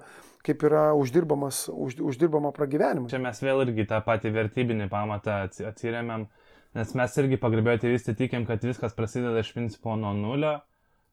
kaip 0.47 0.63
yra 0.69 0.83
uždirbamas, 0.97 1.65
už, 1.73 1.99
uždirbama 2.07 2.53
pragyvenimas. 2.55 3.11
Čia 3.11 3.19
mes 3.23 3.41
vėl 3.43 3.65
irgi 3.65 3.87
tą 3.89 3.99
patį 4.05 4.31
vertybinį 4.35 4.87
pamatą 4.91 5.43
atsiriamėm, 5.47 6.27
nes 6.77 6.95
mes 6.99 7.19
irgi 7.23 7.39
pagrabėjo 7.41 7.83
tėvystė 7.83 8.15
tikim, 8.17 8.47
kad 8.47 8.63
viskas 8.63 8.95
prasideda 8.97 9.43
iš 9.43 9.51
principo 9.55 9.97
nuo 9.99 10.13
nulio, 10.15 10.57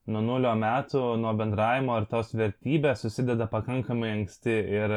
nuo 0.06 0.22
nulio 0.24 0.52
metų, 0.60 1.04
nuo 1.20 1.32
bendravimo 1.38 1.98
ir 2.00 2.08
tos 2.10 2.34
vertybės 2.36 3.02
susideda 3.04 3.48
pakankamai 3.50 4.12
anksti 4.20 4.54
ir 4.78 4.94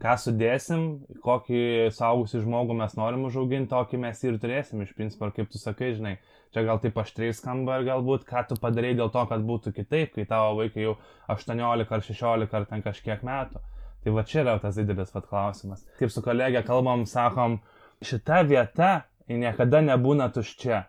ką 0.00 0.16
sudėsim, 0.18 0.84
kokį 1.24 1.62
saugusi 1.94 2.40
žmogų 2.40 2.76
mes 2.78 2.96
norim 2.96 3.26
užauginti, 3.28 3.70
tokį 3.72 4.00
mes 4.06 4.22
ir 4.24 4.38
turėsim 4.40 4.84
iš 4.84 4.94
principo, 4.96 5.28
kaip 5.36 5.50
tu 5.52 5.60
sakai, 5.60 5.92
žinai, 5.98 6.16
čia 6.54 6.64
gal 6.66 6.80
taip 6.82 6.98
aštriai 6.98 7.34
skamba 7.36 7.78
ir 7.80 7.88
galbūt 7.88 8.26
ką 8.28 8.44
tu 8.48 8.58
padarėjai 8.60 8.98
dėl 9.00 9.12
to, 9.14 9.24
kad 9.30 9.44
būtų 9.46 9.74
kitaip, 9.76 10.14
kai 10.14 10.26
tavo 10.28 10.56
vaikai 10.60 10.86
jau 10.88 10.96
18 11.30 11.94
ar 11.96 12.06
16 12.06 12.56
ar 12.58 12.66
ten 12.70 12.82
kažkiek 12.86 13.22
metų. 13.26 13.62
Tai 14.00 14.14
va 14.16 14.24
čia 14.24 14.40
yra 14.44 14.56
tas 14.60 14.78
didelis 14.80 15.12
pat 15.12 15.28
klausimas. 15.28 15.84
Kaip 15.98 16.12
su 16.12 16.22
kolegė 16.24 16.62
kalbam, 16.64 17.04
sakom, 17.06 17.58
šita 18.00 18.42
vieta 18.48 18.92
niekada 19.28 19.82
nebūna 19.84 20.30
tuščia. 20.32 20.86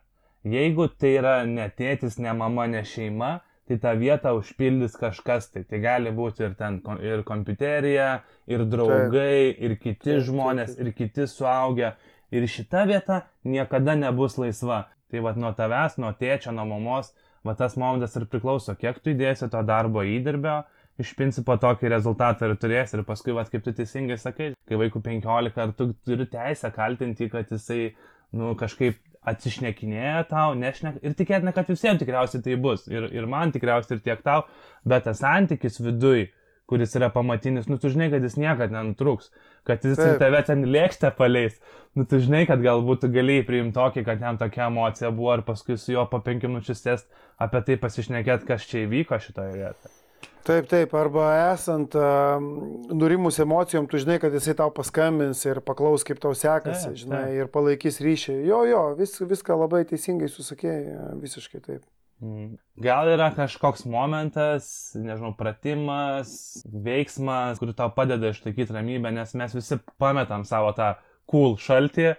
Jeigu 0.48 0.88
tai 0.98 1.16
yra 1.20 1.34
ne 1.46 1.68
tėtis, 1.78 2.18
ne 2.24 2.32
mama, 2.34 2.66
ne 2.72 2.82
šeima, 2.88 3.42
tai 3.68 3.78
tą 3.84 3.92
vietą 4.00 4.32
užpildys 4.40 4.96
kažkas. 4.98 5.52
Tai, 5.52 5.66
tai 5.68 5.82
gali 5.84 6.14
būti 6.16 6.48
ir 6.48 6.56
ten 6.58 6.80
ir 7.04 7.26
kompiuterija, 7.28 8.08
ir 8.50 8.66
draugai, 8.72 9.52
ir 9.60 9.76
kiti 9.82 10.18
žmonės, 10.24 10.80
ir 10.82 10.94
kiti 10.98 11.28
suaugę. 11.30 11.94
Ir 12.32 12.48
šita 12.48 12.86
vieta 12.88 13.26
niekada 13.44 13.98
nebus 14.00 14.40
laisva. 14.40 14.86
Tai 15.12 15.24
vad 15.26 15.40
nuo 15.40 15.52
tavęs, 15.56 15.98
nuo 16.00 16.14
tėčio, 16.16 16.54
nuo 16.56 16.64
mamos, 16.70 17.12
va 17.48 17.56
tas 17.60 17.76
momentas 17.80 18.16
ir 18.16 18.28
priklauso, 18.32 18.78
kiek 18.80 19.02
tu 19.04 19.12
įdėsi 19.12 19.50
to 19.52 19.62
darbo 19.68 20.06
įdirbio, 20.08 20.62
iš 21.02 21.14
principo 21.18 21.58
tokį 21.60 21.92
rezultatą 21.92 22.48
ir 22.48 22.58
turėsi. 22.62 22.98
Ir 22.98 23.06
paskui, 23.08 23.36
va 23.36 23.44
kaip 23.50 23.66
tu 23.66 23.74
teisingai 23.76 24.18
sakai, 24.22 24.52
kai 24.70 24.80
vaikų 24.80 25.04
15, 25.04 25.62
ar 25.64 25.76
tu 25.78 25.92
turi 26.08 26.28
teisę 26.32 26.72
kaltinti, 26.76 27.30
kad 27.32 27.52
jisai, 27.52 27.94
nu, 28.38 28.54
kažkaip 28.60 29.00
atsišnekinėja 29.32 30.26
tau, 30.32 30.54
nešnek. 30.58 31.02
Ir 31.06 31.16
tikėtina, 31.18 31.54
kad 31.54 31.70
visiems 31.70 32.02
tikriausiai 32.02 32.44
tai 32.46 32.58
bus. 32.62 32.88
Ir, 32.90 33.10
ir 33.14 33.28
man 33.30 33.54
tikriausiai 33.54 33.98
ir 33.98 34.06
tiek 34.06 34.24
tau, 34.26 34.46
bet 34.88 35.06
tas 35.10 35.22
santykis 35.22 35.82
viduj, 35.84 36.30
kuris 36.72 36.96
yra 36.96 37.12
pamatinis, 37.14 37.68
nu 37.68 37.78
tu 37.82 37.92
žinai, 37.92 38.08
kad 38.14 38.24
jis 38.24 38.40
niekada 38.40 38.72
nenutruks 38.78 39.30
kad 39.68 39.86
jis 39.86 40.00
Taip. 40.00 40.20
tave 40.22 40.42
ten 40.48 40.66
lėkštę 40.74 41.14
paleis. 41.18 41.60
Nu, 41.98 42.06
tu 42.08 42.22
žinai, 42.24 42.46
kad 42.48 42.62
galbūt 42.64 43.04
tu 43.04 43.10
galėjai 43.12 43.48
priimti 43.48 43.76
tokį, 43.76 44.06
kad 44.08 44.22
jam 44.24 44.38
tokia 44.40 44.70
emocija 44.70 45.12
buvo 45.12 45.34
ir 45.38 45.46
paskui 45.48 45.76
su 45.78 45.92
juo 45.96 46.06
po 46.08 46.22
penkių 46.24 46.54
minučių 46.54 46.78
sėst 46.78 47.10
apie 47.42 47.64
tai 47.68 47.76
pasišnekėt, 47.82 48.46
kas 48.48 48.68
čia 48.70 48.86
įvyko 48.86 49.20
šitoje 49.20 49.58
vietoje. 49.58 49.98
Taip, 50.42 50.66
taip, 50.66 50.94
arba 50.98 51.28
esant 51.52 51.94
uh, 51.94 52.42
nurimus 52.90 53.38
emocijom, 53.44 53.86
tu 53.90 54.00
žinai, 54.02 54.18
kad 54.22 54.34
jisai 54.34 54.56
tau 54.58 54.72
paskambins 54.74 55.44
ir 55.46 55.60
paklaus, 55.66 56.06
kaip 56.08 56.18
tau 56.24 56.34
sekasi, 56.34 56.88
taip, 56.88 56.98
žinai, 57.04 57.26
taip. 57.28 57.42
ir 57.44 57.52
palaikys 57.54 58.02
ryšį. 58.02 58.40
Jo, 58.50 58.64
jo, 58.66 58.82
vis, 58.98 59.20
viską 59.22 59.60
labai 59.60 59.84
teisingai 59.90 60.32
susakėjai, 60.34 61.12
visiškai 61.22 61.62
taip. 61.62 61.84
Mhm. 62.22 62.58
Gal 62.82 63.10
yra 63.10 63.32
kažkoks 63.34 63.88
momentas, 63.90 64.66
nežinau, 64.94 65.32
pratimas, 65.38 66.62
veiksmas, 66.86 67.58
kur 67.62 67.74
tau 67.78 67.90
padeda 67.96 68.30
išlaikyti 68.30 68.76
ramybę, 68.76 69.10
nes 69.16 69.34
mes 69.42 69.56
visi 69.58 69.80
pametam 70.02 70.46
savo 70.46 70.70
tą 70.78 70.92
cool 71.32 71.58
šaltį 71.62 72.12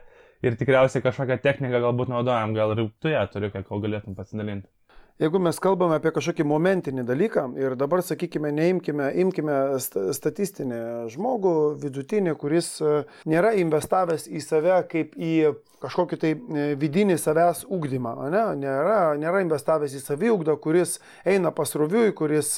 ir 0.43 0.59
tikriausiai 0.59 1.05
kažkokią 1.05 1.39
techniką 1.45 1.83
galbūt 1.85 2.11
naudojam, 2.11 2.55
gal 2.57 2.75
ir 2.75 2.89
tu 2.99 3.13
ją 3.15 3.23
turi, 3.31 3.53
ką 3.55 3.79
galėtum 3.85 4.19
pasidalinti. 4.19 4.67
Jeigu 5.23 5.39
mes 5.39 5.55
kalbame 5.63 5.95
apie 6.01 6.11
kažkokį 6.11 6.43
momentinį 6.51 7.05
dalyką 7.07 7.45
ir 7.61 7.77
dabar, 7.79 8.01
sakykime, 8.03 8.51
neimkime, 8.57 9.07
imkime 9.23 9.59
statistinį 9.79 10.81
žmogų, 11.15 11.53
vidutinį, 11.79 12.35
kuris 12.41 12.75
e, 12.83 13.05
nėra 13.31 13.53
investavęs 13.63 14.27
į 14.27 14.43
save 14.43 14.81
kaip 14.91 15.15
į 15.15 15.37
kažkokį 15.83 16.19
tai 16.19 16.33
e, 16.35 16.65
vidinį 16.79 17.17
savęs 17.23 17.63
ūkdymą, 17.71 18.17
ne? 18.35 18.43
nėra, 18.65 18.97
nėra 19.19 19.45
investavęs 19.45 19.95
į 19.99 20.03
saviugdą, 20.03 20.57
kuris 20.63 20.97
eina 21.23 21.53
pasroviui, 21.55 22.11
kuris 22.19 22.57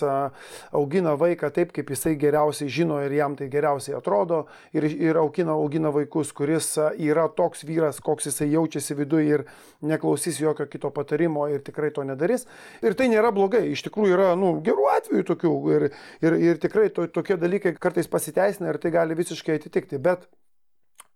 augina 0.73 1.15
vaiką 1.21 1.53
taip, 1.53 1.73
kaip 1.77 1.93
jisai 1.93 2.15
geriausiai 2.21 2.73
žino 2.73 3.03
ir 3.05 3.13
jam 3.17 3.37
tai 3.37 3.51
geriausiai 3.53 3.99
atrodo 3.99 4.47
ir, 4.73 4.89
ir 4.89 5.21
augina, 5.21 5.57
augina 5.57 5.93
vaikus, 5.93 6.33
kuris 6.37 6.75
yra 6.97 7.29
toks 7.29 7.65
vyras, 7.69 8.01
koks 8.05 8.31
jisai 8.31 8.51
jaučiasi 8.55 8.97
viduje 9.01 9.39
ir 9.39 9.47
neklausys 9.85 10.41
jokio 10.41 10.69
kito 10.71 10.93
patarimo 10.97 11.45
ir 11.53 11.65
tikrai 11.65 11.93
to 11.93 12.05
nedarys. 12.09 12.49
Ir 12.85 12.97
tai 12.99 13.11
nėra 13.13 13.33
blogai, 13.35 13.67
iš 13.73 13.85
tikrųjų 13.89 14.17
yra 14.17 14.31
nu, 14.39 14.55
gerų 14.65 14.89
atvejų 14.99 15.27
tokių 15.33 15.53
ir, 15.75 15.91
ir, 16.25 16.39
ir 16.53 16.63
tikrai 16.63 16.89
to, 16.95 17.09
tokie 17.13 17.39
dalykai 17.41 17.75
kartais 17.79 18.11
pasiteisina 18.11 18.73
ir 18.73 18.81
tai 18.83 18.95
gali 18.95 19.19
visiškai 19.19 19.59
atitikti. 19.61 20.01
Bet 20.03 20.29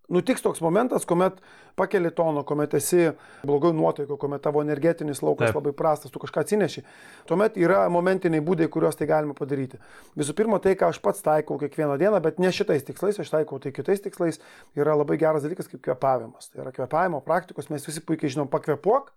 nutiks 0.09 0.43
toks 0.43 0.61
momentas, 0.61 1.07
kuomet 1.07 1.41
pakeli 1.76 2.11
toną, 2.11 2.43
kuomet 2.45 2.74
esi 2.74 3.11
blogai 3.47 3.72
nuotaiko, 3.76 4.16
kuomet 4.16 4.43
tavo 4.43 4.62
energetinis 4.64 5.20
laukas 5.22 5.51
Taip. 5.51 5.61
labai 5.61 5.74
prastas, 5.76 6.12
tu 6.12 6.22
kažką 6.22 6.43
atsineši. 6.45 6.82
Tuomet 7.28 7.59
yra 7.61 7.84
momentiniai 7.93 8.43
būdai, 8.45 8.70
kuriuos 8.72 8.99
tai 8.99 9.09
galima 9.11 9.36
padaryti. 9.39 9.80
Visų 10.18 10.34
pirma, 10.39 10.61
tai, 10.64 10.74
ką 10.80 10.91
aš 10.93 11.01
pats 11.05 11.24
taikau 11.24 11.59
kiekvieną 11.61 11.99
dieną, 12.01 12.22
bet 12.24 12.41
ne 12.43 12.53
šitais 12.55 12.86
tikslais, 12.89 13.20
aš 13.20 13.32
taikau 13.34 13.61
tai 13.62 13.72
kitais 13.76 14.03
tikslais, 14.05 14.41
yra 14.78 14.97
labai 14.99 15.20
geras 15.20 15.45
dalykas 15.47 15.70
kaip 15.70 15.84
kvepavimas. 15.84 16.51
Tai 16.51 16.64
yra 16.64 16.74
kvepavimo 16.74 17.22
praktikos, 17.24 17.70
mes 17.72 17.86
visi 17.86 18.05
puikiai 18.05 18.32
žinom, 18.32 18.51
pakvepuok 18.53 19.12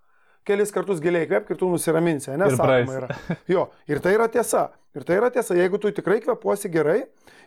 kelis 0.47 0.73
kartus 0.73 1.01
giliai 1.03 1.27
kvėpk 1.29 1.53
ir 1.53 1.59
tu 1.59 1.69
nusiraminsi, 1.71 2.33
ne? 2.39 2.49
Sakoma 2.55 2.97
yra. 3.01 3.17
Jo, 3.53 3.67
ir 3.89 4.01
tai 4.03 4.15
yra 4.17 4.27
tiesa. 4.31 4.69
Ir 4.97 5.05
tai 5.07 5.19
yra 5.21 5.29
tiesa, 5.31 5.55
jeigu 5.55 5.79
tu 5.79 5.91
tikrai 5.95 6.19
kvepuosi 6.23 6.71
gerai 6.71 6.99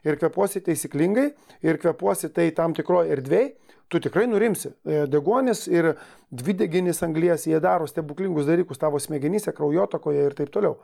ir 0.04 0.16
kvepuosi 0.20 0.62
taisyklingai 0.64 1.26
ir 1.66 1.80
kvepuosi 1.82 2.30
tai 2.32 2.48
tam 2.56 2.72
tikroje 2.76 3.12
erdvėje, 3.12 3.50
tu 3.92 4.00
tikrai 4.00 4.24
nurimsi. 4.30 4.70
E, 4.86 5.02
deguonis 5.10 5.66
ir 5.68 5.92
dvideginis 6.32 7.02
anglijas, 7.04 7.44
jie 7.50 7.60
daro 7.60 7.88
stebuklingus 7.90 8.48
dalykus 8.48 8.80
tavo 8.80 9.00
smegenyse, 9.02 9.52
kraujotakoje 9.56 10.24
ir 10.30 10.38
taip 10.38 10.54
toliau. 10.54 10.78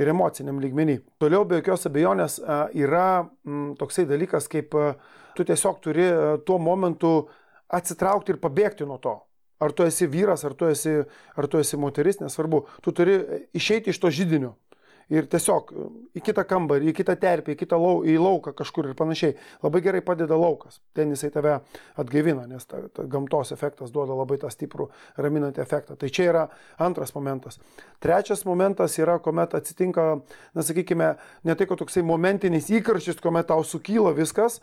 Ir 0.00 0.08
emociniam 0.08 0.58
lygmenį. 0.58 0.98
Toliau 1.20 1.44
be 1.44 1.60
jokios 1.60 1.84
abejonės 1.86 2.38
yra 2.80 3.06
m, 3.44 3.74
toksai 3.78 4.06
dalykas, 4.08 4.48
kaip 4.50 4.72
tu 5.36 5.44
tiesiog 5.44 5.82
turi 5.84 6.08
tuo 6.48 6.56
momentu 6.58 7.12
atsitraukti 7.72 8.34
ir 8.34 8.40
pabėgti 8.40 8.88
nuo 8.88 8.98
to. 9.04 9.18
Ar 9.62 9.74
tu 9.76 9.86
esi 9.86 10.08
vyras, 10.10 10.42
ar 10.48 10.56
tu 10.58 10.66
esi, 10.70 10.98
ar 11.38 11.48
tu 11.48 11.60
esi 11.62 11.78
moteris, 11.78 12.18
nesvarbu. 12.22 12.64
Tu 12.82 12.94
turi 12.96 13.18
išeiti 13.54 13.94
iš 13.94 14.02
to 14.02 14.10
žydinio 14.10 14.56
ir 15.12 15.26
tiesiog 15.30 15.72
į 16.16 16.22
kitą 16.24 16.44
kambarį, 16.48 16.90
į 16.90 16.96
kitą 16.96 17.16
terpę, 17.20 17.54
į 17.54 17.60
kitą 17.62 17.78
lau, 17.80 18.00
į 18.06 18.14
lauką 18.20 18.54
kažkur 18.56 18.88
ir 18.88 18.96
panašiai. 18.98 19.34
Labai 19.64 19.82
gerai 19.84 20.02
padeda 20.04 20.38
laukas. 20.38 20.80
Ten 20.96 21.12
jisai 21.12 21.32
tave 21.34 21.58
atgaivina, 22.00 22.46
nes 22.50 22.66
ta, 22.68 22.84
ta 22.94 23.04
gamtos 23.10 23.52
efektas 23.54 23.92
duoda 23.94 24.16
labai 24.16 24.38
tą 24.42 24.50
stiprų 24.52 24.88
raminantį 25.20 25.62
efektą. 25.64 25.98
Tai 26.00 26.10
čia 26.12 26.28
yra 26.30 26.46
antras 26.82 27.14
momentas. 27.16 27.60
Trečias 28.02 28.46
momentas 28.48 28.96
yra, 29.00 29.18
kuomet 29.22 29.56
atsitinka, 29.58 30.08
na 30.56 30.66
sakykime, 30.66 31.12
ne 31.44 31.58
tai, 31.58 31.68
kad 31.68 31.82
toksai 31.82 32.04
momentinis 32.06 32.70
įkarštis, 32.72 33.20
kuomet 33.22 33.50
tau 33.52 33.64
sukyla 33.66 34.14
viskas, 34.16 34.60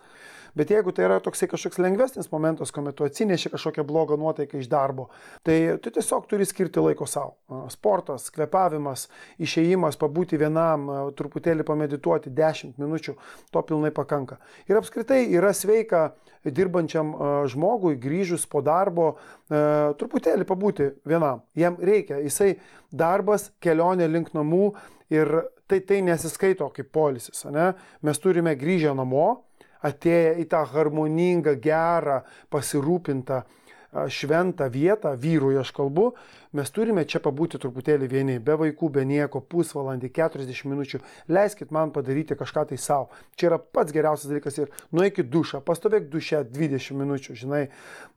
Bet 0.57 0.71
jeigu 0.73 0.93
tai 0.95 1.05
yra 1.07 1.19
toksai 1.23 1.49
kažkoks 1.51 1.79
lengvesnis 1.81 2.31
momentas, 2.31 2.71
kuomet 2.73 2.97
tu 2.97 3.05
atsineši 3.05 3.51
kažkokią 3.53 3.85
blogą 3.87 4.17
nuotaiką 4.19 4.59
iš 4.59 4.69
darbo, 4.71 5.09
tai 5.45 5.77
tu 5.83 5.93
tiesiog 5.93 6.27
turi 6.29 6.47
skirti 6.47 6.81
laiko 6.83 7.07
savo. 7.09 7.37
Sportas, 7.73 8.29
kvepavimas, 8.33 9.07
išėjimas, 9.41 9.99
pabūti 9.99 10.39
vienam, 10.41 10.87
truputėlį 11.17 11.65
pamedituoti 11.67 12.33
10 12.35 12.79
minučių, 12.81 13.15
to 13.53 13.63
pilnai 13.69 13.93
pakanka. 13.95 14.39
Ir 14.69 14.79
apskritai 14.79 15.25
yra 15.35 15.53
sveika 15.53 16.09
dirbančiam 16.45 17.13
žmogui, 17.51 17.97
grįžus 17.99 18.47
po 18.49 18.63
darbo, 18.65 19.13
truputėlį 19.49 20.47
pabūti 20.47 20.93
vienam. 21.07 21.43
Jam 21.57 21.77
reikia, 21.81 22.21
jisai 22.23 22.55
darbas, 22.91 23.49
kelionė 23.61 24.07
link 24.09 24.33
namų 24.33 24.73
ir 25.13 25.31
tai, 25.69 25.81
tai 25.85 26.01
nesiskaito 26.05 26.69
kaip 26.73 26.91
polisis. 26.95 27.43
Ne? 27.51 27.73
Mes 28.05 28.21
turime 28.21 28.55
grįžę 28.57 28.95
namo, 28.97 29.43
atėję 29.85 30.35
į 30.43 30.49
tą 30.51 30.65
harmoningą, 30.73 31.55
gerą, 31.63 32.21
pasirūpintą, 32.51 33.43
šventą 33.89 34.69
vietą, 34.69 35.15
vyrui 35.17 35.57
aš 35.57 35.71
kalbu, 35.73 36.11
mes 36.53 36.69
turime 36.69 37.01
čia 37.09 37.21
pabūti 37.25 37.57
truputėlį 37.61 38.09
vieni, 38.11 38.35
be 38.37 38.53
vaikų, 38.59 38.89
be 38.93 39.05
nieko, 39.05 39.41
pusvalandį, 39.41 40.11
40 40.13 40.69
minučių. 40.69 41.01
Leiskit 41.33 41.73
man 41.73 41.89
padaryti 41.95 42.37
kažką 42.37 42.67
tai 42.69 42.77
savo. 42.77 43.09
Čia 43.33 43.49
yra 43.49 43.57
pats 43.59 43.93
geriausias 43.95 44.29
dalykas 44.29 44.61
ir 44.61 44.69
nueikit 44.93 45.31
dušą, 45.33 45.63
pastovėk 45.65 46.09
dušę 46.13 46.43
20 46.53 47.01
minučių, 47.01 47.37
žinai, 47.41 47.63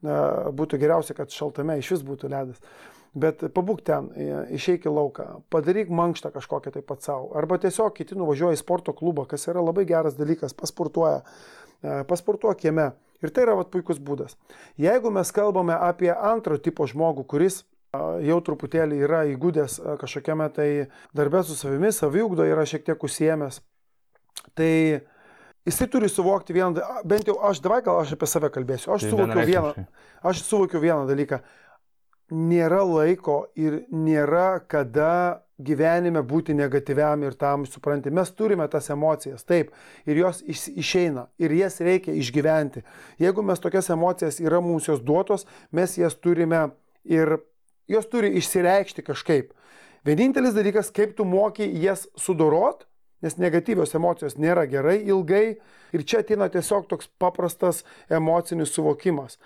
būtų 0.04 0.80
geriausia, 0.82 1.16
kad 1.16 1.32
šaltame 1.32 1.78
iš 1.80 1.94
vis 1.96 2.04
būtų 2.04 2.32
ledas. 2.32 2.60
Bet 3.12 3.42
pabūk 3.52 3.82
ten, 3.84 4.06
išeik 4.56 4.86
į 4.88 4.92
lauką, 4.96 5.26
padaryk 5.52 5.90
mankštą 5.92 6.30
kažkokią 6.32 6.70
taip 6.72 6.86
pat 6.88 7.04
savo. 7.04 7.28
Arba 7.36 7.58
tiesiog 7.60 7.92
kiti 7.98 8.16
nuvažiuoja 8.16 8.56
į 8.56 8.60
sporto 8.62 8.94
klubą, 8.96 9.26
kas 9.28 9.44
yra 9.52 9.60
labai 9.60 9.84
geras 9.88 10.16
dalykas, 10.16 10.54
pasportuoja, 10.56 11.20
e, 11.84 11.98
pasportuok 12.08 12.64
jame. 12.64 12.94
Ir 13.22 13.30
tai 13.30 13.44
yra 13.44 13.58
vat, 13.58 13.68
puikus 13.70 14.00
būdas. 14.02 14.38
Jeigu 14.80 15.12
mes 15.12 15.28
kalbame 15.30 15.76
apie 15.76 16.08
antro 16.10 16.56
tipo 16.56 16.88
žmogų, 16.88 17.26
kuris 17.28 17.60
jau 18.24 18.38
truputėlį 18.40 19.02
yra 19.04 19.22
įgūdęs 19.28 19.78
kažkokiame 20.00 20.48
tai 20.56 20.68
darbė 21.16 21.42
su 21.44 21.56
savimi, 21.58 21.92
saviugdo 21.92 22.46
yra 22.48 22.64
šiek 22.68 22.86
tiek 22.86 23.04
užsiemęs, 23.04 23.60
tai 24.56 24.72
jisai 25.68 25.88
turi 25.92 26.08
suvokti 26.08 26.56
vieną, 26.56 26.86
bent 27.04 27.28
jau 27.28 27.36
aš, 27.44 27.60
davai 27.64 27.82
gal 27.84 28.00
aš 28.00 28.14
apie 28.16 28.28
save 28.30 28.48
kalbėsiu, 28.54 28.94
aš 28.94 29.04
tai 29.04 29.12
suvokiau 29.12 29.44
vieną, 29.50 29.74
aš 30.24 30.40
suvokiau 30.46 30.80
vieną 30.82 31.04
dalyką 31.10 31.42
nėra 32.32 32.80
laiko 32.86 33.46
ir 33.58 33.82
nėra 33.92 34.62
kada 34.68 35.42
gyvenime 35.62 36.22
būti 36.26 36.54
negatyviam 36.56 37.22
ir 37.26 37.36
tam 37.38 37.66
supranti. 37.68 38.10
Mes 38.10 38.32
turime 38.34 38.66
tas 38.72 38.88
emocijas, 38.90 39.44
taip, 39.46 39.70
ir 40.08 40.18
jos 40.18 40.42
išeina, 40.48 41.28
ir 41.38 41.54
jas 41.54 41.78
reikia 41.84 42.14
išgyventi. 42.18 42.82
Jeigu 43.22 43.44
mes 43.46 43.60
tokias 43.62 43.90
emocijas 43.92 44.40
yra 44.42 44.62
mums 44.64 44.88
jos 44.88 45.02
duotos, 45.04 45.46
mes 45.70 45.98
jas 45.98 46.16
turime 46.18 46.70
ir 47.04 47.36
jos 47.90 48.08
turi 48.10 48.32
išsireikšti 48.40 49.04
kažkaip. 49.06 49.52
Vienintelis 50.06 50.56
dalykas, 50.56 50.90
kaip 50.90 51.14
tu 51.16 51.24
moki 51.28 51.68
jas 51.82 52.08
sudorot, 52.18 52.88
nes 53.22 53.38
negatyvios 53.38 53.94
emocijos 53.94 54.34
nėra 54.34 54.64
gerai 54.66 54.98
ilgai 55.06 55.44
ir 55.94 56.02
čia 56.02 56.24
ateina 56.24 56.48
tiesiog 56.50 56.88
toks 56.90 57.06
paprastas 57.22 57.84
emocinis 58.10 58.74
suvokimas. 58.74 59.38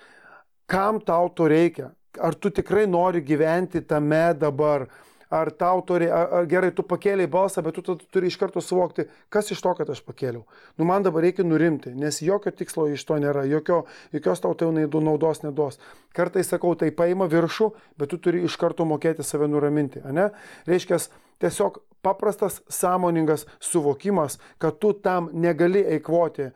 Kam 0.66 1.02
tau 1.04 1.28
to 1.28 1.44
reikia? 1.50 1.90
Ar 2.22 2.34
tu 2.34 2.50
tikrai 2.50 2.86
nori 2.90 3.22
gyventi 3.24 3.82
tame 3.86 4.30
dabar, 4.38 4.86
ar 5.28 5.50
tau 5.50 5.80
turi, 5.82 6.06
ar, 6.10 6.28
ar 6.38 6.46
gerai, 6.46 6.70
tu 6.74 6.84
pakėliai 6.86 7.28
balsą, 7.30 7.62
bet 7.66 7.74
tu, 7.78 7.82
tu 7.82 7.96
turi 8.14 8.30
iš 8.30 8.36
karto 8.38 8.62
suvokti, 8.62 9.08
kas 9.32 9.50
iš 9.50 9.62
to, 9.64 9.72
kad 9.78 9.90
aš 9.90 10.02
pakėliau. 10.06 10.44
Nu, 10.78 10.86
man 10.86 11.06
dabar 11.06 11.26
reikia 11.26 11.46
nurimti, 11.46 11.90
nes 11.98 12.20
jokio 12.22 12.52
tikslo 12.54 12.86
iš 12.92 13.02
to 13.08 13.18
nėra, 13.22 13.42
jokio, 13.50 13.82
jokios 14.14 14.42
tau 14.44 14.54
tai 14.54 14.70
naudos 14.70 15.42
neduos. 15.42 15.80
Kartais 16.16 16.50
sakau, 16.52 16.74
tai 16.78 16.92
paima 16.94 17.26
viršų, 17.30 17.72
bet 17.98 18.12
tu 18.12 18.20
turi 18.22 18.44
iš 18.46 18.58
karto 18.60 18.86
mokėti 18.86 19.26
save 19.26 19.50
nuraminti, 19.50 20.04
ne? 20.14 20.30
Reiškia, 20.70 21.00
tiesiog 21.42 21.82
paprastas 22.06 22.60
sąmoningas 22.70 23.46
suvokimas, 23.60 24.38
kad 24.62 24.78
tu 24.78 24.92
tam 24.92 25.28
negali 25.32 25.82
eikvoti 25.96 26.46
e, 26.46 26.52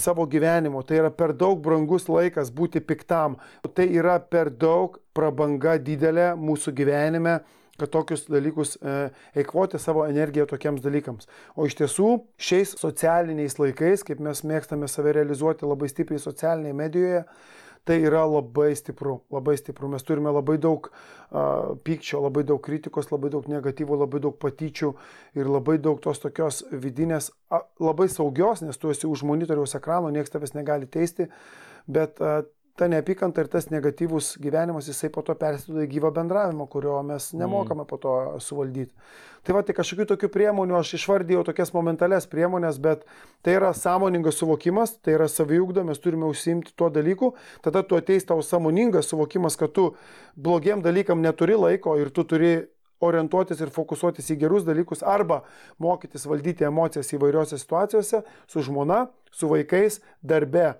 savo 0.00 0.26
gyvenimo. 0.26 0.82
Tai 0.86 1.02
yra 1.02 1.12
per 1.12 1.36
daug 1.36 1.60
brangus 1.64 2.08
laikas 2.08 2.50
būti 2.54 2.80
piktam. 2.80 3.36
Tai 3.74 3.86
yra 4.00 4.18
per 4.20 4.50
daug 4.50 4.98
prabanga 5.16 5.76
didelė 5.78 6.32
mūsų 6.40 6.74
gyvenime 6.80 7.38
kad 7.78 7.92
tokius 7.94 8.24
dalykus 8.26 8.74
e, 8.82 8.94
eikvoti 9.38 9.78
savo 9.78 10.02
energiją 10.08 10.48
tokiems 10.50 10.82
dalykams. 10.82 11.28
O 11.54 11.68
iš 11.68 11.76
tiesų 11.78 12.08
šiais 12.48 12.74
socialiniais 12.80 13.54
laikais, 13.60 14.02
kaip 14.06 14.18
mes 14.24 14.42
mėgstame 14.42 14.88
save 14.90 15.14
realizuoti 15.14 15.68
labai 15.68 15.90
stipriai 15.92 16.18
socialinėje 16.22 16.78
medijoje, 16.80 17.22
tai 17.88 17.96
yra 18.04 18.26
labai 18.28 18.74
stipru, 18.76 19.22
labai 19.32 19.56
stipru. 19.56 19.88
Mes 19.88 20.04
turime 20.04 20.32
labai 20.34 20.58
daug 20.60 20.90
uh, 20.90 21.72
pykčio, 21.86 22.20
labai 22.26 22.44
daug 22.48 22.60
kritikos, 22.64 23.08
labai 23.12 23.30
daug 23.32 23.48
negatyvų, 23.48 23.96
labai 24.02 24.20
daug 24.26 24.36
patyčių 24.42 24.92
ir 25.40 25.48
labai 25.48 25.78
daug 25.80 26.02
tos 26.04 26.20
tokios 26.20 26.60
vidinės, 26.68 27.30
a, 27.48 27.62
labai 27.80 28.10
saugios, 28.12 28.60
nes 28.66 28.76
tu 28.76 28.92
esi 28.92 29.08
už 29.08 29.24
monitoriaus 29.28 29.76
ekrano, 29.78 30.12
niekas 30.12 30.34
tavęs 30.34 30.52
negali 30.58 30.90
teisti, 30.98 31.30
bet 31.88 32.20
uh, 32.20 32.42
ta 32.78 32.86
neapykanta 32.88 33.42
ir 33.42 33.48
tas 33.50 33.66
negatyvus 33.72 34.36
gyvenimas, 34.38 34.86
jisai 34.86 35.10
po 35.10 35.24
to 35.26 35.34
persiduoda 35.38 35.82
į 35.86 35.90
gyvą 35.96 36.12
bendravimą, 36.14 36.68
kurio 36.70 37.00
mes 37.06 37.32
mm. 37.32 37.42
nemokame 37.42 37.86
po 37.88 37.98
to 37.98 38.14
suvaldyti. 38.44 38.94
Tai 39.46 39.56
va, 39.56 39.62
tai 39.66 39.74
kažkokių 39.74 40.06
tokių 40.12 40.30
priemonių 40.34 40.78
aš 40.78 40.94
išvardėjau 40.98 41.44
tokias 41.48 41.72
momentales 41.74 42.28
priemonės, 42.30 42.78
bet 42.82 43.04
tai 43.42 43.56
yra 43.58 43.72
sąmoningas 43.74 44.38
suvokimas, 44.38 44.96
tai 45.02 45.16
yra 45.16 45.28
saviugda, 45.30 45.86
mes 45.88 45.98
turime 46.02 46.28
užsimti 46.30 46.74
tuo 46.78 46.90
dalyku, 46.94 47.32
tada 47.64 47.82
tu 47.82 47.98
ateis 47.98 48.26
tau 48.28 48.42
sąmoningas 48.44 49.10
suvokimas, 49.10 49.58
kad 49.58 49.74
tu 49.74 49.92
blogiem 50.36 50.82
dalykam 50.84 51.22
neturi 51.24 51.58
laiko 51.58 51.98
ir 51.98 52.12
tu 52.14 52.26
turi 52.28 52.56
orientuotis 53.04 53.60
ir 53.62 53.70
fokusuotis 53.74 54.30
į 54.34 54.38
gerus 54.40 54.66
dalykus 54.66 55.04
arba 55.06 55.42
mokytis 55.82 56.26
valdyti 56.26 56.66
emocijas 56.66 57.12
įvairiose 57.14 57.58
situacijose 57.58 58.24
su 58.50 58.62
žmona, 58.66 59.06
su 59.30 59.50
vaikais, 59.50 60.00
darbe 60.22 60.74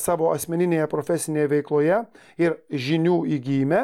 savo 0.00 0.30
asmeninėje 0.32 0.86
profesinėje 0.92 1.50
veikloje 1.52 2.02
ir 2.40 2.58
žinių 2.70 3.20
įgyjime. 3.36 3.82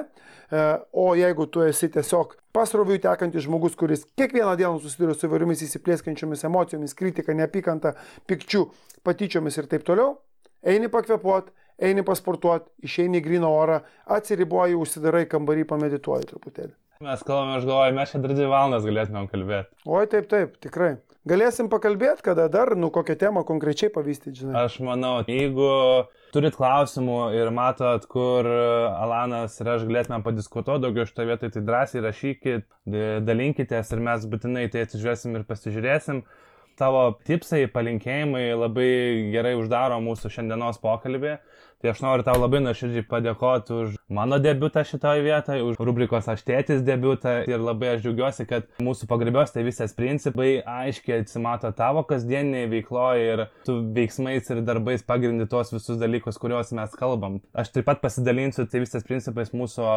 E, 0.53 0.62
o 0.93 1.14
jeigu 1.16 1.47
tu 1.49 1.62
esi 1.64 1.88
tiesiog 1.88 2.34
pasroviui 2.53 3.01
tekantis 3.01 3.47
žmogus, 3.47 3.76
kuris 3.78 4.05
kiekvieną 4.20 4.53
dieną 4.61 4.82
susiduria 4.82 5.16
su 5.16 5.24
įvairiomis 5.28 5.64
įsiplėskiančiomis 5.64 6.45
emocijomis, 6.49 6.93
kritika, 6.99 7.32
neapykanta, 7.36 7.95
pikčių, 8.28 8.66
patyčiomis 9.07 9.57
ir 9.57 9.70
taip 9.70 9.86
toliau, 9.88 10.18
eini 10.61 10.93
pakvepuot, 10.93 11.49
eini 11.82 12.05
pasportuoti, 12.05 12.68
išeini 12.84 13.22
į 13.22 13.24
gryną 13.24 13.49
orą, 13.49 13.80
atsiriboji, 14.12 14.76
užsidarai 14.76 15.24
kambarį, 15.32 15.64
pamedituoji 15.72 16.28
truputėlį. 16.34 16.74
Mes 17.03 17.22
kalbame, 17.26 17.57
aš 17.59 17.64
galvoju, 17.66 17.94
mes 17.96 18.11
čia 18.12 18.18
dar 18.22 18.32
dvi 18.36 18.44
valandas 18.46 18.84
galėtumėm 18.86 19.24
kalbėti. 19.30 19.74
Oi, 19.90 20.05
taip, 20.11 20.28
taip, 20.30 20.53
tikrai. 20.62 20.92
Galėsim 21.26 21.66
pakalbėti, 21.70 22.22
kada 22.28 22.44
dar, 22.50 22.72
nu, 22.78 22.92
kokią 22.94 23.16
temą 23.18 23.42
konkrečiai 23.46 23.90
pavystyti, 23.94 24.44
žinai. 24.44 24.61
Aš 24.68 24.76
manau, 24.86 25.16
jeigu 25.26 25.66
turit 26.34 26.55
klausimų 26.59 27.18
ir 27.38 27.50
matot, 27.55 28.07
kur 28.11 28.46
Alanas 28.46 29.59
ir 29.59 29.72
aš 29.74 29.86
galėtume 29.88 30.20
padiskutuoti 30.22 30.84
daugiau 30.84 31.09
šitą 31.09 31.26
vietą, 31.26 31.50
tai 31.50 31.64
drąsiai 31.66 32.05
rašykit, 32.07 32.68
dalinkitės 33.26 33.90
ir 33.94 34.07
mes 34.07 34.26
būtinai 34.30 34.68
tai 34.70 34.86
atsižiūrėsim 34.86 35.38
ir 35.38 35.46
pasižiūrėsim. 35.50 36.22
Tavo 36.78 37.05
tipsai, 37.26 37.64
palinkėjimai 37.70 38.46
labai 38.57 38.92
gerai 39.34 39.57
uždaro 39.59 39.98
mūsų 40.07 40.30
šiandienos 40.38 40.78
pokalbį. 40.82 41.34
Tai 41.83 41.91
aš 41.91 42.01
noriu 42.05 42.22
tau 42.22 42.39
labai 42.39 42.61
nuoširdžiai 42.62 43.03
padėkoti 43.11 43.72
už 43.74 43.95
mano 44.14 44.37
debutą 44.39 44.85
šitoje 44.87 45.24
vietoje, 45.24 45.64
už 45.66 45.80
rubrikos 45.83 46.28
aš 46.30 46.45
tėtis 46.47 46.85
debutą 46.87 47.41
ir 47.51 47.59
labai 47.59 47.97
aš 47.97 48.05
džiaugiuosi, 48.05 48.45
kad 48.47 48.68
mūsų 48.87 49.09
pagarbios 49.11 49.51
tėvystės 49.51 49.91
principai 49.99 50.61
aiškiai 50.62 51.24
atsimato 51.24 51.72
tavo 51.74 52.05
kasdienėje 52.07 52.68
veikloje 52.70 53.24
ir 53.33 53.43
tu 53.66 53.74
veiksmais 53.97 54.47
ir 54.55 54.61
darbais 54.62 55.03
pagrindi 55.03 55.49
tuos 55.51 55.74
visus 55.74 55.99
dalykus, 55.99 56.39
kuriuos 56.39 56.70
mes 56.78 56.95
kalbam. 57.01 57.41
Aš 57.51 57.72
taip 57.74 57.89
pat 57.91 57.99
pasidalinsiu 58.05 58.68
tėvystės 58.70 59.03
principais 59.09 59.51
mūsų 59.51 59.89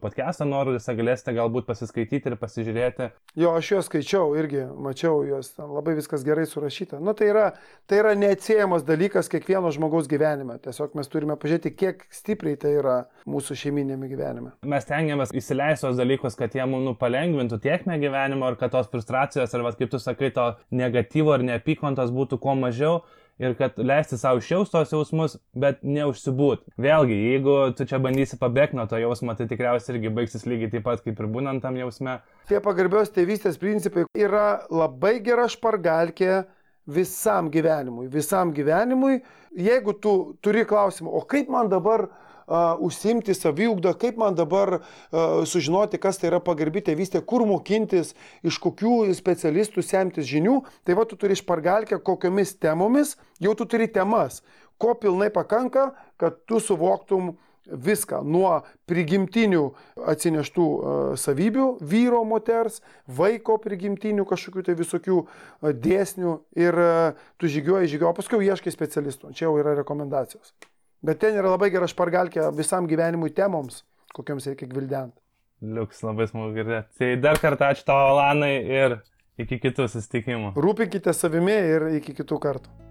podcast'o 0.00 0.48
nuorodėse, 0.48 0.96
galėsite 0.96 1.36
galbūt 1.36 1.68
pasiskaityti 1.68 2.32
ir 2.32 2.38
pasižiūrėti. 2.40 3.10
Jo, 3.36 3.52
aš 3.60 3.74
juos 3.74 3.92
skaičiau 3.92 4.32
irgi, 4.40 4.64
mačiau 4.64 5.20
juos, 5.28 5.52
labai 5.60 5.98
viskas 6.00 6.24
gerai 6.24 6.48
surašyta. 6.48 7.04
Nu, 7.04 7.12
tai 7.12 7.28
yra, 7.34 7.46
tai 7.84 8.00
yra 8.00 8.16
neatsiejamas 8.16 8.88
dalykas 8.88 9.28
kiekvieno 9.28 9.76
žmogaus 9.76 10.08
gyvenime. 10.08 10.56
Tiesiog 10.64 10.96
mes 10.96 11.04
turime 11.12 11.17
pažiūrėti, 11.26 11.74
kiek 11.74 12.04
stipriai 12.14 12.58
tai 12.60 12.76
yra 12.78 12.96
mūsų 13.28 13.56
šeiminėme 13.58 14.08
gyvenime. 14.10 14.54
Mes 14.62 14.86
tengiamės 14.88 15.34
įsileisti 15.34 15.86
tos 15.86 15.98
dalykus, 15.98 16.38
kad 16.38 16.54
jie 16.54 16.64
mums 16.68 16.86
nu 16.86 16.94
palengvintų 16.98 17.58
tiekmę 17.64 17.98
gyvenimo 17.98 18.52
ir 18.52 18.58
kad 18.60 18.72
tos 18.76 18.90
frustracijos 18.92 19.54
ar, 19.54 19.66
va, 19.66 19.74
kaip 19.76 19.90
tu 19.90 19.98
sakai, 20.02 20.30
to 20.34 20.52
negatyvo 20.70 21.34
ar 21.34 21.46
neapykantos 21.46 22.14
būtų 22.14 22.38
kuo 22.42 22.54
mažiau 22.58 23.00
ir 23.38 23.54
kad 23.58 23.78
leisti 23.78 24.18
savo 24.18 24.42
išjausti 24.42 24.74
tos 24.74 24.92
jausmus, 24.92 25.36
bet 25.54 25.82
neužsibūt. 25.86 26.64
Vėlgi, 26.80 27.18
jeigu 27.32 27.56
tu 27.78 27.86
čia 27.88 28.00
bandysi 28.02 28.38
pabėgti 28.40 28.78
nuo 28.78 28.88
to 28.90 28.98
jausmo, 28.98 29.34
tai 29.38 29.46
tikriausiai 29.50 29.96
irgi 29.96 30.12
baigsis 30.14 30.46
lygiai 30.48 30.72
taip 30.74 30.86
pat 30.88 31.04
kaip 31.04 31.18
ir 31.18 31.30
būnant 31.30 31.62
tam 31.62 31.78
jausme. 31.78 32.18
Tie 32.50 32.58
pagarbios 32.64 33.12
tėvystės 33.14 33.60
principai 33.60 34.08
yra 34.18 34.64
labai 34.70 35.18
gera 35.24 35.46
špargalkė 35.50 36.42
visam 36.88 37.50
gyvenimui, 37.52 38.08
visam 38.08 38.52
gyvenimui. 38.56 39.20
Jeigu 39.56 39.92
tu 40.00 40.14
turi 40.44 40.64
klausimą, 40.68 41.12
o 41.12 41.20
kaip 41.28 41.48
man 41.52 41.68
dabar 41.68 42.06
uh, 42.08 42.76
užsimti 42.84 43.34
saviugdą, 43.36 43.92
kaip 44.00 44.18
man 44.20 44.36
dabar 44.38 44.78
uh, 44.78 45.42
sužinoti, 45.48 46.00
kas 46.00 46.20
tai 46.20 46.30
yra 46.30 46.40
pagarbi 46.44 46.82
tėvystė, 46.84 47.20
kur 47.24 47.44
mokintis, 47.48 48.14
iš 48.46 48.60
kokių 48.64 49.08
specialistų 49.16 49.84
semtis 49.84 50.28
žinių, 50.28 50.62
tai 50.84 50.96
va 50.98 51.04
tu 51.08 51.18
turi 51.20 51.36
išpargalkę, 51.36 52.00
kokiomis 52.04 52.56
temomis, 52.60 53.16
jau 53.42 53.56
tu 53.58 53.68
turi 53.68 53.88
temas, 53.92 54.42
ko 54.80 54.94
pilnai 54.94 55.28
pakanka, 55.34 55.90
kad 56.20 56.40
tu 56.48 56.62
suvoktum 56.62 57.34
viską 57.68 58.22
nuo 58.26 58.52
prigimtinių 58.88 59.62
atsineštų 60.08 60.66
uh, 60.68 61.12
savybių 61.20 61.68
vyro, 61.80 62.22
moters, 62.28 62.80
vaiko 63.06 63.58
prigimtinių 63.62 64.24
kažkokių 64.28 64.64
tai 64.68 64.76
visokių 64.78 65.18
uh, 65.20 65.28
dėsnių 65.72 66.34
ir 66.58 66.80
uh, 66.82 67.28
tu 67.36 67.50
žygiuoji, 67.50 67.92
žygiuoji, 67.94 68.10
o 68.10 68.16
paskui 68.16 68.48
ieškai 68.48 68.72
specialistų. 68.74 69.34
Čia 69.36 69.48
jau 69.48 69.54
yra 69.60 69.76
rekomendacijos. 69.78 70.54
Bet 71.04 71.20
ten 71.22 71.36
yra 71.38 71.52
labai 71.52 71.70
gera 71.70 71.86
špargalkė 71.90 72.48
visam 72.56 72.88
gyvenimui 72.90 73.30
temoms, 73.34 73.84
kokiams 74.16 74.48
reikia 74.50 74.66
gvildenti. 74.70 75.20
Liuks, 75.62 76.02
labai 76.06 76.26
smagu 76.30 76.54
girdėti. 76.54 76.92
Tai 76.98 77.12
dar 77.22 77.38
kartą 77.42 77.72
ačiū 77.72 77.86
tau, 77.86 78.12
Alanai, 78.12 78.58
ir 78.62 78.98
iki 79.38 79.58
kitų 79.62 79.88
susitikimų. 79.90 80.52
Rūpinkite 80.58 81.14
savimi 81.14 81.56
ir 81.76 81.90
iki 81.98 82.14
kitų 82.18 82.38
kartų. 82.42 82.87